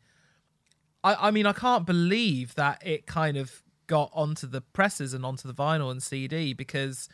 I, 1.04 1.28
I 1.28 1.30
mean, 1.30 1.46
I 1.46 1.52
can't 1.52 1.86
believe 1.86 2.54
that 2.56 2.84
it 2.86 3.06
kind 3.06 3.36
of 3.36 3.62
got 3.86 4.10
onto 4.12 4.46
the 4.46 4.60
presses 4.60 5.14
and 5.14 5.24
onto 5.24 5.48
the 5.48 5.54
vinyl 5.54 5.90
and 5.90 6.02
CD 6.02 6.52
because. 6.52 7.08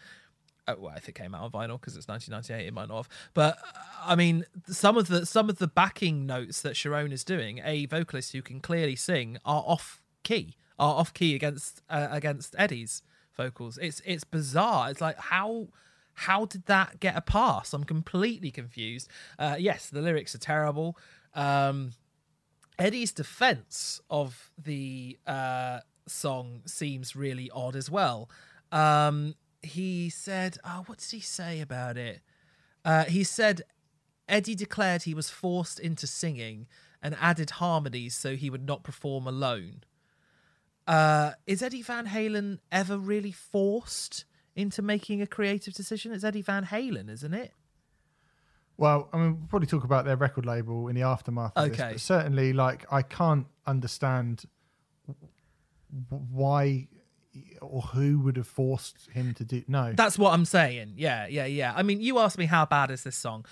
Uh, 0.67 0.75
well, 0.79 0.95
if 0.97 1.11
it 1.11 1.15
came 1.15 1.35
out 1.35 1.43
on 1.43 1.51
vinyl 1.51 1.79
because 1.79 1.95
it's 1.95 2.09
1998, 2.09 2.69
it 2.69 2.73
might 2.73 2.89
not 2.89 2.97
have. 2.97 3.09
But 3.35 3.59
uh, 3.59 3.81
I 4.07 4.15
mean, 4.15 4.47
some 4.67 4.97
of 4.97 5.09
the 5.09 5.27
some 5.27 5.51
of 5.51 5.59
the 5.59 5.67
backing 5.67 6.25
notes 6.25 6.63
that 6.63 6.73
Cherone 6.73 7.13
is 7.13 7.23
doing, 7.23 7.61
a 7.63 7.85
vocalist 7.85 8.33
who 8.33 8.41
can 8.41 8.61
clearly 8.61 8.97
sing, 8.97 9.37
are 9.45 9.63
off 9.67 10.01
key, 10.23 10.57
are 10.79 10.95
off 10.95 11.13
key 11.13 11.35
against 11.35 11.83
uh, 11.91 12.09
against 12.11 12.55
Eddie's 12.59 13.03
vocals. 13.37 13.79
It's 13.83 14.01
it's 14.07 14.25
bizarre. 14.25 14.91
It's 14.91 15.03
like 15.03 15.19
how 15.19 15.69
how 16.15 16.47
did 16.47 16.67
that 16.67 17.01
get 17.01 17.17
a 17.17 17.21
pass? 17.21 17.73
I'm 17.73 17.85
completely 17.85 18.51
confused. 18.51 19.09
Uh, 19.39 19.57
yes, 19.59 19.91
the 19.91 20.01
lyrics 20.01 20.35
are 20.35 20.39
terrible. 20.39 20.97
Um, 21.35 21.93
Eddie's 22.79 23.13
defense 23.13 24.01
of 24.11 24.51
the 24.63 25.19
uh, 25.27 25.81
song 26.07 26.63
seems 26.67 27.15
really 27.15 27.51
odd 27.51 27.77
as 27.77 27.91
well. 27.91 28.29
Um, 28.73 29.35
he 29.63 30.11
said, 30.11 30.59
"Oh, 30.65 30.83
what 30.87 30.99
did 30.99 31.11
he 31.11 31.21
say 31.21 31.61
about 31.61 31.97
it?" 31.97 32.21
Uh, 32.85 33.05
he 33.05 33.25
said 33.25 33.63
Eddie 34.29 34.55
declared 34.55 35.03
he 35.03 35.15
was 35.15 35.31
forced 35.31 35.79
into 35.79 36.07
singing 36.07 36.67
and 37.03 37.17
added 37.21 37.51
harmonies 37.51 38.17
so 38.17 38.37
he 38.37 38.51
would 38.51 38.65
not 38.65 38.83
perform 38.83 39.27
alone. 39.27 39.85
Uh, 40.87 41.33
is 41.47 41.63
Eddie 41.63 41.83
Van 41.83 42.07
Halen 42.07 42.59
ever 42.71 42.99
really 42.99 43.33
forced 43.33 44.25
into 44.55 44.83
making 44.83 45.23
a 45.23 45.27
creative 45.27 45.75
decision? 45.75 46.13
It's 46.13 46.25
Eddie 46.25 46.43
Van 46.43 46.67
Halen, 46.67 47.11
isn't 47.11 47.35
it? 47.35 47.53
Well, 48.77 49.09
I 49.13 49.19
mean, 49.19 49.37
we'll 49.39 49.49
probably 49.49 49.69
talk 49.69 49.85
about 49.85 50.05
their 50.05 50.17
record 50.17 50.45
label 50.47 50.89
in 50.89 50.97
the 50.97 51.03
aftermath 51.03 51.53
of 51.57 51.71
this, 51.71 51.81
Okay. 51.81 51.93
but 51.93 52.01
certainly, 52.01 52.53
like, 52.53 52.85
I 52.93 53.03
can't 53.03 53.47
understand 53.67 54.45
why 56.09 56.89
or 57.61 57.83
who 57.83 58.21
would 58.21 58.37
have 58.37 58.47
forced 58.47 59.09
him 59.13 59.35
to 59.35 59.45
do. 59.45 59.63
No, 59.67 59.93
That's 59.93 60.19
what 60.19 60.33
I'm 60.33 60.45
saying. 60.45 60.95
Yeah, 60.97 61.27
yeah, 61.27 61.47
yeah. 61.47 61.73
I 61.75 61.83
mean, 61.83 62.01
you 62.01 62.19
asked 62.19 62.39
me 62.39 62.47
how 62.47 62.65
bad 62.67 62.91
is 62.91 63.03
this 63.03 63.17
song. 63.17 63.45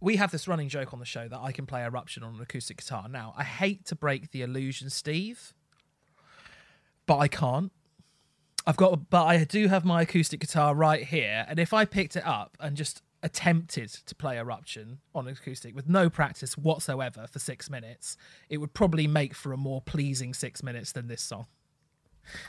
We 0.00 0.16
have 0.16 0.30
this 0.30 0.46
running 0.46 0.68
joke 0.68 0.92
on 0.92 0.98
the 0.98 1.06
show 1.06 1.26
that 1.28 1.38
I 1.38 1.52
can 1.52 1.64
play 1.66 1.82
Eruption 1.82 2.22
on 2.22 2.34
an 2.34 2.40
acoustic 2.40 2.78
guitar. 2.78 3.08
Now, 3.08 3.34
I 3.36 3.44
hate 3.44 3.86
to 3.86 3.94
break 3.96 4.30
the 4.30 4.42
illusion, 4.42 4.90
Steve, 4.90 5.54
but 7.06 7.18
I 7.18 7.28
can't. 7.28 7.72
I've 8.66 8.76
got, 8.76 9.08
but 9.10 9.24
I 9.24 9.44
do 9.44 9.68
have 9.68 9.84
my 9.84 10.02
acoustic 10.02 10.40
guitar 10.40 10.74
right 10.74 11.04
here, 11.04 11.46
and 11.48 11.58
if 11.58 11.72
I 11.72 11.84
picked 11.84 12.16
it 12.16 12.26
up 12.26 12.56
and 12.60 12.76
just 12.76 13.00
attempted 13.22 13.90
to 13.90 14.14
play 14.14 14.38
Eruption 14.38 14.98
on 15.14 15.26
acoustic 15.26 15.74
with 15.74 15.88
no 15.88 16.08
practice 16.08 16.56
whatsoever 16.56 17.26
for 17.30 17.38
six 17.38 17.70
minutes, 17.70 18.16
it 18.48 18.58
would 18.58 18.74
probably 18.74 19.06
make 19.06 19.34
for 19.34 19.52
a 19.52 19.56
more 19.56 19.80
pleasing 19.80 20.34
six 20.34 20.62
minutes 20.62 20.92
than 20.92 21.08
this 21.08 21.22
song. 21.22 21.46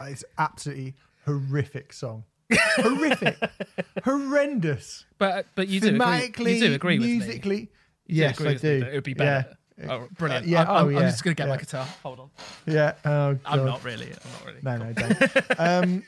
it's 0.01 0.23
absolutely 0.37 0.95
horrific 1.25 1.93
song. 1.93 2.23
horrific, 2.51 3.37
horrendous. 4.03 5.05
But 5.17 5.47
but 5.55 5.67
you 5.67 5.81
do 5.81 6.01
agree, 6.01 6.53
you 6.53 6.67
do 6.67 6.73
agree 6.73 6.99
with 6.99 7.07
me. 7.07 7.17
musically. 7.17 7.69
You 8.05 8.23
Yes, 8.23 8.39
I 8.39 8.45
me 8.45 8.55
do. 8.55 8.85
It 8.85 8.93
would 8.93 9.03
be 9.03 9.13
better. 9.13 9.49
Yeah. 9.77 9.93
Oh, 9.93 10.07
brilliant. 10.17 10.45
Uh, 10.45 10.49
yeah, 10.49 10.61
I'm, 10.61 10.67
oh, 10.69 10.89
I'm, 10.89 10.97
I'm 10.97 11.03
just 11.03 11.23
going 11.23 11.35
to 11.35 11.41
get 11.43 11.49
my 11.49 11.57
guitar. 11.57 11.85
Hold 12.03 12.19
on. 12.19 12.29
Yeah. 12.65 12.93
Oh, 13.05 13.37
I'm 13.45 13.65
not 13.65 13.83
really. 13.83 14.07
I'm 14.07 14.31
not 14.31 14.45
really. 14.45 14.59
No, 14.63 14.77
no, 14.77 14.93
don't. 14.93 15.59
um, 15.59 16.03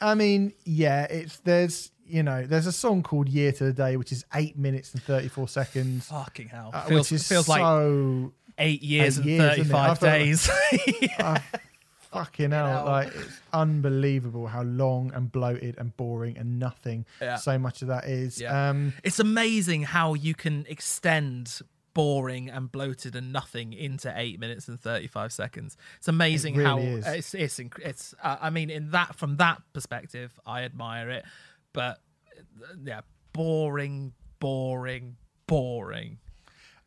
I 0.00 0.14
mean, 0.14 0.52
yeah, 0.64 1.04
it's 1.04 1.38
there's 1.40 1.90
you 2.10 2.22
know 2.22 2.44
there's 2.46 2.66
a 2.66 2.72
song 2.72 3.02
called 3.02 3.28
"Year 3.28 3.52
to 3.52 3.64
the 3.64 3.72
Day" 3.72 3.96
which 3.96 4.12
is 4.12 4.24
eight 4.34 4.56
minutes 4.58 4.92
and 4.94 5.02
thirty 5.02 5.28
four 5.28 5.48
seconds, 5.48 6.08
Fucking 6.08 6.48
hell. 6.48 6.70
uh, 6.72 6.82
feels 6.84 7.10
which 7.10 7.20
is 7.20 7.28
feels 7.28 7.48
like 7.48 7.60
so 7.60 8.32
eight 8.58 8.82
years 8.82 9.18
eight 9.18 9.22
and 9.22 9.30
years, 9.30 9.58
isn't 9.58 9.74
it? 9.74 9.78
I 9.78 9.94
35 9.94 9.98
felt 9.98 10.02
like- 10.12 10.20
days. 10.20 10.50
fucking 12.12 12.50
hell. 12.50 12.66
hell. 12.66 12.84
Like 12.86 13.08
it's 13.14 13.40
unbelievable 13.52 14.46
how 14.48 14.62
long 14.62 15.12
and 15.14 15.30
bloated 15.30 15.76
and 15.78 15.96
boring 15.96 16.36
and 16.36 16.58
nothing 16.58 17.06
Yeah. 17.20 17.36
so 17.36 17.58
much 17.58 17.82
of 17.82 17.88
that 17.88 18.04
is. 18.06 18.40
Yeah. 18.40 18.70
Um, 18.70 18.92
it's 19.04 19.20
amazing 19.20 19.82
how 19.84 20.14
you 20.14 20.34
can 20.34 20.66
extend 20.68 21.60
boring 21.94 22.48
and 22.50 22.70
bloated 22.70 23.16
and 23.16 23.32
nothing 23.32 23.72
into 23.72 24.12
eight 24.16 24.38
minutes 24.38 24.68
and 24.68 24.80
35 24.80 25.32
seconds. 25.32 25.76
It's 25.98 26.08
amazing 26.08 26.54
It 26.58 26.64
how 26.64 26.76
really 26.78 26.88
is. 26.92 27.06
it's, 27.06 27.34
it's, 27.34 27.60
it's, 27.82 28.14
uh, 28.22 28.36
I 28.40 28.50
mean, 28.50 28.70
in 28.70 28.90
that, 28.92 29.16
from 29.16 29.36
that 29.38 29.60
perspective, 29.72 30.32
I 30.46 30.62
admire 30.62 31.10
it, 31.10 31.24
but 31.72 31.98
uh, 32.62 32.74
yeah, 32.84 33.00
boring, 33.32 34.12
boring, 34.38 35.16
boring. 35.46 36.18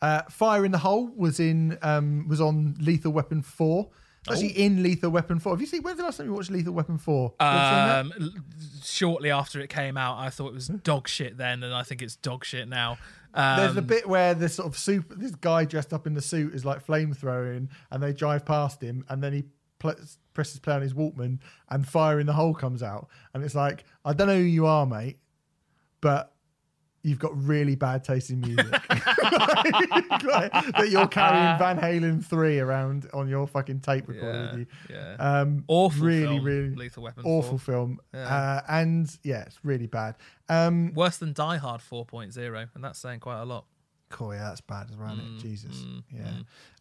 Uh, 0.01 0.21
Fire 0.29 0.65
in 0.65 0.71
the 0.71 0.77
Hole 0.77 1.09
was 1.15 1.39
in 1.39 1.77
um, 1.81 2.27
was 2.27 2.41
on 2.41 2.75
Lethal 2.79 3.11
Weapon 3.13 3.41
four. 3.41 3.89
It's 3.89 4.29
Oh. 4.29 4.33
Actually, 4.33 4.51
in 4.63 4.83
Lethal 4.83 5.09
Weapon 5.11 5.39
four. 5.39 5.51
Have 5.53 5.59
you 5.61 5.67
seen? 5.67 5.81
When's 5.81 5.97
the 5.97 6.03
last 6.03 6.17
time 6.17 6.27
you 6.27 6.33
watched 6.33 6.49
Lethal 6.51 6.73
Weapon 6.73 6.97
four? 6.97 7.33
You 7.41 7.45
ever 7.45 7.57
seen 7.57 7.61
that? 7.87 7.99
Um, 7.99 8.13
l- 8.21 8.43
shortly 8.83 9.31
after 9.31 9.59
it 9.59 9.69
came 9.69 9.97
out, 9.97 10.17
I 10.17 10.29
thought 10.29 10.47
it 10.47 10.53
was 10.53 10.67
dog 10.67 11.07
shit 11.09 11.37
then, 11.37 11.61
and 11.63 11.73
I 11.73 11.83
think 11.83 12.01
it's 12.01 12.15
dog 12.15 12.45
shit 12.45 12.67
now. 12.69 12.97
Um, 13.33 13.57
There's 13.57 13.75
a 13.77 13.81
bit 13.81 14.07
where 14.07 14.33
this 14.33 14.55
sort 14.55 14.67
of 14.67 14.77
super, 14.77 15.15
this 15.15 15.35
guy 15.35 15.65
dressed 15.65 15.91
up 15.91 16.05
in 16.07 16.13
the 16.13 16.21
suit 16.21 16.53
is 16.53 16.63
like 16.63 16.85
flamethrowing, 16.85 17.67
and 17.91 18.03
they 18.03 18.13
drive 18.13 18.45
past 18.45 18.81
him, 18.81 19.03
and 19.09 19.21
then 19.21 19.33
he 19.33 19.43
pl- 19.83 19.95
presses 20.33 20.59
play 20.59 20.73
on 20.73 20.81
his 20.81 20.93
Walkman, 20.93 21.39
and 21.69 21.87
Fire 21.87 22.19
in 22.19 22.25
the 22.25 22.33
Hole 22.33 22.53
comes 22.55 22.81
out, 22.81 23.07
and 23.33 23.43
it's 23.43 23.53
like, 23.55 23.83
I 24.03 24.13
don't 24.13 24.27
know 24.27 24.37
who 24.37 24.41
you 24.43 24.65
are, 24.65 24.85
mate, 24.85 25.17
but 26.01 26.33
you've 27.03 27.19
got 27.19 27.31
really 27.37 27.75
bad 27.75 28.03
taste 28.03 28.29
in 28.31 28.39
music. 28.41 28.65
Like, 30.23 30.51
that 30.51 30.89
you're 30.89 31.07
carrying 31.07 31.57
Van 31.59 31.77
Halen 31.77 32.23
three 32.25 32.59
around 32.59 33.07
on 33.13 33.27
your 33.27 33.47
fucking 33.47 33.81
tape 33.81 34.07
recorder 34.07 34.49
with 34.51 34.59
you. 34.61 34.65
yeah. 34.89 35.15
Um, 35.19 35.63
Awful 35.67 36.05
really, 36.05 36.23
film, 36.37 36.43
really 36.45 36.75
Lethal 36.75 37.03
Weapon 37.03 37.23
awful 37.25 37.57
4. 37.57 37.59
film, 37.59 37.99
Yeah. 38.13 38.19
uh, 38.21 38.61
and 38.69 39.17
yeah, 39.23 39.41
it's 39.43 39.59
really 39.63 39.87
bad. 39.87 40.15
Um, 40.49 40.93
Worse 40.93 41.17
than 41.17 41.33
Die 41.33 41.57
Hard 41.57 41.81
4.0, 41.81 42.69
and 42.75 42.83
that's 42.83 42.99
saying 42.99 43.19
quite 43.19 43.41
a 43.41 43.45
lot. 43.45 43.65
Cool, 44.13 44.35
yeah, 44.35 44.49
that's 44.49 44.61
bad 44.61 44.87
as 44.91 44.95
well, 44.95 45.11
isn't 45.13 45.37
Mm? 45.37 45.41
Jesus. 45.41 45.75
yeah. 46.13 46.31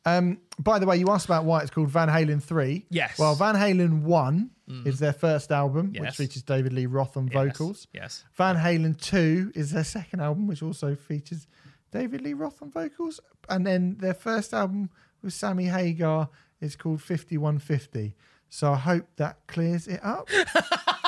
Um, 0.04 0.38
by 0.58 0.78
the 0.78 0.84
way, 0.86 0.98
you 0.98 1.08
asked 1.08 1.24
about 1.24 1.44
why 1.44 1.60
it's 1.62 1.70
called 1.70 1.88
Van 1.88 2.08
Halen 2.08 2.42
3. 2.42 2.84
Yes. 2.90 3.12
Mm. 3.16 3.18
Well, 3.20 3.34
Van 3.34 3.54
Halen 3.54 4.02
1 4.02 4.50
is 4.84 4.98
their 4.98 5.12
first 5.14 5.50
album, 5.50 5.92
which 5.98 6.14
features 6.16 6.42
David 6.42 6.72
Lee 6.72 6.86
Roth 6.86 7.16
on 7.16 7.26
Yes, 7.28 7.34
vocals. 7.34 7.86
Yes. 7.94 8.24
Van 8.34 8.56
Halen 8.56 9.00
2 9.00 9.52
is 9.54 9.70
their 9.72 9.84
second 9.84 10.20
album, 10.20 10.46
which 10.46 10.62
also 10.62 10.94
features 10.94 11.46
David 11.90 12.20
Lee 12.22 12.34
Roth 12.34 12.60
on 12.62 12.70
vocals. 12.70 13.18
And 13.48 13.66
then 13.66 13.96
their 13.98 14.14
first 14.14 14.52
album 14.54 14.90
with 15.22 15.32
Sammy 15.34 15.66
Hagar 15.66 16.28
is 16.60 16.76
called 16.76 17.00
5150. 17.02 18.14
So 18.50 18.72
I 18.72 18.76
hope 18.76 19.06
that 19.16 19.38
clears 19.46 19.88
it 19.88 20.00
up. 20.04 20.28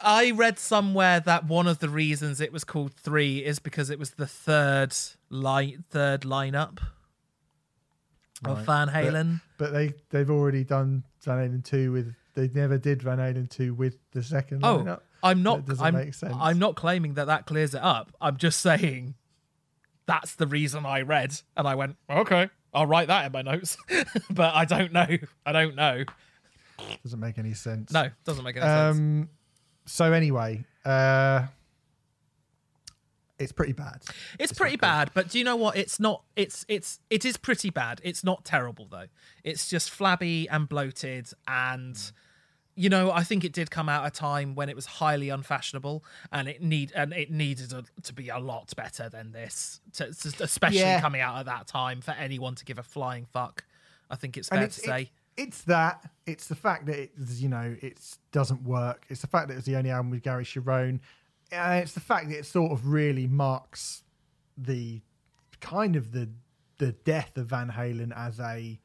I 0.00 0.30
read 0.30 0.58
somewhere 0.58 1.20
that 1.20 1.46
one 1.46 1.66
of 1.66 1.80
the 1.80 1.88
reasons 1.88 2.40
it 2.40 2.52
was 2.52 2.64
called 2.64 2.94
three 2.94 3.38
is 3.44 3.58
because 3.58 3.90
it 3.90 3.98
was 3.98 4.10
the 4.10 4.26
third 4.26 4.94
line, 5.28 5.84
third 5.90 6.22
lineup 6.22 6.78
of 8.44 8.58
Right. 8.58 8.66
Van 8.66 8.88
Halen. 8.88 9.40
But 9.58 9.72
they 9.72 9.94
they've 10.10 10.30
already 10.30 10.64
done 10.64 11.04
Van 11.22 11.38
Halen 11.38 11.64
two 11.64 11.92
with. 11.92 12.14
They 12.34 12.48
never 12.54 12.78
did 12.78 13.02
Van 13.02 13.18
Halen 13.18 13.50
two 13.50 13.74
with 13.74 13.98
the 14.12 14.22
second. 14.22 14.64
Oh, 14.64 14.78
lineup. 14.78 15.00
I'm 15.22 15.42
not. 15.42 15.66
doesn't 15.66 15.84
I'm, 15.84 15.94
make 15.94 16.14
sense. 16.14 16.36
I'm 16.38 16.58
not 16.60 16.76
claiming 16.76 17.14
that 17.14 17.26
that 17.26 17.46
clears 17.46 17.74
it 17.74 17.82
up. 17.82 18.12
I'm 18.20 18.36
just 18.36 18.60
saying 18.60 19.14
that's 20.06 20.36
the 20.36 20.46
reason 20.46 20.86
I 20.86 21.02
read, 21.02 21.34
and 21.56 21.66
I 21.66 21.74
went, 21.74 21.96
okay, 22.08 22.48
I'll 22.72 22.86
write 22.86 23.08
that 23.08 23.26
in 23.26 23.32
my 23.32 23.42
notes. 23.42 23.76
but 24.30 24.54
I 24.54 24.64
don't 24.64 24.92
know. 24.92 25.06
I 25.44 25.52
don't 25.52 25.74
know. 25.74 26.04
Doesn't 27.02 27.18
make 27.18 27.38
any 27.38 27.54
sense. 27.54 27.90
No, 27.92 28.08
doesn't 28.24 28.44
make 28.44 28.56
any 28.56 28.64
um, 28.64 28.94
sense. 28.96 29.28
So 29.88 30.12
anyway, 30.12 30.64
uh, 30.84 31.46
it's 33.38 33.52
pretty 33.52 33.72
bad. 33.72 34.02
It's 34.38 34.52
pretty 34.52 34.76
bad, 34.76 35.10
but 35.14 35.28
do 35.30 35.38
you 35.38 35.44
know 35.44 35.56
what? 35.56 35.76
It's 35.76 36.00
not. 36.00 36.22
It's 36.36 36.64
it's 36.68 36.98
it 37.08 37.24
is 37.24 37.36
pretty 37.36 37.70
bad. 37.70 38.00
It's 38.04 38.24
not 38.24 38.44
terrible 38.44 38.86
though. 38.90 39.06
It's 39.44 39.68
just 39.68 39.90
flabby 39.90 40.48
and 40.48 40.68
bloated, 40.68 41.28
and 41.46 41.96
you 42.74 42.88
know 42.88 43.12
I 43.12 43.22
think 43.22 43.44
it 43.44 43.52
did 43.52 43.70
come 43.70 43.88
out 43.88 44.04
a 44.06 44.10
time 44.10 44.54
when 44.56 44.68
it 44.68 44.74
was 44.76 44.86
highly 44.86 45.28
unfashionable, 45.28 46.04
and 46.32 46.48
it 46.48 46.60
need 46.62 46.92
and 46.96 47.12
it 47.12 47.30
needed 47.30 47.72
a, 47.72 47.84
to 48.02 48.12
be 48.12 48.28
a 48.28 48.38
lot 48.38 48.74
better 48.76 49.08
than 49.08 49.30
this, 49.30 49.80
to, 49.94 50.12
to- 50.12 50.42
especially 50.44 50.80
Yeah. 50.80 51.00
coming 51.00 51.20
out 51.20 51.38
at 51.38 51.46
that 51.46 51.66
time 51.68 52.00
for 52.00 52.10
anyone 52.12 52.56
to 52.56 52.64
give 52.64 52.78
a 52.78 52.82
flying 52.82 53.24
fuck. 53.32 53.64
I 54.10 54.16
think 54.16 54.36
it's 54.36 54.48
fair 54.48 54.64
it's, 54.64 54.76
to 54.76 54.82
say. 54.82 55.02
it- 55.02 55.10
it's 55.38 55.62
that. 55.62 56.10
It's 56.26 56.48
the 56.48 56.56
fact 56.56 56.86
that 56.86 56.98
it, 56.98 57.12
you 57.36 57.48
know, 57.48 57.76
it 57.80 58.00
doesn't 58.32 58.64
work. 58.64 59.06
It's 59.08 59.20
the 59.20 59.28
fact 59.28 59.48
that 59.48 59.56
it's 59.56 59.66
the 59.66 59.76
only 59.76 59.90
album 59.90 60.10
with 60.10 60.22
Gary 60.22 60.44
Cherone. 60.44 60.98
And 61.52 61.82
it's 61.82 61.92
the 61.92 62.00
fact 62.00 62.28
that 62.28 62.38
it 62.38 62.44
sort 62.44 62.72
of 62.72 62.88
really 62.88 63.26
marks 63.26 64.02
the 64.58 65.00
kind 65.60 65.96
of 65.96 66.12
the 66.12 66.28
the 66.78 66.92
death 66.92 67.36
of 67.36 67.46
Van 67.46 67.70
Halen 67.70 68.12
as 68.16 68.38
a 68.38 68.78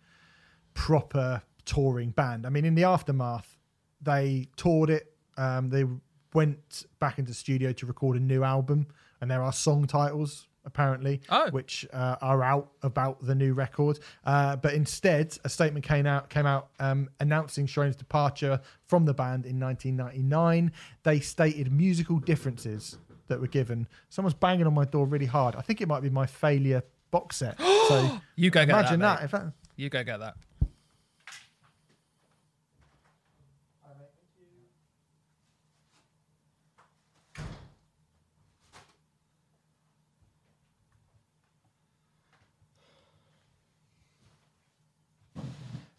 proper 0.74 1.42
touring 1.66 2.10
band. 2.12 2.46
I 2.46 2.50
mean, 2.50 2.66
in 2.66 2.76
the 2.76 2.86
aftermath, 2.86 3.58
they 4.02 4.48
toured 4.56 4.90
it. 4.90 5.14
Um, 5.38 5.70
they 5.70 5.86
went 6.34 6.86
back 7.00 7.20
into 7.20 7.32
the 7.32 7.36
studio 7.36 7.72
to 7.74 7.86
record 7.86 8.18
a 8.18 8.20
new 8.20 8.44
album, 8.44 8.88
and 9.22 9.30
there 9.30 9.44
are 9.44 9.54
song 9.54 9.86
titles 9.86 10.48
apparently, 10.66 11.22
Oh. 11.30 11.50
which 11.52 11.86
uh, 11.94 12.16
are 12.22 12.44
out 12.44 12.72
about 12.82 13.22
the 13.26 13.36
new 13.36 13.54
record. 13.54 14.00
Uh, 14.26 14.56
but 14.56 14.74
instead, 14.74 15.38
a 15.44 15.50
statement 15.50 15.86
came 15.86 16.06
out 16.06 16.30
came 16.30 16.46
out 16.46 16.70
um, 16.80 17.10
announcing 17.20 17.66
Cherone's 17.68 17.96
departure 17.96 18.60
from 18.88 19.06
the 19.06 19.14
band 19.14 19.46
in 19.46 19.60
1999. 19.60 20.72
They 21.04 21.20
stated 21.20 21.72
musical 21.72 22.20
differences 22.20 22.98
that 23.28 23.40
were 23.40 23.48
given. 23.48 23.88
Someone's 24.10 24.34
banging 24.36 24.68
on 24.68 24.74
my 24.74 24.86
door 24.86 25.06
really 25.06 25.26
hard. 25.26 25.56
I 25.56 25.62
think 25.62 25.82
it 25.82 25.88
might 25.88 26.02
be 26.02 26.10
my 26.10 26.26
failure 26.26 26.84
box 27.12 27.38
set. 27.38 27.58
So 27.90 28.18
You 28.38 28.50
go 28.50 28.62
get 28.66 28.70
imagine 28.70 29.02
that. 29.02 29.20
that. 29.20 29.26
If 29.26 29.32
that 29.32 29.52
You 29.76 29.90
go 29.90 30.04
get 30.06 30.20
that. 30.22 30.36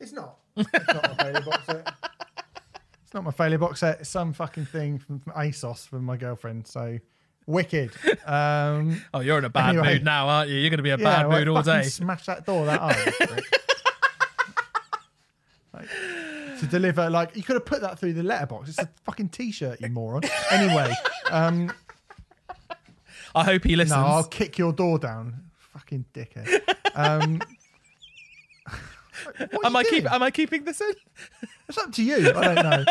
It's 0.04 0.12
not. 0.12 0.36
It's 0.54 0.68
not 0.94 1.02
my 1.08 1.14
failure 1.24 1.40
box 1.40 1.64
set. 1.66 1.94
It's 3.02 3.14
not 3.14 3.24
my 3.24 3.30
failure 3.30 3.58
box 3.58 3.80
set. 3.80 4.00
It's 4.00 4.10
some 4.10 4.34
fucking 4.34 4.66
thing 4.66 4.98
from, 4.98 5.18
from 5.20 5.32
ASOS 5.32 5.88
from 5.88 6.04
my 6.04 6.18
girlfriend. 6.18 6.66
So 6.66 6.98
wicked. 7.46 7.90
Um, 8.26 9.02
Oh, 9.14 9.20
you're 9.20 9.38
in 9.38 9.46
a 9.46 9.48
bad 9.48 9.70
Anyway. 9.70 9.94
mood 9.94 10.04
now, 10.04 10.28
aren't 10.28 10.50
you? 10.50 10.56
You're 10.58 10.68
going 10.68 10.76
to 10.76 10.82
be 10.82 10.90
a 10.90 10.98
yeah, 10.98 11.04
bad 11.04 11.28
well, 11.28 11.38
mood 11.38 11.48
all 11.48 11.62
day. 11.62 11.84
Smash 11.84 12.26
that 12.26 12.44
door 12.44 12.66
that 12.66 12.80
hard. 12.80 12.96
prick. 12.96 13.44
Like, 15.72 15.88
to 16.60 16.66
deliver, 16.66 17.10
like 17.10 17.34
you 17.36 17.42
could 17.42 17.54
have 17.56 17.64
put 17.64 17.80
that 17.80 17.98
through 17.98 18.12
the 18.12 18.22
letterbox. 18.22 18.68
It's 18.68 18.78
a 18.78 18.88
fucking 19.04 19.30
t-shirt, 19.30 19.80
you 19.80 19.88
moron. 19.88 20.22
Anyway, 20.52 20.94
um, 21.32 21.72
I 23.34 23.42
hope 23.42 23.64
he 23.64 23.74
listens. 23.74 23.96
no, 23.98 24.06
I'll 24.06 24.22
kick 24.24 24.56
your 24.58 24.72
door 24.72 25.00
down. 25.00 25.34
Fucking 25.72 26.04
dickhead. 26.14 26.60
Um, 26.94 27.38
what 27.38 27.48
am 29.64 29.76
I 29.76 29.80
you 29.80 29.88
keep? 29.88 30.12
Am 30.12 30.22
I 30.22 30.30
keeping 30.30 30.64
this 30.64 30.80
in? 30.80 30.92
It's 31.68 31.78
up 31.78 31.92
to 31.92 32.02
you. 32.02 32.32
I 32.34 32.54
don't 32.54 32.64
know. 32.64 32.84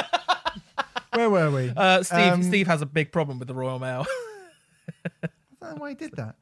Where 1.13 1.29
were 1.29 1.51
we? 1.51 1.73
Uh, 1.75 2.03
Steve. 2.03 2.34
Um, 2.34 2.43
Steve 2.43 2.67
has 2.67 2.81
a 2.81 2.86
big 2.86 3.11
problem 3.11 3.39
with 3.39 3.47
the 3.47 3.53
Royal 3.53 3.79
Mail. 3.79 4.05
I 5.23 5.29
don't 5.61 5.75
know 5.75 5.81
why 5.81 5.89
he 5.89 5.95
did 5.95 6.11
that. 6.13 6.36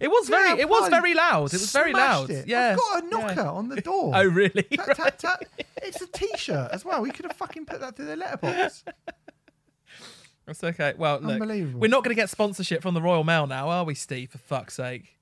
it 0.00 0.08
was 0.08 0.28
very. 0.28 0.60
It 0.60 0.68
was 0.68 0.88
very 0.88 1.14
loud. 1.14 1.52
It 1.52 1.60
was 1.60 1.72
very 1.72 1.92
loud. 1.92 2.30
it. 2.30 2.46
Yeah. 2.48 2.70
I've 2.72 2.76
got 2.76 3.02
a 3.02 3.06
yeah. 3.06 3.34
knocker 3.34 3.48
on 3.48 3.68
the 3.68 3.80
door. 3.80 4.12
Oh 4.14 4.24
really? 4.24 4.62
Tap, 4.62 4.96
tap, 4.96 5.18
tap. 5.18 5.44
It's 5.82 6.00
a 6.00 6.06
t-shirt 6.06 6.70
as 6.72 6.84
well. 6.84 7.02
We 7.02 7.10
could 7.10 7.24
have 7.26 7.36
fucking 7.36 7.66
put 7.66 7.80
that 7.80 7.96
through 7.96 8.06
the 8.06 8.16
letterbox. 8.16 8.84
That's 10.46 10.64
okay. 10.64 10.94
Well, 10.96 11.20
look, 11.20 11.34
Unbelievable. 11.34 11.80
we're 11.80 11.88
not 11.88 12.02
going 12.02 12.14
to 12.14 12.20
get 12.20 12.28
sponsorship 12.28 12.82
from 12.82 12.94
the 12.94 13.02
Royal 13.02 13.24
Mail 13.24 13.46
now, 13.46 13.68
are 13.68 13.84
we, 13.84 13.94
Steve? 13.94 14.30
For 14.30 14.38
fuck's 14.38 14.74
sake! 14.74 15.16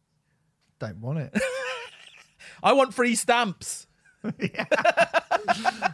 Don't 0.79 1.01
want 1.01 1.19
it. 1.19 1.39
I 2.63 2.73
want 2.73 2.95
free 2.95 3.15
stamps. 3.15 3.87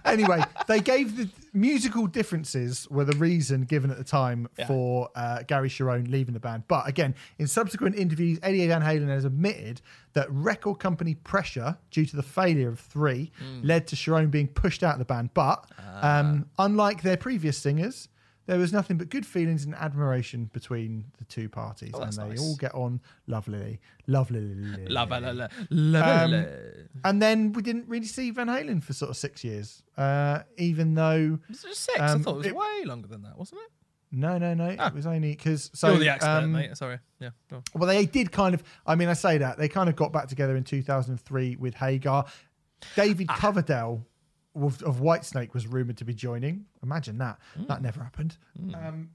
anyway, 0.04 0.42
they 0.66 0.80
gave 0.80 1.16
the 1.16 1.28
musical 1.52 2.06
differences 2.06 2.88
were 2.90 3.04
the 3.04 3.16
reason 3.16 3.62
given 3.64 3.90
at 3.90 3.98
the 3.98 4.04
time 4.04 4.48
Yeah. 4.58 4.66
for 4.66 5.10
uh, 5.14 5.42
Gary 5.46 5.68
Cherone 5.68 6.10
leaving 6.10 6.34
the 6.34 6.40
band. 6.40 6.64
But 6.68 6.88
again, 6.88 7.14
in 7.38 7.46
subsequent 7.46 7.96
interviews, 7.96 8.38
Eddie 8.42 8.66
Van 8.66 8.82
Halen 8.82 9.08
has 9.08 9.24
admitted 9.24 9.80
that 10.14 10.30
record 10.30 10.78
company 10.78 11.14
pressure 11.14 11.76
due 11.90 12.06
to 12.06 12.16
the 12.16 12.22
failure 12.22 12.68
of 12.68 12.80
Three 12.80 13.30
Mm. 13.42 13.60
led 13.64 13.86
to 13.88 13.96
Cherone 13.96 14.30
being 14.30 14.48
pushed 14.48 14.82
out 14.82 14.94
of 14.94 14.98
the 14.98 15.04
band. 15.04 15.30
But 15.34 15.66
Ah. 15.78 16.20
um, 16.20 16.46
unlike 16.58 17.02
their 17.02 17.16
previous 17.16 17.58
singers. 17.58 18.08
There 18.47 18.59
was 18.59 18.72
nothing 18.72 18.99
but 18.99 19.09
good 19.09 19.24
feelings 19.24 19.64
and 19.64 19.74
admiration 19.74 20.51
between 20.53 21.07
the 21.18 21.24
two 21.24 21.49
parties, 21.49 21.88
and 21.95 21.97
Oh, 21.97 22.01
that's 22.05 22.16
they 22.18 22.28
nice. 22.28 22.40
all 22.40 22.57
get 22.57 22.74
on 22.74 23.01
lovely, 23.26 23.80
lovely, 24.07 24.55
Love, 24.88 25.11
love, 25.11 25.22
love, 25.34 25.51
love, 25.70 26.32
Um. 26.34 26.47
And 27.05 27.22
then 27.22 27.53
we 27.53 27.62
didn't 27.62 27.88
really 27.88 28.07
see 28.07 28.30
Van 28.30 28.49
Halen 28.49 28.82
for 28.82 28.92
sort 28.92 29.11
of 29.11 29.16
six 29.16 29.42
years, 29.45 29.82
uh, 29.97 30.40
even 30.59 30.95
though 30.95 31.38
Was 31.49 31.64
it 31.64 31.68
just 31.68 31.80
six? 31.84 31.99
I 31.99 32.09
um, 32.09 32.22
thought 32.22 32.34
it 32.34 32.38
was 32.38 32.47
it- 32.49 32.57
way 32.57 32.82
longer 32.84 33.09
than 33.09 33.22
that, 33.22 33.38
wasn't 33.38 33.61
it? 33.62 33.70
No, 34.16 34.38
no, 34.38 34.55
no. 34.55 34.76
Ah. 34.78 34.88
It 34.88 34.95
was 34.95 35.07
only 35.07 35.30
because 35.30 35.70
so 35.74 35.88
You're 35.88 35.99
the 35.99 36.09
expert, 36.11 36.28
um, 36.28 36.53
mate. 36.53 36.76
Sorry. 36.76 36.99
Yeah. 37.18 37.30
Well, 37.74 37.88
they 37.88 38.07
did 38.07 38.30
kind 38.30 38.55
of. 38.55 38.62
I 38.86 38.95
mean, 38.95 39.09
I 39.09 39.14
say 39.14 39.38
that 39.38 39.59
they 39.59 39.68
kind 39.68 39.88
of 39.88 39.97
got 39.97 40.12
back 40.12 40.28
together 40.28 40.55
in 40.55 40.62
2003 40.62 41.57
with 41.57 41.74
Hagar. 41.74 42.24
David 42.95 43.26
Ah. 43.30 43.36
Coverdale 43.36 44.07
of, 44.55 44.82
of 44.82 45.00
Whitesnake 45.00 45.52
was 45.55 45.66
rumored 45.66 45.96
to 45.98 46.05
be 46.05 46.14
joining. 46.14 46.66
Imagine 46.82 47.18
that. 47.18 47.38
Hmm. 47.57 47.64
That 47.66 47.82
never 47.82 48.02
happened. 48.02 48.36
Um, 48.74 49.11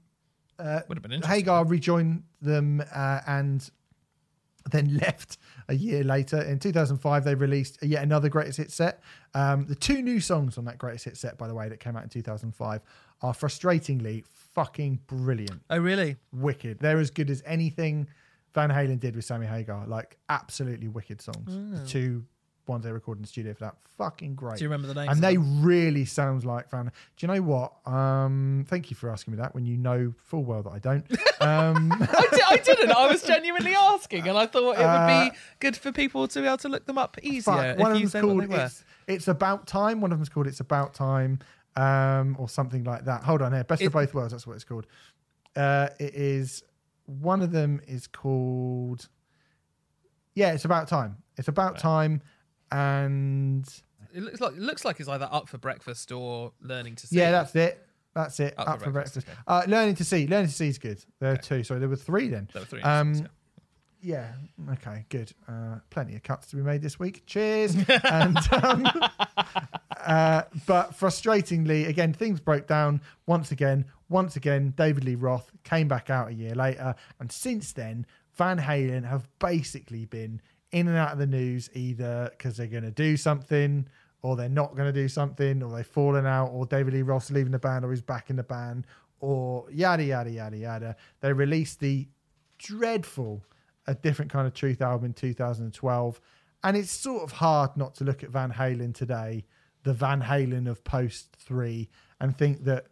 uh, 0.58 0.80
Would 0.88 0.98
have 0.98 1.02
been 1.02 1.12
interesting. 1.12 1.38
Hagar 1.40 1.64
rejoined 1.64 2.24
them 2.42 2.82
uh, 2.94 3.20
and 3.26 3.68
then 4.70 4.98
left 5.02 5.38
a 5.68 5.74
year 5.74 6.04
later. 6.04 6.40
In 6.42 6.58
2005, 6.58 7.24
they 7.24 7.34
released 7.34 7.82
yet 7.82 8.02
another 8.02 8.28
greatest 8.28 8.58
hit 8.58 8.70
set. 8.70 9.00
Um, 9.34 9.66
the 9.66 9.74
two 9.74 10.02
new 10.02 10.20
songs 10.20 10.58
on 10.58 10.64
that 10.66 10.76
greatest 10.78 11.06
hit 11.06 11.16
set, 11.16 11.38
by 11.38 11.48
the 11.48 11.54
way, 11.54 11.68
that 11.70 11.80
came 11.80 11.96
out 11.96 12.02
in 12.02 12.10
2005, 12.10 12.82
are 13.22 13.32
frustratingly 13.32 14.24
fucking 14.54 15.00
brilliant 15.06 15.62
Oh 15.70 15.78
really? 15.78 16.16
wicked. 16.32 16.78
They're 16.80 16.98
as 16.98 17.10
good 17.10 17.30
as 17.30 17.42
anything 17.46 18.08
Van 18.52 18.68
Halen 18.68 18.98
did 19.00 19.14
with 19.16 19.24
Sammy 19.24 19.46
Hagar. 19.46 19.86
Like 19.86 20.18
absolutely 20.28 20.88
wicked 20.88 21.22
songs. 21.22 21.46
The 21.80 21.86
two 21.86 22.24
ones 22.66 22.84
they 22.84 22.92
recorded 22.92 23.18
in 23.20 23.22
the 23.22 23.28
studio 23.28 23.52
for 23.54 23.64
that, 23.64 23.76
fucking 23.98 24.34
great. 24.34 24.56
Do 24.58 24.64
you 24.64 24.70
remember 24.70 24.86
the 24.86 24.94
names? 24.94 25.12
And 25.12 25.22
they 25.22 25.36
them? 25.36 25.62
really 25.62 26.04
sound 26.04 26.44
like 26.44 26.70
Van. 26.70 26.84
Do 26.86 26.90
you 27.18 27.28
know 27.28 27.42
what? 27.42 27.72
Um, 27.86 28.64
thank 28.68 28.90
you 28.90 28.96
for 28.96 29.10
asking 29.10 29.32
me 29.34 29.38
that. 29.38 29.54
When 29.54 29.64
you 29.66 29.76
know 29.76 30.14
full 30.18 30.44
well 30.44 30.62
that 30.62 30.70
I 30.70 30.78
don't. 30.78 31.04
Um, 31.42 31.90
I, 31.90 32.26
di- 32.32 32.42
I 32.50 32.56
didn't. 32.58 32.92
I 32.92 33.06
was 33.10 33.22
genuinely 33.22 33.74
asking, 33.74 34.28
and 34.28 34.36
I 34.36 34.44
thought 34.44 34.74
it 34.74 34.80
would 34.80 34.84
Uh, 34.84 35.30
be 35.30 35.36
good 35.58 35.74
for 35.74 35.90
people 35.90 36.28
to 36.28 36.40
be 36.42 36.46
able 36.46 36.58
to 36.58 36.68
look 36.68 36.84
them 36.84 36.98
up 36.98 37.16
easier 37.22 37.76
one 37.78 37.92
of 37.92 37.98
them's 37.98 38.12
called 38.12 38.44
it's, 38.52 38.84
it's 39.06 39.26
About 39.28 39.66
Time. 39.66 40.02
One 40.02 40.12
of 40.12 40.18
them's 40.18 40.28
called 40.28 40.46
It's 40.46 40.60
About 40.60 40.92
Time, 40.92 41.38
um, 41.76 42.36
or 42.38 42.46
something 42.50 42.84
like 42.84 43.06
that. 43.06 43.22
Hold 43.22 43.40
on 43.40 43.54
here. 43.54 43.64
Best 43.64 43.80
It- 43.80 43.86
of 43.86 43.92
both 43.94 44.12
worlds. 44.12 44.32
That's 44.32 44.46
what 44.46 44.52
it's 44.52 44.64
called. 44.64 44.86
Uh, 45.56 45.88
it 45.98 46.14
is. 46.14 46.62
One 47.06 47.40
of 47.40 47.52
them 47.52 47.80
is 47.88 48.06
called. 48.06 49.08
Yeah, 50.34 50.52
it's 50.52 50.66
about 50.66 50.88
time. 50.88 51.16
It's 51.38 51.48
about 51.48 51.78
time, 51.78 52.20
and 52.72 53.66
It 54.14 54.22
looks 54.22 54.40
like 54.40 54.52
it 54.52 54.60
looks 54.60 54.84
like 54.84 55.00
it's 55.00 55.08
either 55.08 55.28
up 55.30 55.48
for 55.48 55.58
breakfast 55.58 56.12
or 56.12 56.52
learning 56.60 56.96
to 56.96 57.06
see. 57.06 57.16
yeah, 57.16 57.30
that's 57.30 57.54
it. 57.56 57.86
That's 58.14 58.40
it. 58.40 58.54
Up 58.58 58.68
Up, 58.68 58.78
for 58.80 58.86
for 58.86 58.90
breakfast, 58.90 59.26
breakfast. 59.26 59.38
okay. 59.48 59.64
Uh, 59.66 59.70
learning 59.70 59.94
to 59.96 60.04
see. 60.04 60.26
Learning 60.26 60.48
to 60.48 60.52
see 60.54 60.68
is 60.68 60.78
good. 60.78 61.04
There 61.20 61.32
are 61.32 61.36
two. 61.36 61.62
Sorry, 61.62 61.78
there 61.80 61.88
were 61.88 61.96
three 61.96 62.28
then. 62.28 62.48
There 62.52 62.62
were 62.62 62.66
three. 62.66 62.82
Um, 62.82 63.10
episodes, 63.10 63.28
Yeah. 64.00 64.32
Okay. 64.72 65.04
Good. 65.10 65.32
Uh, 65.48 65.76
plenty 65.90 66.16
of 66.16 66.22
cuts 66.24 66.48
to 66.48 66.56
be 66.56 66.62
made 66.62 66.82
this 66.82 66.98
week. 66.98 67.22
Cheers. 67.26 67.76
and 68.04 68.36
um, 68.64 68.86
Uh, 69.96 70.42
but 70.66 70.92
frustratingly, 70.98 71.86
again, 71.86 72.12
things 72.12 72.40
broke 72.40 72.66
down 72.66 73.00
once 73.26 73.52
again. 73.52 73.84
Once 74.08 74.34
again, 74.34 74.72
David 74.76 75.04
Lee 75.04 75.14
Roth 75.14 75.50
came 75.62 75.86
back 75.88 76.08
out 76.10 76.28
a 76.28 76.32
year 76.32 76.54
later, 76.54 76.94
and 77.20 77.30
since 77.30 77.72
then, 77.72 78.06
Van 78.34 78.58
Halen 78.58 79.04
have 79.04 79.28
basically 79.38 80.06
been 80.06 80.40
in 80.72 80.88
and 80.88 80.96
out 80.96 81.12
of 81.12 81.18
the 81.18 81.26
news 81.26 81.68
either 81.74 82.28
because 82.30 82.56
they're 82.56 82.66
going 82.66 82.84
to 82.84 82.90
do 82.90 83.16
something 83.16 83.86
or 84.22 84.36
they're 84.36 84.48
not 84.48 84.76
going 84.76 84.92
to 84.92 84.92
do 84.92 85.08
something 85.08 85.62
or 85.62 85.74
they've 85.74 85.86
fallen 85.86 86.26
out 86.26 86.46
or 86.48 86.66
David 86.66 86.94
Lee 86.94 87.02
Roth's 87.02 87.30
leaving 87.30 87.52
the 87.52 87.58
band 87.58 87.84
or 87.84 87.90
he's 87.90 88.02
back 88.02 88.30
in 88.30 88.36
the 88.36 88.42
band 88.42 88.86
or 89.20 89.66
yada 89.70 90.04
yada 90.04 90.30
yada 90.30 90.56
yada. 90.56 90.96
They 91.20 91.32
released 91.32 91.80
the 91.80 92.06
dreadful 92.58 93.42
A 93.86 93.94
Different 93.94 94.30
Kind 94.30 94.46
of 94.46 94.54
Truth 94.54 94.80
album 94.80 95.06
in 95.06 95.12
2012 95.14 96.20
and 96.62 96.76
it's 96.76 96.90
sort 96.90 97.22
of 97.22 97.32
hard 97.32 97.76
not 97.76 97.94
to 97.96 98.04
look 98.04 98.22
at 98.22 98.30
Van 98.30 98.52
Halen 98.52 98.94
today, 98.94 99.46
the 99.82 99.94
Van 99.94 100.22
Halen 100.22 100.68
of 100.68 100.84
post 100.84 101.34
3 101.38 101.88
and 102.20 102.36
think 102.36 102.64
that 102.64 102.86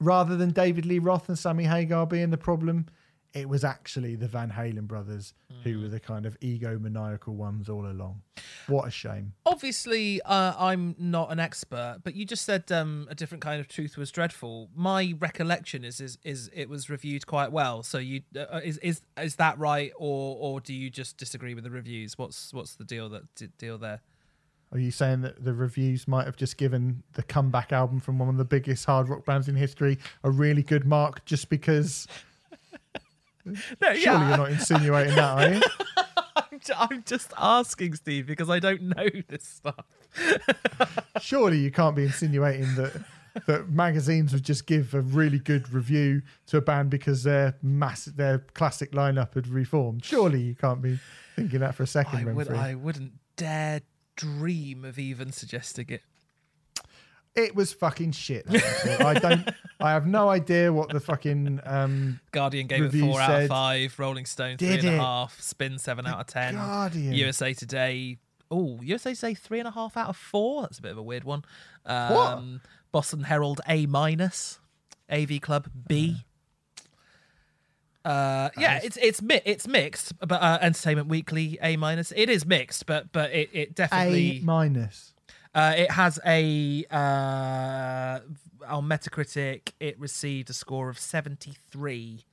rather 0.00 0.36
than 0.36 0.50
David 0.50 0.86
Lee 0.86 0.98
Roth 0.98 1.28
and 1.28 1.38
Sammy 1.38 1.64
Hagar 1.64 2.06
being 2.06 2.30
the 2.30 2.38
problem, 2.38 2.86
it 3.32 3.48
was 3.48 3.64
actually 3.64 4.16
the 4.16 4.26
Van 4.26 4.50
Halen 4.50 4.86
brothers 4.86 5.34
who 5.62 5.80
were 5.80 5.88
the 5.88 6.00
kind 6.00 6.26
of 6.26 6.38
egomaniacal 6.40 7.28
ones 7.34 7.68
all 7.68 7.86
along. 7.86 8.22
What 8.66 8.88
a 8.88 8.90
shame. 8.90 9.34
Obviously, 9.46 10.20
uh, 10.22 10.54
I'm 10.58 10.96
not 10.98 11.30
an 11.30 11.38
expert, 11.38 11.98
but 12.02 12.14
you 12.14 12.24
just 12.24 12.44
said 12.44 12.70
um, 12.72 13.06
a 13.10 13.14
different 13.14 13.42
kind 13.42 13.60
of 13.60 13.68
truth 13.68 13.96
was 13.96 14.10
dreadful. 14.10 14.70
My 14.74 15.14
recollection 15.18 15.84
is 15.84 16.00
is, 16.00 16.18
is 16.24 16.50
it 16.54 16.68
was 16.68 16.88
reviewed 16.90 17.26
quite 17.26 17.52
well. 17.52 17.82
So 17.82 17.98
you 17.98 18.22
uh, 18.36 18.60
is 18.64 18.78
is 18.78 19.02
is 19.20 19.36
that 19.36 19.58
right, 19.58 19.92
or 19.96 20.36
or 20.40 20.60
do 20.60 20.74
you 20.74 20.90
just 20.90 21.16
disagree 21.16 21.54
with 21.54 21.64
the 21.64 21.70
reviews? 21.70 22.18
What's 22.18 22.52
what's 22.52 22.74
the 22.74 22.84
deal 22.84 23.08
that 23.10 23.22
d- 23.34 23.48
deal 23.58 23.78
there? 23.78 24.00
Are 24.72 24.78
you 24.78 24.92
saying 24.92 25.22
that 25.22 25.44
the 25.44 25.52
reviews 25.52 26.06
might 26.06 26.26
have 26.26 26.36
just 26.36 26.56
given 26.56 27.02
the 27.14 27.24
comeback 27.24 27.72
album 27.72 27.98
from 27.98 28.20
one 28.20 28.28
of 28.28 28.36
the 28.36 28.44
biggest 28.44 28.84
hard 28.84 29.08
rock 29.08 29.24
bands 29.24 29.48
in 29.48 29.56
history 29.56 29.98
a 30.22 30.30
really 30.30 30.62
good 30.62 30.86
mark 30.86 31.24
just 31.24 31.48
because? 31.48 32.06
No, 33.44 33.94
Surely 33.94 34.26
you're 34.26 34.36
not 34.36 34.50
insinuating 34.50 35.14
that, 35.14 35.38
are 35.38 35.54
you? 35.54 35.60
I'm, 36.36 36.60
ju- 36.60 36.72
I'm 36.76 37.02
just 37.04 37.32
asking, 37.38 37.94
Steve, 37.94 38.26
because 38.26 38.50
I 38.50 38.58
don't 38.58 38.82
know 38.82 39.08
this 39.28 39.44
stuff. 39.44 39.84
Surely 41.20 41.58
you 41.58 41.70
can't 41.70 41.96
be 41.96 42.04
insinuating 42.04 42.74
that 42.76 43.02
that 43.46 43.68
magazines 43.70 44.32
would 44.32 44.42
just 44.42 44.66
give 44.66 44.92
a 44.92 45.00
really 45.00 45.38
good 45.38 45.72
review 45.72 46.20
to 46.46 46.56
a 46.56 46.60
band 46.60 46.90
because 46.90 47.22
their 47.22 47.54
mass 47.62 48.06
their 48.06 48.40
classic 48.54 48.92
lineup 48.92 49.34
had 49.34 49.46
reformed. 49.46 50.04
Surely 50.04 50.40
you 50.40 50.54
can't 50.54 50.82
be 50.82 50.98
thinking 51.36 51.60
that 51.60 51.74
for 51.74 51.84
a 51.84 51.86
second. 51.86 52.28
I 52.28 52.32
would 52.32 52.50
I 52.50 52.74
wouldn't 52.74 53.12
dare 53.36 53.82
dream 54.16 54.84
of 54.84 54.98
even 54.98 55.32
suggesting 55.32 55.86
it. 55.88 56.02
It 57.36 57.54
was 57.54 57.72
fucking 57.72 58.12
shit. 58.12 58.44
I 58.48 59.14
don't. 59.14 59.48
I 59.80 59.92
have 59.92 60.06
no 60.06 60.28
idea 60.28 60.72
what 60.72 60.90
the 60.90 61.00
fucking 61.00 61.60
um, 61.64 62.20
Guardian 62.32 62.66
gave 62.66 62.92
it 62.94 63.00
four 63.00 63.20
out 63.20 63.42
of 63.42 63.48
five. 63.48 63.96
Rolling 63.98 64.26
Stone 64.26 64.58
three 64.58 64.68
Did 64.68 64.84
and 64.84 64.96
a 64.96 64.98
half. 64.98 65.40
Spin 65.40 65.78
seven 65.78 66.06
out 66.06 66.20
of 66.20 66.26
ten. 66.26 66.54
Guardian. 66.54 67.12
USA 67.12 67.54
Today. 67.54 68.18
Oh, 68.50 68.78
USA 68.82 69.14
Today 69.14 69.34
three 69.34 69.60
and 69.60 69.68
a 69.68 69.70
half 69.70 69.96
out 69.96 70.08
of 70.08 70.16
four. 70.16 70.62
That's 70.62 70.78
a 70.78 70.82
bit 70.82 70.92
of 70.92 70.98
a 70.98 71.02
weird 71.02 71.24
one. 71.24 71.44
Um, 71.86 72.60
Boston 72.92 73.22
Herald 73.24 73.60
A 73.68 73.86
minus. 73.86 74.58
AV 75.10 75.40
Club 75.40 75.68
B. 75.88 76.24
Uh, 78.04 78.48
yeah, 78.56 78.80
it's 78.82 78.96
it's 78.96 79.20
mi- 79.20 79.42
it's 79.44 79.68
mixed, 79.68 80.18
but 80.20 80.40
uh, 80.40 80.58
Entertainment 80.62 81.08
Weekly 81.08 81.58
A 81.62 81.76
minus. 81.76 82.12
It 82.16 82.30
is 82.30 82.46
mixed, 82.46 82.86
but 82.86 83.12
but 83.12 83.30
it, 83.30 83.50
it 83.52 83.74
definitely 83.74 84.38
A 84.38 84.44
minus. 84.44 85.12
Uh, 85.54 85.74
it 85.76 85.90
has 85.90 86.18
a 86.26 86.84
uh, 86.90 88.20
on 88.68 88.84
Metacritic. 88.88 89.72
It 89.80 89.98
received 89.98 90.50
a 90.50 90.52
score 90.52 90.88
of 90.88 90.98
seventy 90.98 91.52
three, 91.70 92.24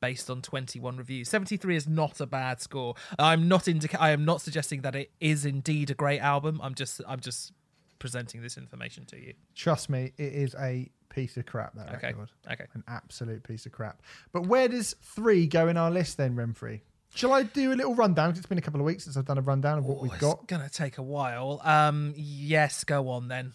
based 0.00 0.30
on 0.30 0.42
twenty 0.42 0.80
one 0.80 0.96
reviews. 0.96 1.28
Seventy 1.28 1.56
three 1.56 1.76
is 1.76 1.86
not 1.88 2.20
a 2.20 2.26
bad 2.26 2.60
score. 2.60 2.94
I'm 3.18 3.48
not 3.48 3.68
indica- 3.68 4.00
I 4.00 4.10
am 4.10 4.24
not 4.24 4.40
suggesting 4.40 4.82
that 4.82 4.94
it 4.94 5.10
is 5.20 5.44
indeed 5.44 5.90
a 5.90 5.94
great 5.94 6.20
album. 6.20 6.60
I'm 6.62 6.74
just 6.74 7.00
I'm 7.06 7.20
just 7.20 7.52
presenting 7.98 8.42
this 8.42 8.56
information 8.56 9.04
to 9.06 9.16
you. 9.16 9.34
Trust 9.54 9.88
me, 9.88 10.12
it 10.18 10.32
is 10.32 10.54
a 10.58 10.90
piece 11.08 11.36
of 11.36 11.46
crap. 11.46 11.74
That 11.74 11.94
Okay. 11.96 12.08
record, 12.08 12.30
Okay. 12.50 12.64
an 12.74 12.82
absolute 12.88 13.42
piece 13.44 13.66
of 13.66 13.72
crap. 13.72 14.02
But 14.32 14.46
where 14.46 14.66
does 14.66 14.96
three 15.02 15.46
go 15.46 15.68
in 15.68 15.76
our 15.76 15.90
list 15.90 16.16
then, 16.16 16.34
Renfrey? 16.34 16.80
Shall 17.14 17.32
I 17.32 17.42
do 17.42 17.72
a 17.72 17.74
little 17.76 17.94
rundown? 17.94 18.30
'Cause 18.30 18.38
it's 18.38 18.46
been 18.46 18.58
a 18.58 18.62
couple 18.62 18.80
of 18.80 18.86
weeks 18.86 19.04
since 19.04 19.16
I've 19.16 19.24
done 19.26 19.38
a 19.38 19.42
rundown 19.42 19.78
of 19.78 19.84
what 19.84 19.98
Oh, 19.98 20.02
we've 20.02 20.12
it's 20.12 20.20
got. 20.20 20.46
gonna 20.48 20.68
take 20.68 20.98
a 20.98 21.02
while. 21.02 21.60
Um, 21.64 22.14
yes, 22.16 22.84
go 22.84 23.08
on 23.10 23.28
then. 23.28 23.52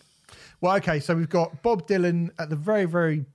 Well, 0.62 0.76
okay, 0.78 1.00
so 1.00 1.16
we've 1.16 1.30
got 1.30 1.64
Bob 1.64 1.88
Dylan 1.88 2.30
at 2.38 2.50
the 2.50 2.56
very, 2.56 2.86
very 2.86 3.26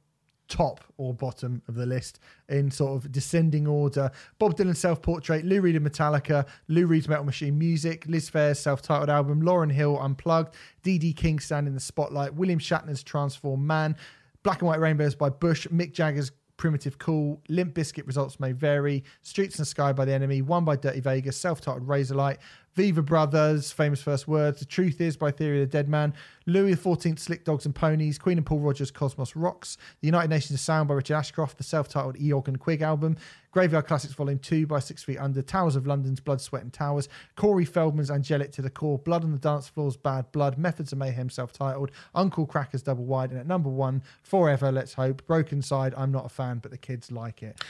top 0.48 0.84
or 0.98 1.14
bottom 1.14 1.62
of 1.66 1.74
the 1.74 1.86
list 1.86 2.18
in 2.48 2.70
sort 2.70 3.02
of 3.02 3.10
descending 3.10 3.66
order. 3.66 4.10
Bob 4.38 4.54
Dylan 4.56 4.76
self 4.76 5.00
portrait, 5.00 5.44
Lou 5.44 5.60
Reed 5.62 5.76
and 5.76 5.86
Metallica, 5.86 6.46
Lou 6.68 6.86
Reed's 6.86 7.08
Metal 7.08 7.24
Machine 7.24 7.58
Music, 7.58 8.04
Liz 8.06 8.28
Phair's 8.30 8.58
self 8.60 8.82
titled 8.82 9.08
album, 9.08 9.40
Lauryn 9.42 9.72
Hill 9.72 9.98
Unplugged, 9.98 10.54
D.D. 10.82 11.14
King 11.14 11.38
Stand 11.40 11.66
in 11.66 11.74
the 11.74 11.80
Spotlight, 11.80 12.34
William 12.34 12.58
Shatner's 12.58 13.02
Transform 13.02 13.66
Man, 13.66 13.96
Black 14.42 14.60
and 14.60 14.68
White 14.68 14.80
Rainbows 14.80 15.14
by 15.14 15.30
Bush, 15.30 15.66
Mick 15.68 15.92
Jagger's 15.94 16.30
Primitive 16.56 16.98
Cool, 16.98 17.42
Limp 17.48 17.74
Bizkit 17.74 18.06
Results 18.06 18.38
May 18.38 18.52
Vary, 18.52 19.04
Streets 19.22 19.58
and 19.58 19.66
Sky 19.66 19.92
by 19.92 20.04
the 20.04 20.12
Enemy, 20.12 20.42
One 20.42 20.64
by 20.64 20.76
Dirty 20.76 21.00
Vegas, 21.00 21.36
self 21.36 21.60
titled 21.60 21.86
Razorlight, 21.86 22.38
Viva 22.74 23.02
Brothers, 23.02 23.72
Famous 23.72 24.02
First 24.02 24.28
Words, 24.28 24.60
The 24.60 24.64
Truth 24.64 25.00
Is 25.00 25.16
by 25.16 25.30
Theory 25.30 25.62
of 25.62 25.70
the 25.70 25.76
Dead 25.76 25.88
Man, 25.88 26.14
Louis 26.46 26.74
XIV, 26.74 27.18
Slick 27.18 27.44
Dogs 27.44 27.66
and 27.66 27.74
Ponies, 27.74 28.18
Queen 28.18 28.38
and 28.38 28.46
Paul 28.46 28.60
Rodgers, 28.60 28.90
Cosmos 28.90 29.36
Rocks, 29.36 29.76
The 30.00 30.06
United 30.08 30.28
Nations 30.28 30.52
of 30.52 30.60
Sound 30.60 30.88
by 30.88 30.94
Richard 30.94 31.14
Ashcroft, 31.16 31.56
the 31.58 31.64
self 31.64 31.88
titled 31.88 32.16
Eog 32.16 32.48
and 32.48 32.58
Quig 32.58 32.82
album, 32.82 33.16
Graveyard 33.52 33.86
Classics 33.86 34.14
Volume 34.14 34.38
2 34.38 34.66
by 34.66 34.78
Six 34.78 35.04
Feet 35.04 35.18
Under, 35.18 35.42
Towers 35.42 35.76
of 35.76 35.86
London's 35.86 36.20
Blood, 36.20 36.40
Sweat 36.40 36.62
and 36.62 36.72
Towers, 36.72 37.08
Corey 37.36 37.64
Feldman's 37.66 38.10
Angelic 38.10 38.50
to 38.52 38.62
the 38.62 38.70
Core, 38.70 38.98
Blood 38.98 39.24
on 39.24 39.32
the 39.32 39.38
Dance 39.38 39.68
Floor's 39.68 39.96
Bad 39.96 40.32
Blood, 40.32 40.56
Methods 40.58 40.92
of 40.92 40.98
Mayhem 40.98 41.28
self 41.28 41.52
titled, 41.52 41.90
Uncle 42.14 42.46
Kracker's 42.46 42.82
Double 42.82 43.04
Wide, 43.04 43.30
and 43.30 43.38
at 43.38 43.46
number 43.46 43.68
one, 43.68 44.02
Forever, 44.22 44.72
Let's 44.72 44.94
Hope, 44.94 45.22
Brokencyde, 45.26 45.92
I'm 45.96 46.10
not 46.12 46.24
a 46.24 46.30
fan, 46.30 46.58
but 46.58 46.70
the 46.70 46.78
kids 46.78 47.12
like 47.12 47.42
it. 47.42 47.60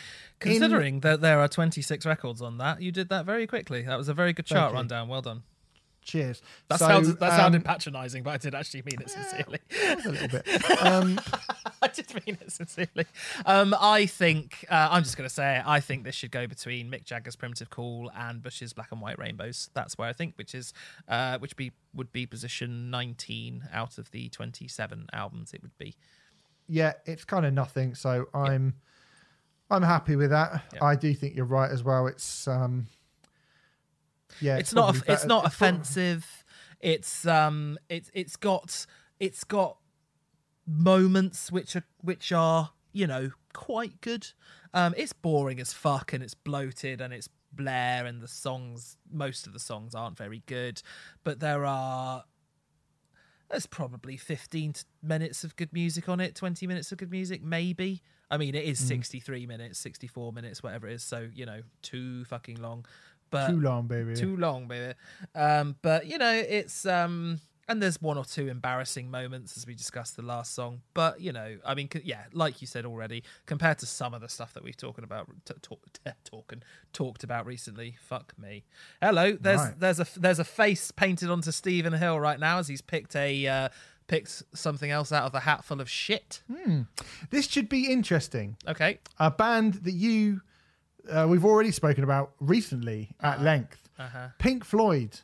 In- 0.40 0.52
Considering 0.52 1.00
that 1.00 1.20
there 1.20 1.40
are 1.40 1.48
26 1.48 2.06
records 2.06 2.40
on 2.42 2.58
that, 2.58 2.80
you 2.80 2.92
did 2.92 3.08
that 3.10 3.26
very 3.26 3.46
quickly. 3.46 3.82
That 3.82 3.96
was 3.98 4.08
a 4.08 4.14
very 4.14 4.32
good 4.32 4.46
chart 4.46 4.72
rundown. 4.72 5.08
Well 5.08 5.22
done. 5.22 5.42
Cheers. 6.04 6.42
That 6.68 6.80
So, 6.80 6.86
sounded 6.88 7.18
that 7.20 7.30
um, 7.32 7.38
sounded 7.38 7.64
patronising, 7.64 8.22
but 8.24 8.30
I 8.30 8.36
did 8.36 8.54
actually 8.54 8.82
mean 8.82 9.00
it 9.00 9.08
sincerely. 9.08 9.60
a 10.04 10.08
little 10.08 10.28
bit. 10.28 10.82
Um, 10.82 11.20
I 11.82 11.88
did 11.88 12.12
mean 12.26 12.38
it 12.40 12.50
sincerely. 12.50 13.06
Um, 13.46 13.74
I 13.80 14.06
think 14.06 14.64
uh, 14.68 14.88
I'm 14.90 15.04
just 15.04 15.16
going 15.16 15.28
to 15.28 15.34
say 15.34 15.58
it. 15.58 15.62
I 15.66 15.78
think 15.80 16.02
this 16.04 16.14
should 16.16 16.32
go 16.32 16.46
between 16.48 16.90
Mick 16.90 17.04
Jagger's 17.04 17.36
"Primitive 17.36 17.70
Cool" 17.70 18.10
and 18.16 18.42
Bush's 18.42 18.72
"Black 18.72 18.90
and 18.90 19.00
White 19.00 19.18
Rainbows." 19.18 19.70
That's 19.74 19.96
where 19.96 20.08
I 20.08 20.12
think, 20.12 20.34
which 20.36 20.54
is 20.54 20.72
uh, 21.08 21.38
which 21.38 21.54
be 21.56 21.70
would 21.94 22.10
be 22.12 22.26
position 22.26 22.90
19 22.90 23.68
out 23.72 23.98
of 23.98 24.10
the 24.10 24.28
27 24.30 25.06
albums. 25.12 25.52
It 25.54 25.62
would 25.62 25.76
be. 25.78 25.94
yeah, 26.66 26.94
it's 27.06 27.24
kind 27.24 27.46
of 27.46 27.52
nothing. 27.52 27.94
So 27.94 28.26
I'm 28.34 28.74
I'm 29.70 29.82
happy 29.82 30.16
with 30.16 30.30
that. 30.30 30.64
Yeah. 30.74 30.84
I 30.84 30.96
do 30.96 31.14
think 31.14 31.36
you're 31.36 31.44
right 31.44 31.70
as 31.70 31.84
well. 31.84 32.06
It's 32.08 32.48
um 32.48 32.86
yeah, 34.40 34.56
it's 34.58 34.72
not 34.72 34.94
probably 34.94 34.98
it's 35.00 35.06
better- 35.22 35.28
not 35.28 35.46
offensive. 35.46 36.44
It's 36.80 37.26
um 37.26 37.78
it's 37.88 38.10
it's 38.14 38.36
got 38.36 38.86
it's 39.20 39.44
got 39.44 39.78
moments 40.66 41.50
which 41.50 41.76
are 41.76 41.84
which 42.00 42.32
are 42.32 42.70
you 42.92 43.06
know 43.06 43.30
quite 43.52 44.00
good. 44.00 44.28
Um 44.74 44.94
it's 44.96 45.12
boring 45.12 45.60
as 45.60 45.72
fuck 45.72 46.12
and 46.12 46.22
it's 46.22 46.34
bloated 46.34 47.00
and 47.00 47.12
it's 47.12 47.28
blair 47.54 48.06
and 48.06 48.20
the 48.22 48.28
songs 48.28 48.96
most 49.10 49.46
of 49.46 49.52
the 49.52 49.58
songs 49.58 49.94
aren't 49.94 50.16
very 50.16 50.42
good 50.46 50.80
but 51.22 51.38
there 51.40 51.66
are 51.66 52.24
there's 53.50 53.66
probably 53.66 54.16
15 54.16 54.72
minutes 55.02 55.44
of 55.44 55.54
good 55.56 55.70
music 55.70 56.08
on 56.08 56.18
it 56.18 56.34
20 56.34 56.66
minutes 56.66 56.90
of 56.92 56.96
good 56.96 57.10
music 57.10 57.42
maybe. 57.42 58.00
I 58.30 58.38
mean 58.38 58.54
it 58.54 58.64
is 58.64 58.80
Mm. 58.80 58.86
63 58.88 59.46
minutes 59.46 59.78
64 59.80 60.32
minutes 60.32 60.62
whatever 60.62 60.88
it 60.88 60.94
is 60.94 61.02
so 61.02 61.28
you 61.34 61.44
know 61.44 61.60
too 61.82 62.24
fucking 62.24 62.56
long 62.62 62.86
but 63.32 63.48
too 63.48 63.60
long, 63.60 63.88
baby. 63.88 64.14
too 64.14 64.36
long, 64.36 64.68
baby. 64.68 64.94
Um, 65.34 65.74
but 65.82 66.06
you 66.06 66.18
know, 66.18 66.32
it's 66.32 66.86
um, 66.86 67.40
and 67.68 67.82
there's 67.82 68.00
one 68.02 68.18
or 68.18 68.24
two 68.24 68.48
embarrassing 68.48 69.10
moments 69.10 69.56
as 69.56 69.66
we 69.66 69.74
discussed 69.74 70.14
the 70.16 70.22
last 70.22 70.54
song. 70.54 70.82
But 70.94 71.20
you 71.20 71.32
know, 71.32 71.58
I 71.64 71.74
mean, 71.74 71.88
yeah, 72.04 72.24
like 72.32 72.60
you 72.60 72.66
said 72.66 72.84
already, 72.84 73.24
compared 73.46 73.78
to 73.78 73.86
some 73.86 74.14
of 74.14 74.20
the 74.20 74.28
stuff 74.28 74.52
that 74.54 74.62
we've 74.62 74.76
talking 74.76 75.02
about, 75.04 75.28
t- 75.44 75.54
talk, 75.62 75.80
t- 75.92 76.10
talking 76.24 76.62
talked 76.92 77.24
about 77.24 77.46
recently. 77.46 77.96
Fuck 78.00 78.34
me. 78.38 78.64
Hello, 79.00 79.32
there's 79.40 79.60
Right. 79.60 79.80
there's 79.80 80.00
a 80.00 80.06
there's 80.16 80.38
a 80.38 80.44
face 80.44 80.90
painted 80.92 81.30
onto 81.30 81.50
Stephen 81.50 81.94
Hill 81.94 82.20
right 82.20 82.38
now 82.38 82.58
as 82.58 82.68
he's 82.68 82.82
picked 82.82 83.16
a. 83.16 83.46
Uh, 83.48 83.68
Picked 84.08 84.42
something 84.52 84.90
else 84.90 85.10
out 85.12 85.24
of 85.24 85.32
the 85.32 85.40
hat 85.40 85.64
full 85.64 85.80
of 85.80 85.88
shit. 85.88 86.42
Hmm. 86.52 86.82
This 87.30 87.46
should 87.46 87.68
be 87.70 87.90
interesting. 87.90 88.56
Okay. 88.68 88.98
A 89.18 89.30
band 89.30 89.74
that 89.84 89.92
you 89.92 90.42
uh, 91.10 91.26
we've 91.28 91.44
already 91.44 91.70
spoken 91.72 92.04
about 92.04 92.32
recently 92.40 93.14
at 93.20 93.36
Uh-huh. 93.36 93.44
length. 93.44 93.88
Pink 94.38 94.64
Floyd. 94.64 95.20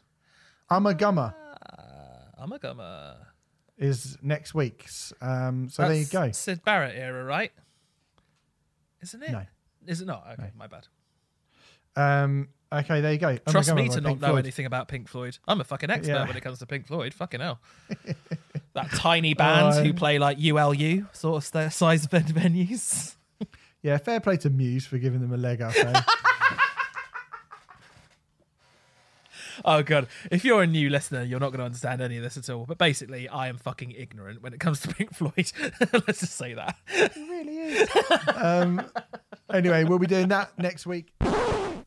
I'm 0.70 0.87
a 0.87 0.95
gummer. 0.95 1.35
I'm 2.39 2.53
a 2.53 2.59
gummer. 2.59 3.16
is 3.79 4.16
next 4.22 4.55
week's. 4.55 5.12
Um, 5.20 5.68
so 5.68 5.83
That's 5.83 5.93
there 6.11 6.22
you 6.22 6.29
go. 6.29 6.33
Syd 6.33 6.64
Barrett 6.64 6.95
era, 6.97 7.24
right? 7.24 7.53
Isn't 9.03 9.22
it? 9.22 9.31
No. 9.33 9.43
Is 9.87 10.01
it 10.01 10.07
not? 10.07 10.26
Okay, 10.33 10.51
my 10.57 10.66
bad. 10.66 10.87
Um, 11.97 12.49
okay, 12.72 13.01
there 13.01 13.12
you 13.12 13.18
go. 13.18 13.37
Trust 13.49 13.74
me 13.74 13.89
by 13.89 13.95
to 13.95 14.01
not 14.01 14.09
Pink 14.11 14.20
know 14.20 14.29
Floyd. 14.29 14.45
anything 14.45 14.66
about 14.66 14.89
Pink 14.89 15.09
Floyd. 15.09 15.39
I'm 15.49 15.61
a 15.61 15.64
fucking 15.64 15.91
expert 15.91 16.12
Yeah. 16.12 16.26
when 16.26 16.37
it 16.37 16.43
comes 16.43 16.59
to 16.61 16.66
Pink 16.66 16.87
Floyd. 16.87 17.14
Fucking 17.14 17.41
hell. 17.41 17.61
that 18.74 18.91
tiny 18.93 19.35
band 19.35 19.85
who 19.87 19.93
play 19.95 20.18
like 20.18 20.39
ULU 20.39 21.07
sort 21.12 21.39
of 21.39 21.45
st- 21.45 21.72
size 21.72 22.07
ven- 22.07 22.24
venues. 22.24 23.14
Yeah, 23.83 23.97
fair 23.99 24.20
play 24.20 24.37
to 24.39 24.51
Muse 24.51 24.87
for 24.87 24.99
giving 24.99 25.20
them 25.20 25.33
a 25.33 25.37
leg 25.37 25.62
up. 25.62 25.74
eh? 25.76 26.01
Oh 29.64 29.83
god, 29.83 30.07
if 30.31 30.45
you're 30.45 30.62
a 30.62 30.68
new 30.68 30.89
listener, 30.89 31.24
you're 31.24 31.41
not 31.41 31.49
going 31.49 31.59
to 31.59 31.64
understand 31.64 32.01
any 32.01 32.16
of 32.16 32.22
this 32.22 32.37
at 32.37 32.49
all. 32.49 32.64
But 32.64 32.79
basically, 32.79 33.29
I 33.29 33.49
am 33.49 33.59
fucking 33.59 33.91
ignorant 33.91 34.41
when 34.41 34.55
it 34.55 34.61
comes 34.61 34.79
to 34.83 34.89
Pink 34.95 35.12
Floyd. 35.12 35.33
Let's 36.07 36.20
just 36.20 36.37
say 36.37 36.55
that. 36.55 36.76
it 36.87 37.16
really 37.16 37.59
is. 37.59 37.89
um, 38.37 38.81
anyway, 39.53 39.83
we'll 39.83 39.99
be 39.99 40.07
doing 40.07 40.29
that 40.29 40.57
next 40.59 40.87
week. 40.87 41.12
Okie 41.20 41.83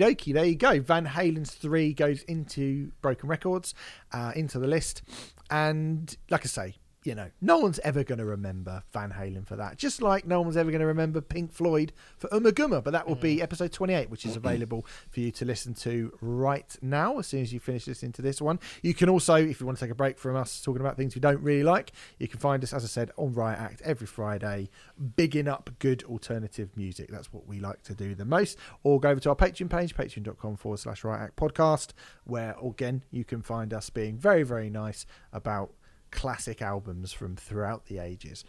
dokie, 0.00 0.32
there 0.32 0.44
you 0.44 0.54
go. 0.54 0.78
Van 0.80 1.04
Halen's 1.04 1.50
3 1.52 1.92
goes 1.94 2.22
into 2.22 2.92
Broken 3.02 3.28
Records, 3.28 3.74
uh, 4.12 4.30
into 4.36 4.60
the 4.60 4.68
list. 4.68 5.02
And 5.50 6.16
like 6.30 6.44
I 6.44 6.48
say, 6.48 6.76
you 7.02 7.14
know, 7.14 7.30
no 7.40 7.58
one's 7.58 7.78
ever 7.78 8.04
going 8.04 8.18
to 8.18 8.24
remember 8.24 8.82
Van 8.92 9.10
Halen 9.12 9.46
for 9.46 9.56
that. 9.56 9.78
Just 9.78 10.02
like 10.02 10.26
no 10.26 10.42
one's 10.42 10.56
ever 10.56 10.70
going 10.70 10.80
to 10.80 10.86
remember 10.86 11.20
Pink 11.20 11.52
Floyd 11.52 11.92
for 12.18 12.28
Ummagumma. 12.28 12.84
But 12.84 12.90
that 12.90 13.08
will 13.08 13.14
be 13.14 13.36
mm. 13.36 13.42
episode 13.42 13.72
28, 13.72 14.10
which 14.10 14.26
is 14.26 14.36
available 14.36 14.86
for 15.10 15.20
you 15.20 15.30
to 15.32 15.44
listen 15.44 15.72
to 15.74 16.12
right 16.20 16.76
now 16.82 17.18
as 17.18 17.26
soon 17.26 17.40
as 17.40 17.52
you 17.52 17.60
finish 17.60 17.86
listening 17.86 18.12
to 18.12 18.22
this 18.22 18.42
one. 18.42 18.60
You 18.82 18.92
can 18.92 19.08
also, 19.08 19.36
if 19.36 19.60
you 19.60 19.66
want 19.66 19.78
to 19.78 19.84
take 19.84 19.92
a 19.92 19.94
break 19.94 20.18
from 20.18 20.36
us 20.36 20.60
talking 20.60 20.80
about 20.80 20.96
things 20.96 21.14
we 21.14 21.20
don't 21.20 21.40
really 21.40 21.62
like, 21.62 21.92
you 22.18 22.28
can 22.28 22.38
find 22.38 22.62
us, 22.62 22.74
as 22.74 22.84
I 22.84 22.88
said, 22.88 23.10
on 23.16 23.32
Riot 23.32 23.58
Act 23.58 23.80
every 23.82 24.06
Friday, 24.06 24.68
bigging 25.16 25.48
up 25.48 25.70
good 25.78 26.02
alternative 26.04 26.76
music. 26.76 27.10
That's 27.10 27.32
what 27.32 27.46
we 27.46 27.60
like 27.60 27.82
to 27.84 27.94
do 27.94 28.14
the 28.14 28.26
most. 28.26 28.58
Or 28.82 29.00
go 29.00 29.08
over 29.08 29.20
to 29.20 29.30
our 29.30 29.36
Patreon 29.36 29.70
page, 29.70 29.96
patreon.com 29.96 30.56
forward 30.56 30.78
slash 30.78 31.02
Riot 31.02 31.22
Act 31.22 31.36
podcast, 31.36 31.92
where 32.24 32.54
again, 32.62 33.04
you 33.10 33.24
can 33.24 33.40
find 33.40 33.72
us 33.72 33.88
being 33.88 34.18
very, 34.18 34.42
very 34.42 34.68
nice 34.68 35.06
about 35.32 35.72
classic 36.10 36.62
albums 36.62 37.12
from 37.12 37.36
throughout 37.36 37.86
the 37.86 37.98
ages. 37.98 38.44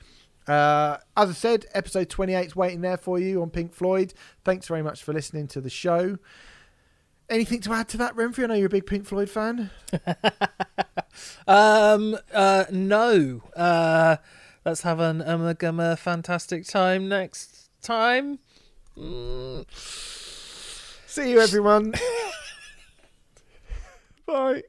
Uh, 0.47 0.97
as 1.15 1.29
I 1.29 1.33
said, 1.33 1.65
episode 1.73 2.09
28 2.09 2.47
is 2.47 2.55
waiting 2.55 2.81
there 2.81 2.97
for 2.97 3.19
you 3.19 3.41
on 3.41 3.51
Pink 3.51 3.73
Floyd. 3.73 4.13
Thanks 4.43 4.67
very 4.67 4.81
much 4.81 5.03
for 5.03 5.13
listening 5.13 5.47
to 5.49 5.61
the 5.61 5.69
show. 5.69 6.17
Anything 7.29 7.61
to 7.61 7.73
add 7.73 7.87
to 7.89 7.97
that, 7.97 8.15
Renfrew? 8.15 8.43
I 8.43 8.47
know 8.47 8.53
you're 8.55 8.65
a 8.65 8.69
big 8.69 8.85
Pink 8.85 9.05
Floyd 9.05 9.29
fan. 9.29 9.69
Um, 11.47 12.17
uh, 12.33 12.65
no. 12.71 13.41
Uh, 13.55 14.17
let's 14.65 14.81
have 14.81 14.99
an 14.99 15.19
Ummagumma 15.19 15.97
fantastic 15.97 16.65
time 16.65 17.09
next 17.09 17.69
time. 17.81 18.39
See 19.75 21.31
you, 21.31 21.39
everyone. 21.39 21.93
Bye. 24.25 24.63